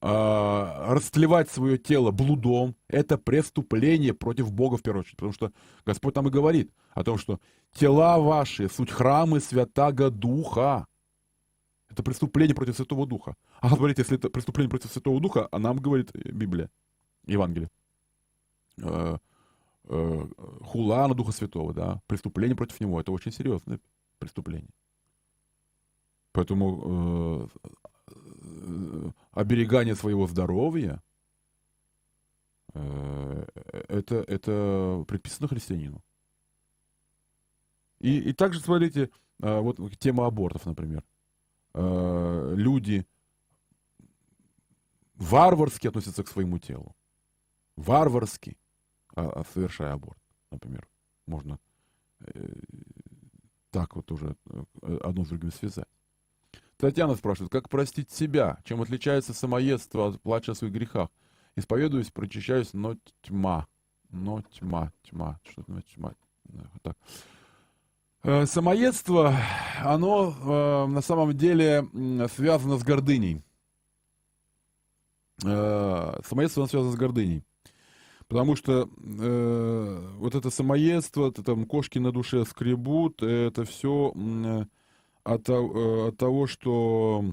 а, 0.00 0.94
растлевать 0.94 1.50
свое 1.50 1.78
тело 1.78 2.10
блудом, 2.10 2.76
это 2.88 3.18
преступление 3.18 4.14
против 4.14 4.52
Бога 4.52 4.76
в 4.76 4.82
первую 4.82 5.00
очередь. 5.00 5.16
Потому 5.16 5.32
что 5.32 5.52
Господь 5.84 6.14
там 6.14 6.28
и 6.28 6.30
говорит 6.30 6.70
о 6.92 7.02
том, 7.02 7.18
что 7.18 7.40
тела 7.72 8.18
ваши, 8.18 8.68
суть 8.68 8.90
храмы 8.90 9.40
Святаго 9.40 10.10
Духа. 10.10 10.86
Это 11.90 12.02
преступление 12.02 12.54
против 12.54 12.76
Святого 12.76 13.06
Духа. 13.06 13.36
А 13.60 13.74
говорит, 13.74 13.98
если 13.98 14.16
это 14.16 14.28
преступление 14.28 14.70
против 14.70 14.92
Святого 14.92 15.20
Духа, 15.20 15.48
а 15.50 15.58
нам 15.58 15.78
говорит 15.78 16.12
Библия, 16.14 16.70
Евангелие. 17.26 17.70
Э, 18.82 19.16
э, 19.84 20.28
Хула 20.62 21.08
на 21.08 21.14
Духа 21.14 21.32
Святого, 21.32 21.72
да, 21.72 22.02
преступление 22.06 22.54
против 22.54 22.80
Него, 22.80 23.00
это 23.00 23.12
очень 23.12 23.32
серьезное 23.32 23.80
преступление. 24.18 24.70
Поэтому 26.36 27.48
э, 27.64 27.70
э, 28.08 29.10
оберегание 29.32 29.94
своего 29.94 30.26
здоровья 30.26 31.02
э, 32.74 33.46
это, 33.88 34.16
это 34.16 35.04
предписано 35.08 35.48
христианину. 35.48 36.04
И, 38.00 38.18
и 38.18 38.34
также, 38.34 38.60
смотрите, 38.60 39.08
э, 39.42 39.60
вот 39.60 39.78
тема 39.98 40.26
абортов, 40.26 40.66
например. 40.66 41.02
Люди 41.74 43.06
варварски 45.14 45.88
относятся 45.88 46.22
к 46.22 46.28
своему 46.28 46.58
телу. 46.58 46.94
Варварски 47.76 48.58
а, 49.14 49.40
а, 49.40 49.44
совершая 49.54 49.92
аборт, 49.92 50.20
например. 50.50 50.86
Можно 51.26 51.58
так 53.70 53.96
вот 53.96 54.10
уже 54.10 54.36
одно 54.82 55.24
с 55.24 55.28
другим 55.28 55.52
связать. 55.52 55.95
Татьяна 56.78 57.14
спрашивает, 57.14 57.50
как 57.50 57.68
простить 57.68 58.10
себя? 58.10 58.58
Чем 58.64 58.82
отличается 58.82 59.32
самоедство 59.32 60.08
от 60.08 60.20
плача 60.20 60.52
о 60.52 60.54
своих 60.54 60.74
грехах? 60.74 61.08
Исповедуюсь, 61.56 62.10
прочищаюсь, 62.10 62.74
но 62.74 62.96
тьма. 63.22 63.66
Но 64.10 64.42
тьма, 64.52 64.92
тьма. 65.02 65.40
Что-то 65.44 65.72
ну, 65.72 65.80
тьма. 65.82 66.12
Так. 66.82 66.96
Э, 68.22 68.44
Самоедство, 68.44 69.34
оно 69.82 70.34
э, 70.38 70.86
на 70.90 71.00
самом 71.00 71.36
деле 71.36 71.88
связано 72.34 72.76
с 72.76 72.84
гордыней. 72.84 73.42
Э, 75.44 76.20
Самоедство, 76.24 76.62
оно 76.62 76.68
связано 76.68 76.92
с 76.92 76.96
гордыней. 76.96 77.42
Потому 78.28 78.56
что 78.56 78.90
э, 78.98 80.14
вот 80.18 80.34
это 80.34 80.50
самоедство, 80.50 81.28
это 81.28 81.44
там 81.44 81.64
кошки 81.64 81.98
на 81.98 82.10
душе 82.10 82.44
скребут, 82.44 83.22
это 83.22 83.64
все 83.64 84.12
то- 84.12 84.68
от 85.34 86.16
того, 86.16 86.46
что 86.46 87.24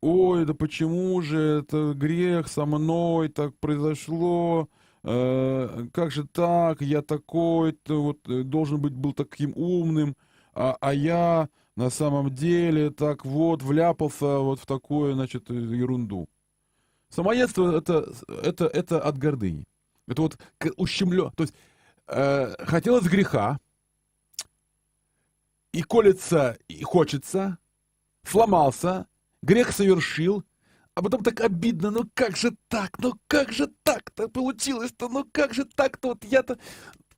ой, 0.00 0.44
да 0.44 0.54
почему 0.54 1.20
же 1.22 1.62
это 1.62 1.94
грех 1.94 2.48
со 2.48 2.66
мной 2.66 3.28
так 3.28 3.56
произошло, 3.58 4.68
Э, 5.04 5.86
как 5.92 6.10
же 6.10 6.26
так, 6.26 6.82
я 6.82 7.02
такой-то, 7.02 8.02
вот 8.02 8.18
э, 8.28 8.42
должен 8.42 8.80
быть 8.80 8.92
был 8.92 9.12
таким 9.12 9.52
умным, 9.56 10.16
а, 10.54 10.76
а 10.80 10.92
я 10.92 11.48
на 11.76 11.90
самом 11.90 12.34
деле 12.34 12.90
так 12.90 13.24
вот 13.24 13.62
вляпался 13.62 14.38
вот 14.38 14.60
в 14.60 14.66
такую, 14.66 15.14
значит, 15.14 15.50
э, 15.50 15.54
ерунду. 15.54 16.28
Самоедство 17.10 17.78
это, 17.78 18.12
это, 18.42 18.66
это 18.66 19.00
от 19.00 19.18
гордыни. 19.18 19.64
Это 20.08 20.22
вот 20.22 20.38
ущемлё. 20.76 21.32
То 21.36 21.44
есть 21.44 21.54
э, 22.08 22.54
хотелось 22.66 23.04
греха, 23.04 23.58
и 25.72 25.82
колется, 25.82 26.58
и 26.68 26.82
хочется, 26.82 27.58
сломался, 28.24 29.06
грех 29.42 29.72
совершил, 29.72 30.44
а 30.94 31.02
потом 31.02 31.22
так 31.22 31.40
обидно, 31.40 31.90
ну 31.90 32.08
как 32.14 32.36
же 32.36 32.56
так, 32.68 32.98
ну 32.98 33.14
как 33.26 33.52
же 33.52 33.68
так-то 33.82 34.28
получилось-то, 34.28 35.08
ну 35.08 35.24
как 35.30 35.54
же 35.54 35.64
так-то, 35.64 36.08
вот 36.08 36.24
я-то 36.24 36.58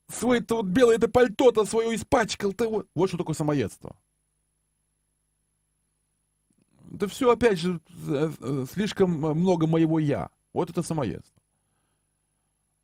свой-то 0.08 0.56
вот 0.56 0.66
белое-то 0.66 1.08
пальто-то 1.08 1.64
свое 1.64 1.94
испачкал-то, 1.94 2.68
вот. 2.68 2.88
Вот 2.94 3.08
что 3.08 3.18
такое 3.18 3.34
самоедство. 3.34 3.96
Это 6.92 7.06
все, 7.08 7.30
опять 7.30 7.58
же, 7.58 7.80
э, 8.08 8.32
э, 8.40 8.66
слишком 8.70 9.12
много 9.12 9.66
моего 9.66 9.98
«я». 10.00 10.30
Вот 10.52 10.68
это 10.68 10.82
самоедство. 10.82 11.40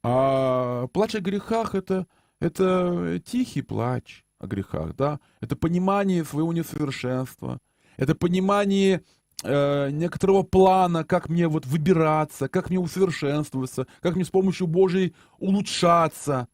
А 0.04 0.86
плач 0.88 1.16
о 1.16 1.20
грехах 1.20 1.74
это, 1.74 2.06
это 2.38 3.20
тихий 3.26 3.62
плач 3.62 4.24
о 4.38 4.46
грехах, 4.46 4.94
да? 4.96 5.20
Это 5.40 5.56
понимание 5.56 6.24
своего 6.24 6.52
несовершенства, 6.52 7.58
это 7.96 8.14
понимание 8.14 9.02
э, 9.42 9.90
некоторого 9.90 10.42
плана, 10.42 11.04
как 11.04 11.28
мне 11.28 11.48
вот 11.48 11.66
выбираться, 11.66 12.48
как 12.48 12.70
мне 12.70 12.78
усовершенствоваться, 12.78 13.86
как 14.00 14.16
мне 14.16 14.24
с 14.24 14.30
помощью 14.30 14.66
Божьей 14.66 15.14
улучшаться. 15.38 16.48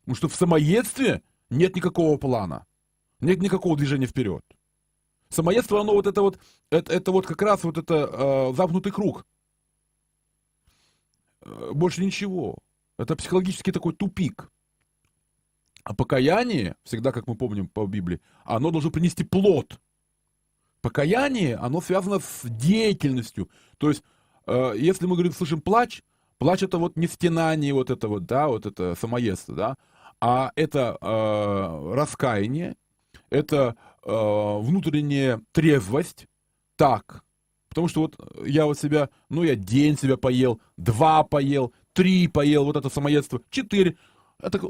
Потому 0.00 0.16
что 0.16 0.28
в 0.28 0.34
самоедстве 0.34 1.22
нет 1.50 1.76
никакого 1.76 2.16
плана, 2.16 2.66
нет 3.20 3.40
никакого 3.40 3.76
движения 3.76 4.06
вперед. 4.06 4.42
Самоедство, 5.28 5.80
оно 5.80 5.92
вот 5.94 6.06
это 6.06 6.20
вот, 6.20 6.38
это, 6.70 6.92
это 6.92 7.12
вот 7.12 7.26
как 7.26 7.40
раз 7.40 7.64
вот 7.64 7.78
это 7.78 7.94
э, 7.94 8.54
замкнутый 8.54 8.92
круг. 8.92 9.24
Э, 11.42 11.70
Больше 11.72 12.04
ничего. 12.04 12.58
Это 12.98 13.16
психологический 13.16 13.72
такой 13.72 13.94
тупик. 13.94 14.50
А 15.84 15.94
покаяние, 15.94 16.76
всегда, 16.84 17.12
как 17.12 17.26
мы 17.26 17.34
помним 17.34 17.68
по 17.68 17.86
Библии, 17.86 18.20
оно 18.44 18.70
должно 18.70 18.90
принести 18.90 19.24
плод. 19.24 19.80
Покаяние, 20.80 21.56
оно 21.56 21.80
связано 21.80 22.20
с 22.20 22.42
деятельностью. 22.44 23.48
То 23.78 23.88
есть, 23.88 24.02
э, 24.46 24.74
если 24.76 25.06
мы 25.06 25.14
говорим, 25.14 25.32
слышим 25.32 25.60
плач, 25.60 26.02
плач 26.38 26.62
это 26.62 26.78
вот 26.78 26.96
не 26.96 27.06
стенание, 27.06 27.74
вот 27.74 27.90
это 27.90 28.08
вот, 28.08 28.26
да, 28.26 28.48
вот 28.48 28.66
это 28.66 28.94
самоедство, 28.94 29.54
да, 29.54 29.76
а 30.20 30.52
это 30.54 30.98
э, 31.00 31.92
раскаяние, 31.94 32.76
это 33.30 33.76
э, 34.04 34.58
внутренняя 34.60 35.40
трезвость. 35.52 36.26
Так, 36.76 37.22
Потому 37.72 37.88
что 37.88 38.02
вот 38.02 38.16
я 38.44 38.66
вот 38.66 38.78
себя, 38.78 39.08
ну 39.30 39.44
я 39.44 39.56
день 39.56 39.96
себя 39.96 40.18
поел, 40.18 40.60
два 40.76 41.22
поел, 41.22 41.72
три 41.94 42.28
поел, 42.28 42.66
вот 42.66 42.76
это 42.76 42.90
самоедство, 42.90 43.40
четыре. 43.48 43.96
Это, 44.42 44.60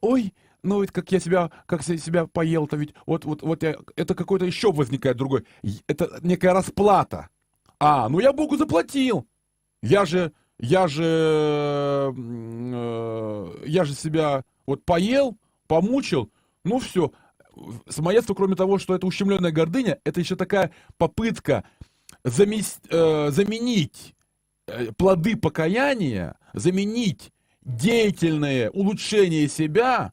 ой, 0.00 0.34
ну 0.62 0.80
ведь 0.80 0.92
как 0.92 1.10
я 1.12 1.20
себя, 1.20 1.50
как 1.66 1.86
я 1.86 1.96
себя 1.96 2.26
поел-то 2.26 2.76
ведь, 2.76 2.94
вот, 3.06 3.24
вот, 3.24 3.42
вот 3.42 3.62
я, 3.62 3.76
это 3.96 4.14
какой-то 4.14 4.44
еще 4.44 4.72
возникает 4.72 5.16
другой, 5.16 5.44
это 5.86 6.18
некая 6.22 6.52
расплата. 6.52 7.28
А, 7.78 8.08
ну 8.08 8.20
я 8.20 8.32
Богу 8.32 8.56
заплатил. 8.56 9.26
Я 9.82 10.04
же, 10.04 10.32
я 10.58 10.88
же, 10.88 12.12
э, 12.14 13.64
я 13.66 13.84
же 13.84 13.94
себя 13.94 14.44
вот 14.66 14.84
поел, 14.84 15.38
помучил, 15.66 16.30
ну 16.64 16.78
все. 16.78 17.12
Самоедство, 17.88 18.34
кроме 18.34 18.56
того, 18.56 18.78
что 18.78 18.94
это 18.94 19.06
ущемленная 19.06 19.52
гордыня, 19.52 19.98
это 20.04 20.20
еще 20.20 20.36
такая 20.36 20.70
попытка 20.98 21.64
замес, 22.24 22.78
э, 22.90 23.30
заменить 23.30 24.14
э, 24.66 24.92
плоды 24.92 25.36
покаяния, 25.36 26.36
заменить 26.52 27.32
деятельное 27.62 28.70
улучшение 28.70 29.48
себя 29.48 30.12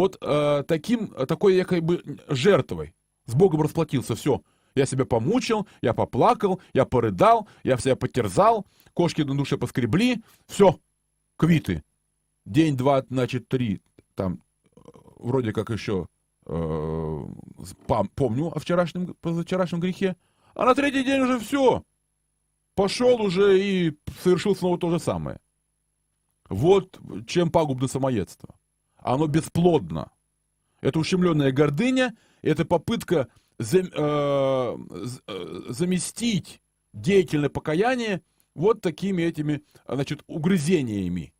вот 0.00 0.16
э, 0.22 0.64
таким, 0.66 1.08
такой 1.08 1.56
якобы 1.56 2.02
жертвой. 2.28 2.94
С 3.26 3.34
Богом 3.34 3.60
расплатился, 3.60 4.14
все. 4.14 4.40
Я 4.74 4.86
себя 4.86 5.04
помучил, 5.04 5.66
я 5.82 5.92
поплакал, 5.92 6.58
я 6.72 6.86
порыдал, 6.86 7.46
я 7.64 7.76
себя 7.76 7.96
потерзал, 7.96 8.66
кошки 8.94 9.20
на 9.20 9.36
душе 9.36 9.58
поскребли, 9.58 10.22
все, 10.46 10.78
квиты. 11.36 11.82
День, 12.46 12.78
два, 12.78 13.04
значит, 13.10 13.48
три, 13.48 13.82
там, 14.14 14.42
вроде 15.16 15.52
как 15.52 15.68
еще 15.68 16.06
э, 16.46 17.24
помню 18.14 18.46
о 18.56 18.58
вчерашнем, 18.58 19.14
позавчерашнем 19.20 19.80
грехе, 19.80 20.16
а 20.54 20.64
на 20.64 20.74
третий 20.74 21.04
день 21.04 21.20
уже 21.20 21.38
все. 21.40 21.84
Пошел 22.74 23.20
уже 23.20 23.60
и 23.60 23.98
совершил 24.22 24.56
снова 24.56 24.78
то 24.78 24.88
же 24.88 24.98
самое. 24.98 25.40
Вот 26.48 26.98
чем 27.26 27.50
пагубно 27.50 27.86
самоедство. 27.86 28.54
Оно 29.02 29.26
бесплодно. 29.26 30.10
Это 30.80 30.98
ущемленная 30.98 31.52
гордыня, 31.52 32.16
это 32.42 32.64
попытка 32.64 33.28
зам, 33.58 33.86
э, 33.92 34.76
э, 35.26 35.62
заместить 35.68 36.60
деятельное 36.92 37.50
покаяние 37.50 38.22
вот 38.54 38.80
такими 38.80 39.22
этими, 39.22 39.62
значит, 39.86 40.22
угрызениями. 40.26 41.34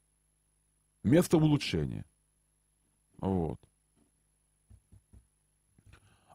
Место 1.02 1.38
улучшения. 1.38 2.04
Вот. 3.18 3.58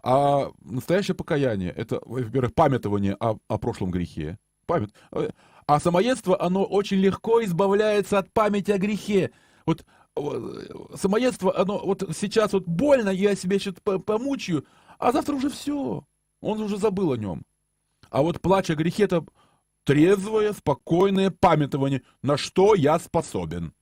А 0.01 0.51
настоящее 0.61 1.15
покаяние– 1.15 1.71
это, 1.75 1.99
во-первых, 2.05 2.53
памятование 2.53 3.15
о, 3.19 3.37
о 3.47 3.57
прошлом 3.57 3.91
грехе. 3.91 4.37
Память. 4.65 4.93
Э, 5.11 5.29
а 5.67 5.79
самоедство, 5.79 6.39
оно 6.39 6.63
очень 6.63 6.97
легко 6.97 7.43
избавляется 7.43 8.19
от 8.19 8.31
памяти 8.31 8.71
о 8.71 8.77
грехе. 8.77 9.31
Вот 9.65 9.85
самоедство, 10.95 11.57
оно 11.57 11.79
вот 11.85 12.03
сейчас 12.15 12.53
вот 12.53 12.65
больно, 12.65 13.09
я 13.09 13.35
себя 13.35 13.59
сейчас 13.59 13.75
помучаю, 14.05 14.65
а 14.97 15.11
завтра 15.11 15.35
уже 15.35 15.49
все. 15.49 16.05
Он 16.41 16.61
уже 16.61 16.77
забыл 16.77 17.11
о 17.13 17.17
нем. 17.17 17.43
А 18.09 18.21
вот 18.21 18.41
плач 18.41 18.69
о 18.69 18.75
грехе– 18.75 19.03
это 19.05 19.25
трезвое, 19.83 20.53
спокойное 20.53 21.31
памятование, 21.31 22.01
на 22.21 22.37
что 22.37 22.75
я 22.75 22.99
способен. 22.99 23.73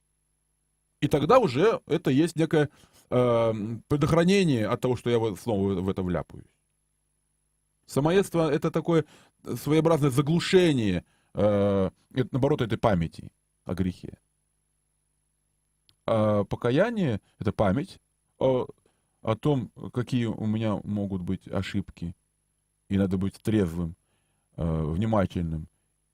И 1.02 1.08
тогда 1.08 1.40
уже 1.40 1.82
это 1.88 2.10
есть 2.12 2.36
некое 2.36 2.70
э, 3.10 3.54
предохранение 3.88 4.68
от 4.68 4.82
того, 4.82 4.96
что 4.96 5.10
я 5.10 5.36
снова 5.36 5.74
в 5.74 5.90
это 5.90 6.02
вляпаюсь. 6.02 6.46
Самоедство— 7.86 8.50
это 8.54 8.72
такое 8.72 9.06
своеобразное 9.62 10.10
заглушение, 10.10 11.04
э, 11.34 11.90
наоборот, 12.32 12.62
этой 12.62 12.78
памяти 12.78 13.32
о 13.66 13.74
грехе. 13.74 14.18
А 16.06 16.44
покаяние— 16.44 17.22
это 17.40 17.52
память 17.52 18.00
о, 18.40 18.68
о 19.22 19.36
том, 19.36 19.72
какие 19.94 20.26
у 20.26 20.46
меня 20.46 20.80
могут 20.84 21.22
быть 21.22 21.48
ошибки, 21.48 22.16
и 22.90 22.98
надо 22.98 23.18
быть 23.18 23.36
трезвым, 23.42 23.96
э, 24.58 24.64
внимательным. 24.64 25.68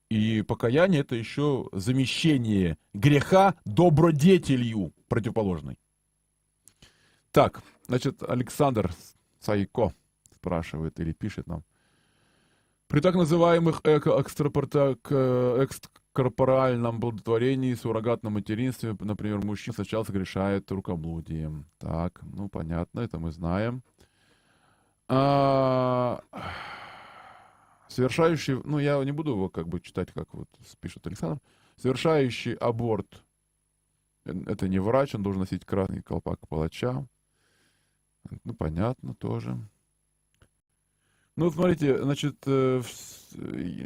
И 0.10 0.42
покаяние— 0.42 1.02
это 1.02 1.16
еще 1.16 1.70
замещение 1.72 2.78
греха 2.94 3.56
добродетелью 3.66 4.94
противоположной. 5.08 5.78
Так, 7.32 7.62
значит, 7.88 8.24
Александр 8.24 8.92
Сайко 9.40 9.94
спрашивает 10.36 11.00
или 11.00 11.14
пишет 11.14 11.48
нам. 11.48 11.64
При 12.88 13.02
так 13.02 13.14
называемых 13.16 13.82
экстракорпоральном 16.10 17.00
благотворении, 17.00 17.74
суррогатном 17.74 18.34
материнстве, 18.34 18.96
например, 19.00 19.46
мужчина 19.46 19.74
сначала 19.74 20.04
согрешает 20.04 20.72
рукоблудием. 20.72 21.66
Так, 21.78 22.22
ну 22.24 22.50
понятно, 22.50 23.02
это 23.02 23.20
мы 23.20 23.32
знаем. 23.32 23.84
А, 25.08 26.22
совершающий, 27.88 28.62
ну 28.64 28.80
я 28.80 29.04
не 29.04 29.12
буду 29.12 29.32
его 29.32 29.50
как 29.50 29.68
бы 29.68 29.80
читать, 29.80 30.12
как 30.12 30.34
вот 30.34 30.50
пишет 30.80 31.06
Александр, 31.08 31.42
совершающий 31.78 32.54
аборт, 32.54 33.24
это 34.26 34.68
не 34.68 34.80
врач, 34.80 35.16
он 35.16 35.24
должен 35.24 35.42
носить 35.42 35.66
красный 35.66 36.02
колпак 36.02 36.48
палача. 36.48 37.08
Ну, 38.44 38.54
понятно 38.54 39.16
тоже. 39.16 39.58
Ну, 41.36 41.50
смотрите, 41.50 42.04
значит, 42.04 42.36
э, 42.46 42.82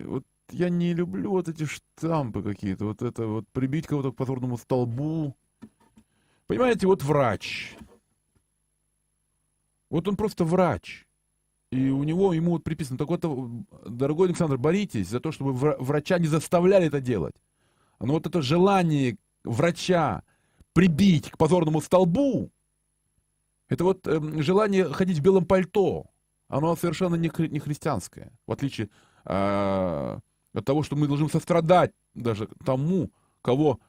вот 0.06 0.26
я 0.54 0.70
не 0.70 0.94
люблю 0.94 1.32
вот 1.32 1.50
эти 1.50 1.66
штампы 1.66 2.44
какие-то, 2.44 2.86
вот 2.86 3.02
это 3.02 3.28
вот 3.28 3.46
прибить 3.52 3.88
кого-то 3.88 4.12
к 4.12 4.16
позорному 4.16 4.58
столбу. 4.58 5.36
Понимаете, 6.48 6.88
вот 6.88 7.04
врач. 7.04 7.76
Вот 9.90 10.08
он 10.08 10.16
просто 10.16 10.46
врач. 10.46 11.06
И 11.72 11.90
у 11.90 12.04
него, 12.04 12.34
ему 12.34 12.52
вот 12.52 12.64
приписано, 12.64 12.98
так 12.98 13.08
вот, 13.08 13.22
дорогой 13.86 14.28
Александр, 14.28 14.58
боритесь 14.58 15.10
за 15.10 15.20
то, 15.20 15.32
чтобы 15.32 15.54
врача 15.54 16.20
не 16.20 16.28
заставляли 16.28 16.88
это 16.88 17.02
делать. 17.02 17.36
Но 18.00 18.14
вот 18.14 18.28
это 18.28 18.42
желание 18.42 19.18
врача 19.44 20.24
прибить 20.74 21.32
к 21.32 21.38
позорному 21.38 21.82
столбу, 21.82 22.52
это 23.70 23.84
вот 23.84 24.06
э, 24.06 24.20
желание 24.42 24.86
ходить 24.86 25.20
в 25.20 25.24
белом 25.24 25.46
пальто, 25.46 26.06
оно 26.48 26.76
совершенно 26.76 27.16
не, 27.16 27.30
хри- 27.30 27.50
не 27.50 27.60
христианское. 27.60 28.32
В 28.46 28.52
отличие 28.52 28.90
э, 29.26 30.20
от 30.54 30.66
того, 30.66 30.84
что 30.84 30.96
мы 30.96 31.08
должны 31.08 31.30
сострадать 31.30 31.92
даже 32.14 32.48
тому, 32.66 33.12
кого 33.42 33.80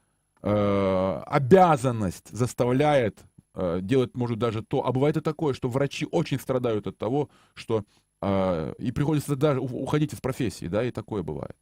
э, 0.43 1.23
обязанность 1.27 2.31
заставляет 2.31 3.25
э, 3.55 3.81
делать, 3.83 4.17
может, 4.17 4.39
даже 4.39 4.63
то. 4.63 4.87
А 4.87 4.93
бывает 4.93 5.17
и 5.17 5.21
такое, 5.21 5.55
что 5.55 5.69
врачи 5.69 6.07
очень 6.11 6.41
страдают 6.41 6.87
от 6.87 6.99
того, 6.99 7.29
что 7.55 7.85
э, 8.21 8.75
и 8.79 8.93
приходится 8.93 9.37
даже 9.37 9.61
уходить 9.61 10.13
из 10.13 10.21
профессии, 10.21 10.67
да, 10.67 10.85
и 10.85 10.91
такое 10.91 11.23
бывает. 11.23 11.57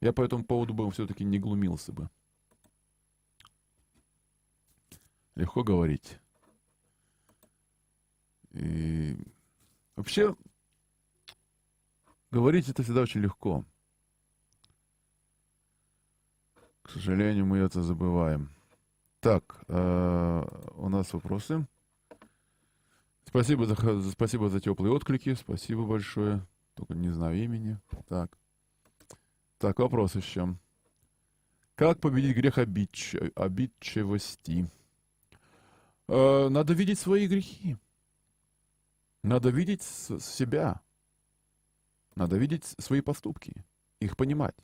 Я 0.00 0.12
по 0.12 0.22
этому 0.22 0.44
поводу 0.44 0.74
бы 0.74 0.90
все-таки 0.90 1.24
не 1.24 1.38
глумился 1.38 1.92
бы. 1.92 2.10
Легко 5.34 5.62
говорить. 5.62 6.18
И 8.50 9.16
вообще, 9.96 10.36
говорить 12.32 12.68
это 12.68 12.82
всегда 12.82 13.02
очень 13.02 13.20
легко. 13.20 13.64
К 16.82 16.90
сожалению, 16.90 17.46
мы 17.46 17.58
это 17.58 17.82
забываем. 17.82 18.50
Так, 19.20 19.62
э, 19.68 20.44
у 20.74 20.88
нас 20.88 21.12
вопросы. 21.12 21.66
Спасибо 23.24 23.66
за, 23.66 24.10
спасибо 24.10 24.48
за 24.48 24.60
теплые 24.60 24.92
отклики. 24.92 25.34
Спасибо 25.34 25.84
большое. 25.84 26.44
Только 26.74 26.94
не 26.94 27.10
знаю 27.10 27.36
имени. 27.36 27.78
Так. 28.08 28.36
Так, 29.58 29.78
вопрос 29.78 30.16
еще. 30.16 30.56
Как 31.76 32.00
победить 32.00 32.36
грех 32.36 32.58
обидч... 32.58 33.14
обидчивости? 33.36 34.68
Э, 36.08 36.48
надо 36.48 36.72
видеть 36.74 36.98
свои 36.98 37.28
грехи. 37.28 37.76
Надо 39.22 39.50
видеть 39.50 39.82
себя. 39.82 40.80
Надо 42.14 42.36
видеть 42.36 42.64
свои 42.78 43.00
поступки, 43.00 43.64
их 44.00 44.16
понимать. 44.16 44.56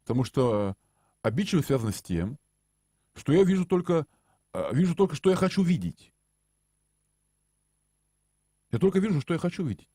Потому 0.00 0.24
что 0.24 0.76
обидчивость 1.22 1.68
связана 1.68 1.92
с 1.92 2.02
тем, 2.02 2.38
что 3.14 3.32
я 3.32 3.44
вижу 3.44 3.64
только, 3.64 4.06
э, 4.52 4.74
вижу 4.74 4.94
только, 4.94 5.14
что 5.14 5.30
я 5.30 5.36
хочу 5.36 5.62
видеть. 5.62 6.12
Я 8.72 8.78
только 8.78 8.98
вижу, 8.98 9.20
что 9.20 9.34
я 9.34 9.38
хочу 9.38 9.64
видеть. 9.64 9.88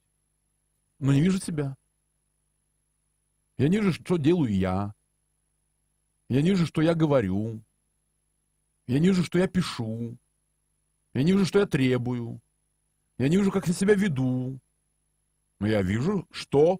Но 0.99 1.13
не 1.13 1.21
вижу 1.21 1.39
себя. 1.39 1.75
Я 3.57 3.69
не 3.69 3.77
вижу, 3.77 3.93
что 3.93 4.17
делаю 4.17 4.53
я. 4.53 4.93
Я 6.29 6.41
не 6.41 6.49
вижу, 6.49 6.65
что 6.65 6.81
я 6.81 6.93
говорю. 6.93 7.61
Я 8.87 8.99
не 8.99 9.07
вижу, 9.07 9.23
что 9.23 9.39
я 9.39 9.47
пишу. 9.47 10.17
Я 11.13 11.23
не 11.23 11.31
вижу, 11.31 11.45
что 11.45 11.59
я 11.59 11.65
требую. 11.65 12.41
Я 13.17 13.29
не 13.29 13.37
вижу, 13.37 13.51
как 13.51 13.67
я 13.67 13.73
себя 13.73 13.95
веду. 13.95 14.59
Но 15.65 15.71
я 15.71 15.81
вижу, 15.81 16.27
что 16.29 16.79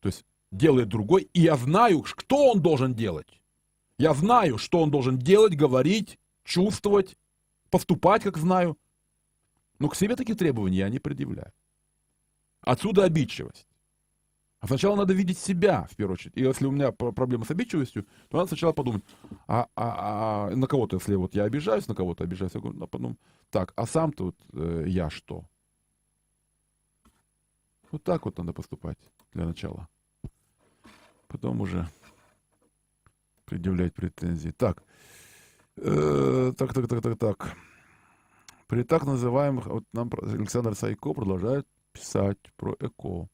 То 0.00 0.06
есть 0.06 0.24
делает 0.52 0.88
другой, 0.88 1.28
и 1.34 1.40
я 1.40 1.56
знаю, 1.56 2.02
кто 2.02 2.52
он 2.52 2.62
должен 2.62 2.94
делать. 2.94 3.40
Я 3.98 4.14
знаю, 4.14 4.56
что 4.56 4.80
он 4.80 4.90
должен 4.90 5.18
делать, 5.18 5.56
говорить, 5.56 6.18
чувствовать, 6.44 7.16
поступать, 7.70 8.22
как 8.22 8.38
знаю. 8.38 8.78
Но 9.80 9.88
к 9.88 9.96
себе 9.96 10.14
такие 10.14 10.36
требования 10.36 10.78
я 10.78 10.88
не 10.88 11.00
предъявляю. 11.00 11.52
Отсюда 12.60 13.04
обидчивость. 13.04 13.66
А 14.60 14.68
сначала 14.68 14.94
надо 14.94 15.12
видеть 15.12 15.38
себя, 15.38 15.88
в 15.90 15.96
первую 15.96 16.14
очередь. 16.14 16.36
И 16.36 16.42
если 16.42 16.66
у 16.66 16.70
меня 16.70 16.92
проблема 16.92 17.44
с 17.44 17.50
обидчивостью, 17.50 18.06
то 18.28 18.36
надо 18.36 18.48
сначала 18.48 18.72
подумать, 18.72 19.02
а, 19.48 19.66
а, 19.74 20.50
а 20.50 20.56
на 20.56 20.66
кого-то, 20.68 20.96
если 20.96 21.16
вот 21.16 21.34
я 21.34 21.44
обижаюсь, 21.44 21.88
на 21.88 21.94
кого-то 21.96 22.22
обижаюсь, 22.24 22.54
я 22.54 22.60
говорю, 22.60 22.78
ну, 22.78 22.86
подумать, 22.86 23.18
так, 23.50 23.72
а 23.74 23.86
сам 23.86 24.12
тут 24.12 24.36
э, 24.52 24.84
я 24.86 25.10
что? 25.10 25.46
Вот 27.90 28.04
так 28.04 28.24
вот 28.24 28.38
надо 28.38 28.52
поступать 28.52 28.98
для 29.32 29.46
начала. 29.46 29.88
Потом 31.26 31.60
уже 31.60 31.88
предъявлять 33.44 33.94
претензии. 33.94 34.50
Так, 34.50 34.82
э, 35.76 36.52
так, 36.56 36.72
так, 36.72 36.88
так, 36.88 37.02
так, 37.02 37.18
так. 37.18 37.56
При 38.66 38.84
так 38.84 39.04
называемых, 39.04 39.66
вот 39.66 39.84
нам 39.92 40.10
Александр 40.22 40.76
Сайко 40.76 41.12
продолжает 41.12 41.66
писать 41.92 42.38
про 42.56 42.76
ЭКО. 42.78 43.28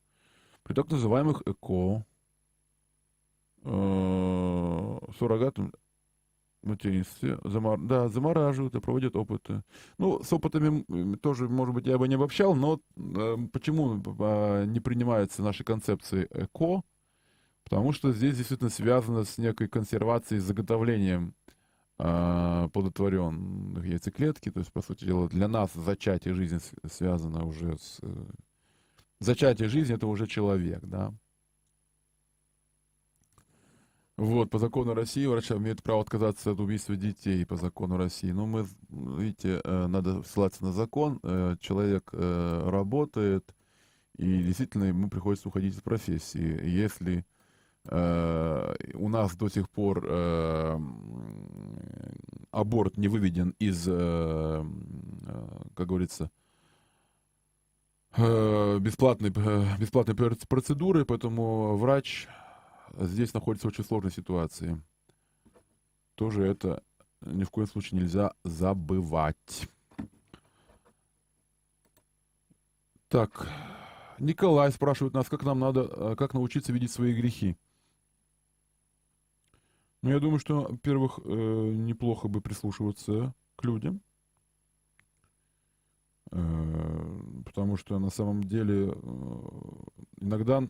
При 0.62 0.74
так 0.74 0.90
называемых 0.90 1.42
ЭКО 1.44 2.06
э, 3.64 4.98
суррогатном 5.18 5.72
материнстве 6.66 7.38
замор... 7.44 7.80
да, 7.80 8.08
замораживают 8.08 8.74
и 8.74 8.80
проводят 8.80 9.16
опыты. 9.16 9.62
Ну, 9.98 10.22
с 10.22 10.32
опытами 10.32 11.16
тоже, 11.16 11.48
может 11.48 11.74
быть, 11.74 11.86
я 11.86 11.98
бы 11.98 12.08
не 12.08 12.16
обобщал, 12.16 12.54
но 12.54 12.80
э, 12.96 13.36
почему 13.52 14.02
э, 14.04 14.64
не 14.66 14.80
принимаются 14.80 15.42
наши 15.42 15.64
концепции 15.64 16.28
ЭКО? 16.30 16.82
Потому 17.64 17.92
что 17.92 18.12
здесь 18.12 18.36
действительно 18.36 18.70
связано 18.70 19.24
с 19.24 19.38
некой 19.38 19.68
консервацией, 19.68 20.40
заготовлением 20.40 21.34
э, 21.98 22.68
плодотворенных 22.72 23.84
яйцеклетки. 23.84 24.50
То 24.50 24.60
есть, 24.60 24.72
по 24.72 24.82
сути 24.82 25.04
дела, 25.04 25.28
для 25.28 25.48
нас 25.48 25.72
зачатие 25.74 26.34
жизни 26.34 26.60
связано 26.88 27.44
уже 27.44 27.76
с... 27.76 27.98
Э, 28.02 28.26
зачатие 29.20 29.68
жизни— 29.68 29.94
это 29.96 30.06
уже 30.06 30.26
человек, 30.26 30.80
да. 30.84 31.12
Вот, 34.16 34.48
по 34.48 34.58
закону 34.58 34.94
России 34.94 35.26
врачи 35.26 35.52
имеют 35.52 35.82
право 35.82 36.00
отказаться 36.00 36.52
от 36.52 36.60
убийства 36.60 36.96
детей 36.96 37.44
по 37.44 37.56
закону 37.56 37.98
России. 37.98 38.30
Но 38.30 38.46
мы, 38.46 38.66
видите, 38.88 39.60
э, 39.62 39.86
надо 39.88 40.22
ссылаться 40.22 40.64
на 40.64 40.72
закон. 40.72 41.20
Э, 41.22 41.56
человек 41.60 42.08
э, 42.12 42.70
работает, 42.70 43.54
и 44.16 44.42
действительно 44.42 44.84
ему 44.84 45.10
приходится 45.10 45.48
уходить 45.48 45.74
из 45.74 45.82
профессии. 45.82 46.66
Если 46.66 47.26
у 47.88 49.08
нас 49.08 49.36
до 49.36 49.48
сих 49.48 49.70
пор 49.70 50.04
аборт 52.50 52.96
не 52.96 53.06
выведен 53.06 53.54
из, 53.60 53.84
как 53.84 55.86
говорится, 55.86 56.32
бесплатной, 58.16 59.30
бесплатной 59.78 60.16
процедуры, 60.48 61.04
поэтому 61.04 61.76
врач 61.76 62.26
здесь 62.98 63.34
находится 63.34 63.66
в 63.66 63.70
очень 63.70 63.84
сложной 63.84 64.12
ситуации. 64.12 64.80
Тоже 66.14 66.44
это 66.44 66.82
ни 67.20 67.44
в 67.44 67.50
коем 67.50 67.66
случае 67.66 68.00
нельзя 68.00 68.32
забывать. 68.44 69.68
Так, 73.08 73.48
Николай 74.18 74.72
спрашивает 74.72 75.14
нас, 75.14 75.28
как 75.28 75.44
нам 75.44 75.60
надо, 75.60 75.82
э, 75.82 76.16
как 76.16 76.34
научиться 76.34 76.72
видеть 76.72 76.90
свои 76.90 77.14
грехи. 77.14 77.56
Ну, 80.02 80.10
я 80.10 80.18
думаю, 80.20 80.38
что, 80.38 80.62
во-первых, 80.62 81.20
э, 81.24 81.30
неплохо 81.30 82.28
бы 82.28 82.40
прислушиваться 82.40 83.34
к 83.56 83.64
людям. 83.64 84.00
Э, 86.32 87.20
потому 87.44 87.76
что 87.76 87.98
на 87.98 88.10
самом 88.10 88.44
деле 88.44 88.94
иногда 90.20 90.66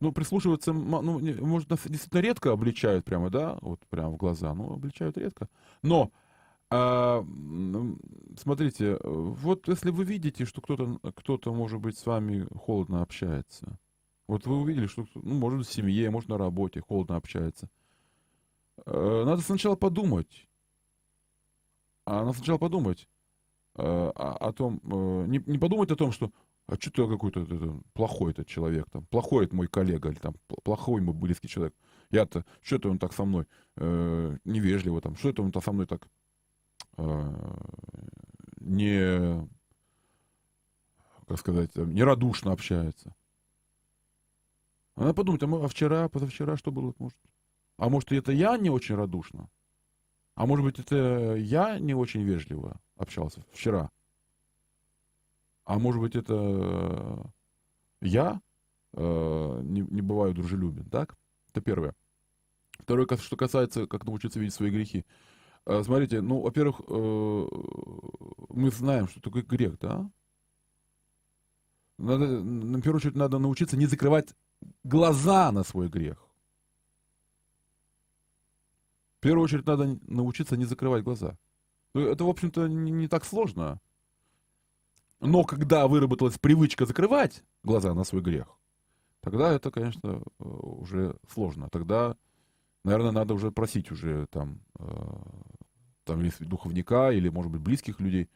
ну, 0.00 0.12
прислушиваться, 0.12 0.72
ну, 0.72 1.20
может, 1.44 1.68
действительно 1.68 2.20
редко 2.20 2.52
обличают 2.52 3.04
прямо, 3.04 3.30
да, 3.30 3.58
вот 3.60 3.80
прямо 3.88 4.10
в 4.10 4.16
глаза, 4.16 4.54
ну, 4.54 4.72
обличают 4.72 5.16
редко. 5.16 5.48
Но, 5.82 6.10
а, 6.70 7.24
смотрите, 8.36 8.98
вот 9.02 9.68
если 9.68 9.90
вы 9.90 10.04
видите, 10.04 10.44
что 10.44 10.60
кто-то, 10.60 10.98
кто-то, 11.14 11.54
может 11.54 11.80
быть, 11.80 11.98
с 11.98 12.06
вами 12.06 12.46
холодно 12.54 13.02
общается, 13.02 13.78
вот 14.26 14.46
вы 14.46 14.56
увидели, 14.56 14.86
что, 14.86 15.06
ну, 15.14 15.34
может 15.36 15.66
в 15.66 15.72
семье, 15.72 16.10
может, 16.10 16.28
на 16.28 16.38
работе 16.38 16.80
холодно 16.80 17.16
общается, 17.16 17.68
э, 18.84 19.22
надо 19.24 19.42
сначала 19.42 19.76
подумать, 19.76 20.48
а 22.04 22.24
надо 22.24 22.36
сначала 22.36 22.58
подумать 22.58 23.08
э, 23.76 23.82
о, 23.82 24.48
о 24.48 24.52
том, 24.52 24.80
э, 24.84 25.26
не, 25.28 25.42
не 25.46 25.58
подумать 25.58 25.90
о 25.90 25.96
том, 25.96 26.10
что 26.12 26.30
а 26.66 26.74
что 26.76 26.90
ты 26.90 27.08
какой-то 27.08 27.46
плохой 27.92 28.32
этот 28.32 28.48
человек, 28.48 28.90
там, 28.90 29.06
плохой 29.06 29.44
это 29.44 29.54
мой 29.54 29.68
коллега, 29.68 30.10
или 30.10 30.18
там, 30.18 30.34
плохой 30.64 31.00
мой 31.00 31.14
близкий 31.14 31.48
человек. 31.48 31.74
Я-то, 32.10 32.44
что 32.62 32.76
это 32.76 32.88
он 32.88 32.98
так 32.98 33.12
со 33.12 33.24
мной 33.24 33.46
э, 33.76 34.36
невежливо, 34.44 35.00
там, 35.00 35.16
что 35.16 35.28
это 35.30 35.42
он 35.42 35.50
-то 35.50 35.62
со 35.62 35.72
мной 35.72 35.86
так 35.86 36.08
э, 36.96 37.34
не, 38.60 39.48
как 41.26 41.38
сказать, 41.38 41.74
нерадушно 41.76 42.52
общается. 42.52 43.14
Она 44.96 45.12
подумает, 45.12 45.42
а, 45.42 45.64
а 45.64 45.68
вчера, 45.68 46.08
позавчера 46.08 46.56
что 46.56 46.72
было, 46.72 46.94
может? 46.98 47.18
А 47.76 47.88
может, 47.88 48.10
это 48.12 48.32
я 48.32 48.56
не 48.56 48.70
очень 48.70 48.94
радушно? 48.94 49.50
А 50.34 50.46
может 50.46 50.64
быть, 50.64 50.78
это 50.78 51.34
я 51.36 51.78
не 51.78 51.94
очень 51.94 52.22
вежливо 52.22 52.80
общался 52.96 53.44
вчера? 53.52 53.90
А 55.66 55.80
может 55.80 56.00
быть, 56.00 56.14
это 56.14 56.34
э, 56.34 57.24
я 58.00 58.40
э, 58.92 59.60
не, 59.64 59.80
не 59.80 60.00
бываю 60.00 60.32
дружелюбен, 60.32 60.88
так? 60.88 61.16
Это 61.50 61.60
первое. 61.60 61.94
Второе, 62.78 63.08
что 63.16 63.36
касается, 63.36 63.88
как 63.88 64.06
научиться 64.06 64.38
видеть 64.38 64.54
свои 64.54 64.70
грехи. 64.70 65.04
Э, 65.66 65.82
смотрите, 65.84 66.20
ну, 66.20 66.40
во-первых, 66.40 66.80
э, 66.86 67.46
мы 68.48 68.70
знаем, 68.70 69.08
что 69.08 69.20
такое 69.20 69.42
грех, 69.42 69.76
да? 69.80 70.08
Надо, 71.98 72.26
на 72.26 72.80
первую 72.80 72.98
очередь, 72.98 73.16
надо 73.16 73.38
научиться 73.38 73.76
не 73.76 73.86
закрывать 73.86 74.36
глаза 74.84 75.50
на 75.50 75.64
свой 75.64 75.88
грех. 75.88 76.28
В 79.18 79.20
первую 79.20 79.42
очередь, 79.42 79.66
надо 79.66 79.98
научиться 80.06 80.56
не 80.56 80.64
закрывать 80.64 81.02
глаза. 81.02 81.36
Это, 81.92 82.24
в 82.24 82.28
общем-то, 82.28 82.68
не, 82.68 82.92
не 82.92 83.08
так 83.08 83.24
сложно. 83.24 83.80
Но 85.20 85.44
когда 85.44 85.88
выработалась 85.88 86.38
привычка 86.38 86.84
закрывать 86.86 87.42
глаза 87.62 87.94
на 87.94 88.04
свой 88.04 88.22
грех, 88.22 88.48
тогда 89.20 89.52
это, 89.52 89.70
конечно, 89.70 90.22
э, 90.38 90.44
уже 90.44 91.16
сложно. 91.28 91.68
Тогда, 91.70 92.16
наверное, 92.84 93.12
надо 93.12 93.34
уже 93.34 93.50
просить 93.50 93.90
уже 93.90 94.26
там, 94.26 94.60
э, 94.78 95.16
там 96.04 96.22
если 96.22 96.44
духовника 96.44 97.10
или, 97.10 97.28
может 97.28 97.50
быть, 97.50 97.62
близких 97.62 97.98
людей, 97.98 98.28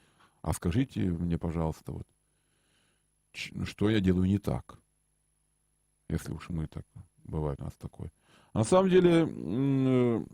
а 0.42 0.52
скажите 0.52 1.00
мне, 1.02 1.38
пожалуйста, 1.38 1.92
вот, 1.92 2.06
что 3.32 3.90
я 3.90 4.00
делаю 4.00 4.26
не 4.26 4.38
так. 4.38 4.78
Если 6.08 6.32
уж 6.32 6.48
мы 6.48 6.66
так, 6.66 6.86
бывает 7.24 7.60
у 7.60 7.64
нас 7.64 7.74
такое. 7.74 8.10
на 8.54 8.64
самом 8.64 8.88
деле, 8.88 9.28
э, 9.28 10.24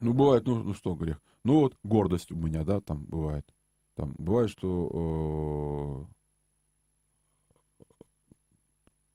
ну, 0.00 0.12
бывает, 0.12 0.46
ну, 0.46 0.62
ну 0.62 0.74
что 0.74 0.94
грех? 0.94 1.20
Ну, 1.44 1.60
вот 1.60 1.76
гордость 1.84 2.32
у 2.32 2.36
меня, 2.36 2.64
да, 2.64 2.80
там 2.80 3.04
бывает. 3.04 3.46
Там 3.94 4.14
бывает, 4.18 4.50
что 4.50 6.06
э, 6.08 6.12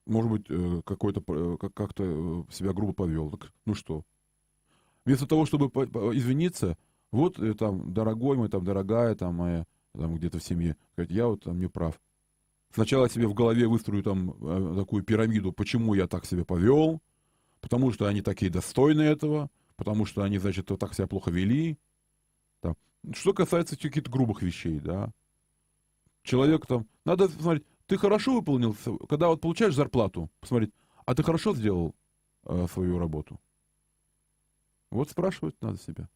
может 0.05 0.31
быть, 0.31 0.45
э, 0.49 0.81
какой-то 0.85 1.23
э, 1.27 1.57
как- 1.59 1.73
как-то 1.73 2.45
себя 2.51 2.73
грубо 2.73 2.93
повел. 2.93 3.31
Так, 3.31 3.51
ну 3.65 3.73
что? 3.73 4.03
Вместо 5.05 5.25
того, 5.25 5.45
чтобы 5.45 5.67
извиниться, 6.15 6.77
вот 7.11 7.39
там, 7.57 7.93
дорогой 7.93 8.37
мой, 8.37 8.49
там, 8.49 8.63
дорогая, 8.63 9.15
там, 9.15 9.35
моя, 9.35 9.65
там, 9.93 10.15
где-то 10.15 10.39
в 10.39 10.43
семье, 10.43 10.75
сказать, 10.93 11.11
я 11.11 11.27
вот 11.27 11.43
там 11.43 11.59
не 11.59 11.67
прав. 11.67 11.99
Сначала 12.73 13.09
себе 13.09 13.27
в 13.27 13.33
голове 13.33 13.67
выстрою 13.67 14.03
там 14.03 14.75
такую 14.75 15.03
пирамиду, 15.03 15.53
почему 15.53 15.93
я 15.93 16.07
так 16.07 16.25
себя 16.25 16.43
повел, 16.43 17.01
потому 17.61 17.93
что 17.93 18.05
они 18.05 18.21
такие 18.21 18.51
достойны 18.51 19.01
этого, 19.01 19.49
потому 19.77 20.05
что 20.05 20.23
они, 20.23 20.37
значит, 20.37 20.69
вот 20.69 20.79
так 20.79 20.93
себя 20.93 21.07
плохо 21.07 21.31
вели, 21.31 21.77
что 23.13 23.33
касается 23.33 23.77
каких-то 23.77 24.09
грубых 24.09 24.41
вещей, 24.41 24.79
да. 24.79 25.11
Человек 26.23 26.65
там, 26.65 26.87
надо 27.05 27.29
смотреть, 27.29 27.65
ты 27.85 27.97
хорошо 27.97 28.33
выполнил, 28.35 28.75
когда 29.07 29.29
вот 29.29 29.39
получаешь 29.41 29.75
зарплату, 29.75 30.29
посмотреть, 30.39 30.73
а 31.05 31.15
ты 31.15 31.23
хорошо 31.23 31.55
сделал 31.55 31.95
э, 32.45 32.67
свою 32.67 32.99
работу? 32.99 33.39
Вот 34.91 35.09
спрашивать 35.09 35.55
надо 35.61 35.77
себя. 35.77 36.09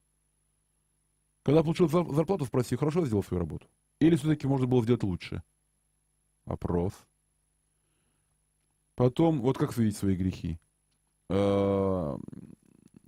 Когда 1.44 1.64
получил 1.64 1.88
зарплату, 1.88 2.46
спроси, 2.46 2.76
хорошо 2.76 3.06
сделал 3.06 3.24
свою 3.24 3.40
работу? 3.40 3.68
Или 4.00 4.16
все-таки 4.16 4.48
можно 4.48 4.68
было 4.68 4.84
сделать 4.84 5.04
лучше? 5.04 5.44
Опрос. 6.46 6.94
Потом, 8.96 9.42
вот 9.42 9.58
как 9.58 9.76
видеть 9.78 9.98
свои 9.98 10.16
грехи. 10.16 10.60
Э, 11.30 12.18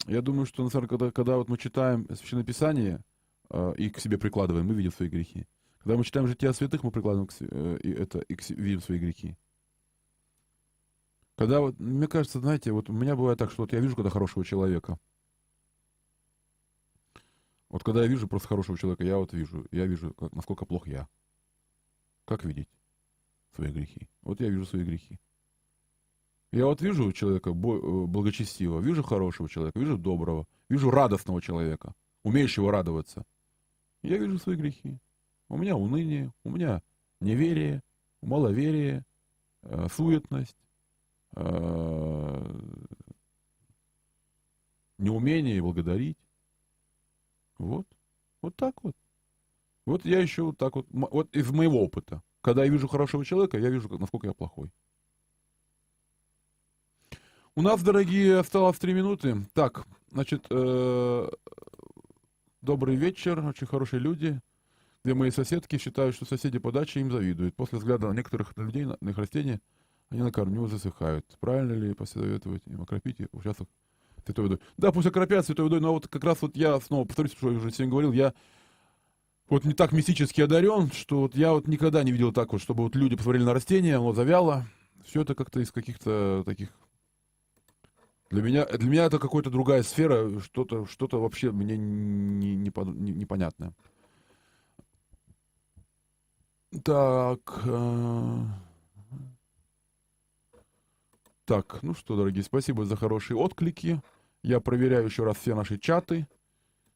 Я 0.07 0.21
думаю, 0.21 0.45
что, 0.45 0.63
на 0.63 0.69
самом 0.69 0.87
деле, 0.87 0.97
когда, 0.97 1.11
когда 1.11 1.37
вот 1.37 1.49
мы 1.49 1.57
читаем 1.57 2.07
Священное 2.15 2.43
Писание 2.43 3.01
и 3.77 3.89
к 3.89 3.99
себе 3.99 4.17
прикладываем, 4.17 4.67
мы 4.67 4.73
видим 4.73 4.91
свои 4.91 5.09
грехи. 5.09 5.45
Когда 5.79 5.97
мы 5.97 6.03
читаем 6.03 6.27
жития 6.27 6.53
святых, 6.53 6.83
мы 6.83 6.91
прикладываем 6.91 7.27
к 7.27 7.31
се- 7.33 7.47
э, 7.49 7.77
и 7.83 7.91
это, 7.91 8.19
и 8.19 8.35
к 8.35 8.49
видим 8.49 8.81
свои 8.81 8.99
грехи. 8.99 9.37
Когда 11.35 11.59
вот, 11.59 11.79
мне 11.79 12.07
кажется, 12.07 12.39
знаете, 12.39 12.71
вот 12.71 12.89
у 12.89 12.93
меня 12.93 13.15
бывает 13.15 13.39
так, 13.39 13.51
что 13.51 13.63
вот 13.63 13.73
я 13.73 13.79
вижу 13.79 13.95
когда 13.95 14.09
хорошего 14.09 14.45
человека. 14.45 14.97
Вот 17.69 17.83
когда 17.83 18.03
я 18.03 18.07
вижу 18.07 18.27
просто 18.27 18.47
хорошего 18.47 18.77
человека, 18.77 19.03
я 19.03 19.17
вот 19.17 19.33
вижу, 19.33 19.65
я 19.71 19.85
вижу, 19.87 20.13
как- 20.13 20.31
насколько 20.33 20.65
плох 20.65 20.87
я. 20.87 21.09
Как 22.25 22.45
видеть 22.45 22.69
свои 23.55 23.71
грехи? 23.71 24.07
Вот 24.21 24.39
я 24.41 24.49
вижу 24.49 24.65
свои 24.65 24.83
грехи. 24.83 25.19
Я 26.51 26.67
вот 26.67 26.81
вижу 26.81 27.11
человека 27.13 27.49
э, 27.49 27.53
благочестивого, 27.53 28.79
вижу 28.79 29.01
хорошего 29.01 29.49
человека, 29.49 29.79
вижу 29.79 29.97
доброго, 29.97 30.45
вижу 30.69 30.91
радостного 30.91 31.41
человека, 31.41 31.95
умеющего 32.23 32.71
радоваться. 32.71 33.25
Я 34.03 34.17
вижу 34.17 34.37
свои 34.37 34.55
грехи. 34.55 34.97
У 35.47 35.57
меня 35.57 35.75
уныние, 35.75 36.31
у 36.43 36.51
меня 36.51 36.81
неверие, 37.21 37.81
маловерие, 38.21 39.05
э, 39.61 39.87
суетность, 39.89 40.57
э, 41.35 42.59
неумение 44.97 45.61
благодарить. 45.61 46.17
Вот. 47.57 47.87
Вот 48.41 48.55
так 48.55 48.83
вот. 48.83 48.95
Вот 49.85 50.05
я 50.05 50.19
еще 50.19 50.43
вот 50.43 50.57
так 50.57 50.75
вот, 50.75 50.85
вот 50.91 51.33
из 51.35 51.49
моего 51.51 51.81
опыта. 51.81 52.21
Когда 52.41 52.65
я 52.65 52.69
вижу 52.69 52.87
хорошего 52.87 53.23
человека, 53.23 53.57
я 53.57 53.69
вижу, 53.69 53.87
насколько 53.97 54.27
я 54.27 54.33
плохой. 54.33 54.69
У 57.55 57.61
нас, 57.61 57.81
дорогие, 57.83 58.39
осталось 58.39 58.79
три 58.79 58.93
минуты. 58.93 59.37
Так, 59.53 59.85
значит, 60.09 60.45
э, 60.49 61.29
добрый 62.63 62.95
вечер, 62.95 63.39
очень 63.45 63.67
хорошие 63.67 63.99
люди. 63.99 64.39
Две 65.03 65.13
мои 65.13 65.31
соседки 65.31 65.77
считают, 65.77 66.15
что 66.15 66.25
соседи 66.25 66.59
по 66.59 66.71
даче 66.71 67.01
им 67.01 67.11
завидуют. 67.11 67.55
После 67.55 67.77
взгляда 67.77 68.07
на 68.07 68.13
некоторых 68.13 68.53
людей, 68.55 68.85
на, 68.85 68.97
их 69.09 69.17
растения, 69.17 69.59
они 70.09 70.21
на 70.21 70.31
корню 70.31 70.65
засыхают. 70.67 71.25
Правильно 71.41 71.73
ли 71.73 71.93
посоветовать 71.93 72.63
им 72.65 72.81
окропить 72.81 73.17
участок 73.33 73.67
святой 74.25 74.45
водой? 74.45 74.59
Да, 74.77 74.93
пусть 74.93 75.07
окропят 75.07 75.45
святой 75.45 75.65
водой, 75.65 75.81
но 75.81 75.93
вот 75.93 76.07
как 76.07 76.23
раз 76.23 76.41
вот 76.41 76.55
я 76.55 76.79
снова 76.79 77.05
повторюсь, 77.05 77.33
что 77.33 77.51
я 77.51 77.57
уже 77.57 77.69
сегодня 77.69 77.91
говорил, 77.91 78.13
я 78.13 78.33
вот 79.49 79.65
не 79.65 79.73
так 79.73 79.91
мистически 79.91 80.39
одарен, 80.39 80.89
что 80.91 81.19
вот 81.19 81.35
я 81.35 81.51
вот 81.51 81.67
никогда 81.67 82.01
не 82.03 82.13
видел 82.13 82.31
так 82.31 82.53
вот, 82.53 82.61
чтобы 82.61 82.83
вот 82.83 82.95
люди 82.95 83.17
посмотрели 83.17 83.43
на 83.43 83.53
растение, 83.53 83.97
оно 83.97 84.13
завяло. 84.13 84.65
Все 85.05 85.21
это 85.21 85.35
как-то 85.35 85.59
из 85.59 85.71
каких-то 85.71 86.43
таких... 86.45 86.69
Для 88.33 88.41
меня, 88.41 88.65
для 88.65 88.89
меня 88.89 89.05
это 89.05 89.19
какая-то 89.19 89.51
другая 89.51 89.83
сфера, 89.83 90.39
что-то 90.39 90.87
что 90.87 91.07
вообще 91.11 91.51
мне 91.51 91.77
не, 91.77 92.55
не, 92.55 92.71
не- 92.73 93.11
непонятное. 93.11 93.73
Так. 96.83 97.61
э, 97.65 98.39
Так, 101.45 101.83
ну 101.83 101.93
что, 101.93 102.15
дорогие, 102.17 102.43
спасибо 102.43 102.85
за 102.85 102.95
хорошие 102.95 103.37
отклики. 103.37 104.01
Я 104.41 104.59
проверяю 104.59 105.05
еще 105.05 105.25
раз 105.25 105.37
все 105.37 105.53
наши 105.53 105.77
чаты. 105.77 106.27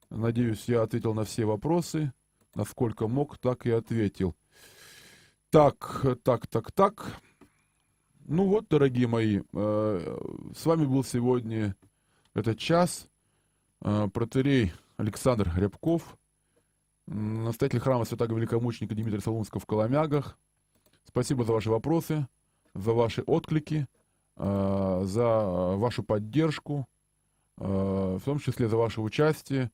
Надеюсь, 0.09 0.67
я 0.67 0.81
ответил 0.81 1.13
на 1.13 1.23
все 1.23 1.45
вопросы. 1.45 2.13
Насколько 2.55 3.07
мог, 3.07 3.37
так 3.37 3.67
и 3.67 3.69
ответил. 3.69 4.35
Так, 5.51 6.03
так, 6.23 6.47
так, 6.47 6.71
так. 6.71 7.21
Ну 8.29 8.43
вот, 8.43 8.67
дорогие 8.67 9.07
мои, 9.07 9.39
э, 9.53 10.17
с 10.53 10.65
вами 10.65 10.85
был 10.85 11.05
сегодня 11.05 11.77
этот 12.33 12.59
час 12.59 13.07
э, 13.81 14.09
протерей 14.13 14.73
Александр 14.97 15.49
Рябков, 15.55 16.17
м, 17.07 17.45
настоятель 17.45 17.79
храма 17.79 18.03
святого 18.03 18.35
великомученика 18.37 18.95
Дмитрия 18.95 19.21
Солунского 19.21 19.61
в 19.61 19.65
Коломягах. 19.65 20.37
Спасибо 21.05 21.45
за 21.45 21.53
ваши 21.53 21.69
вопросы, 21.69 22.27
за 22.73 22.91
ваши 22.91 23.21
отклики, 23.21 23.87
э, 24.35 25.01
за 25.05 25.75
вашу 25.77 26.03
поддержку, 26.03 26.85
в 27.55 28.21
том 28.25 28.39
числе 28.39 28.67
за 28.67 28.75
ваше 28.75 28.99
участие. 28.99 29.71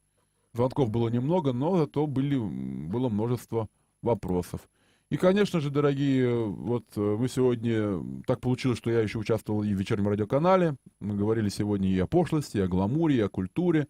Звонков 0.53 0.91
было 0.91 1.09
немного, 1.09 1.53
но 1.53 1.75
зато 1.75 2.05
были, 2.05 2.37
было 2.37 3.09
множество 3.09 3.67
вопросов. 4.03 4.69
И, 5.09 5.17
конечно 5.17 5.59
же, 5.59 5.69
дорогие, 5.69 6.33
вот 6.35 6.85
э, 6.95 6.99
мы 6.99 7.27
сегодня, 7.27 8.03
так 8.25 8.39
получилось, 8.39 8.79
что 8.79 8.89
я 8.89 9.01
еще 9.01 9.19
участвовал 9.19 9.61
и 9.63 9.73
в 9.73 9.77
вечернем 9.77 10.07
радиоканале. 10.07 10.75
Мы 10.99 11.15
говорили 11.15 11.49
сегодня 11.49 11.89
и 11.89 11.99
о 11.99 12.07
пошлости, 12.07 12.57
и 12.57 12.61
о 12.61 12.67
гламуре, 12.67 13.17
и 13.17 13.21
о 13.21 13.29
культуре, 13.29 13.87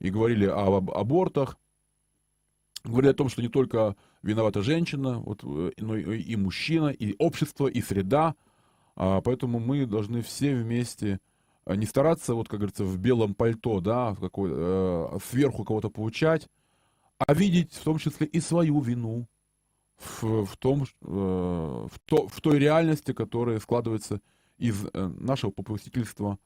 и 0.00 0.10
говорили 0.10 0.46
об 0.46 0.74
аб- 0.74 0.90
абортах. 0.90 1.56
Говорили 2.82 3.12
о 3.12 3.14
том, 3.14 3.28
что 3.28 3.40
не 3.40 3.48
только 3.48 3.94
виновата 4.22 4.62
женщина, 4.62 5.20
вот, 5.20 5.44
э, 5.44 5.70
но 5.78 5.96
и, 5.96 6.20
и 6.20 6.36
мужчина, 6.36 6.88
и 6.88 7.14
общество, 7.18 7.68
и 7.68 7.80
среда. 7.80 8.34
А, 8.96 9.20
поэтому 9.20 9.60
мы 9.60 9.86
должны 9.86 10.22
все 10.22 10.54
вместе 10.56 11.20
не 11.66 11.86
стараться, 11.86 12.34
вот 12.34 12.48
как 12.48 12.60
говорится, 12.60 12.84
в 12.84 12.98
белом 12.98 13.34
пальто, 13.34 13.80
да, 13.80 14.12
в 14.12 14.20
какой, 14.20 14.50
э, 14.52 15.18
сверху 15.30 15.64
кого-то 15.64 15.88
получать, 15.88 16.48
а 17.18 17.32
видеть 17.32 17.72
в 17.74 17.84
том 17.84 17.98
числе 17.98 18.26
и 18.26 18.40
свою 18.40 18.80
вину 18.80 19.28
в, 19.98 20.44
в 20.44 20.56
том, 20.56 20.84
э, 20.84 20.86
в, 21.06 21.98
то, 22.04 22.28
в 22.28 22.40
той 22.40 22.58
реальности, 22.58 23.12
которая 23.12 23.60
складывается 23.60 24.20
из 24.58 24.86
э, 24.92 25.12
нашего 25.18 25.50
попустительства. 25.50 26.38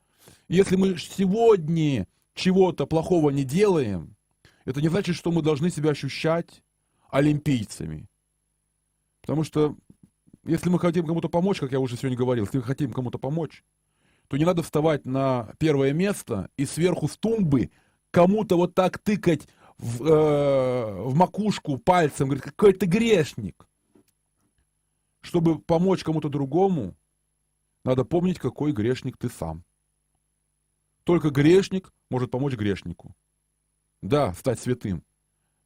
Если 0.49 0.77
мы 0.77 0.97
сегодня 0.99 2.07
чего-то 2.35 2.87
плохого 2.87 3.31
не 3.31 3.45
делаем, 3.45 4.17
это 4.65 4.81
не 4.81 4.89
значит, 4.89 5.17
что 5.17 5.33
мы 5.33 5.43
должны 5.43 5.71
себя 5.71 5.91
ощущать 5.91 6.63
олимпийцами. 7.11 8.09
Потому 9.23 9.45
что 9.45 9.77
если 10.45 10.71
мы 10.71 10.79
хотим 10.79 11.07
кому-то 11.07 11.29
помочь, 11.29 11.61
как 11.61 11.73
я 11.73 11.81
уже 11.81 11.97
сегодня 11.97 12.17
говорил, 12.17 12.45
если 12.45 12.59
мы 12.59 12.65
хотим 12.65 12.93
кому-то 12.93 13.19
помочь, 13.19 13.65
то 14.29 14.37
не 14.37 14.45
надо 14.45 14.63
вставать 14.63 15.05
на 15.05 15.53
первое 15.59 15.93
место 15.93 16.51
и 16.57 16.67
сверху 16.67 17.09
с 17.09 17.17
тумбы 17.17 17.71
кому-то 18.11 18.57
вот 18.57 18.75
так 18.75 18.99
тыкать 18.99 19.49
в, 19.79 20.03
э, 20.05 21.03
в 21.03 21.15
макушку 21.15 21.79
пальцем, 21.79 22.29
говорит, 22.29 22.45
какой 22.45 22.73
ты 22.73 22.87
грешник. 22.87 23.67
Чтобы 25.21 25.59
помочь 25.59 26.05
кому-то 26.05 26.29
другому, 26.29 26.95
надо 27.85 28.05
помнить, 28.05 28.39
какой 28.39 28.73
грешник 28.73 29.17
ты 29.17 29.29
сам. 29.29 29.65
Только 31.05 31.31
грешник 31.31 31.93
может 32.11 32.31
помочь 32.31 32.55
грешнику. 32.55 33.15
Да, 34.03 34.33
стать 34.35 34.61
святым. 34.61 35.03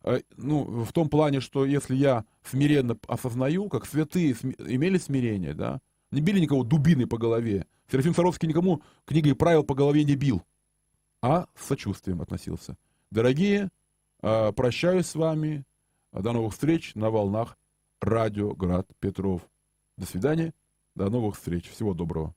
Э, 0.04 0.20
Ну, 0.36 0.84
в 0.84 0.92
том 0.92 1.08
плане, 1.08 1.40
что 1.40 1.64
если 1.64 1.94
я 1.94 2.24
смиренно 2.44 2.98
осознаю, 3.08 3.68
как 3.68 3.86
святые 3.86 4.32
имели 4.32 4.98
смирение, 4.98 5.54
да, 5.54 5.80
не 6.10 6.20
били 6.20 6.40
никого 6.40 6.64
дубиной 6.64 7.06
по 7.06 7.18
голове. 7.18 7.66
Серафим 7.90 8.14
Саровский 8.14 8.48
никому 8.48 8.82
книгой 9.04 9.34
правил 9.34 9.64
по 9.64 9.74
голове 9.74 10.04
не 10.04 10.16
бил, 10.16 10.42
а 11.20 11.46
с 11.56 11.66
сочувствием 11.66 12.22
относился. 12.22 12.76
Дорогие, 13.10 13.70
прощаюсь 14.22 15.06
с 15.06 15.14
вами. 15.14 15.64
До 16.12 16.32
новых 16.32 16.52
встреч 16.52 16.94
на 16.94 17.10
волнах 17.10 17.58
Радио 18.00 18.54
Град 18.54 18.86
Петров. 19.00 19.42
До 19.96 20.06
свидания. 20.06 20.54
До 20.94 21.10
новых 21.10 21.36
встреч. 21.36 21.70
Всего 21.70 21.94
доброго. 21.94 22.34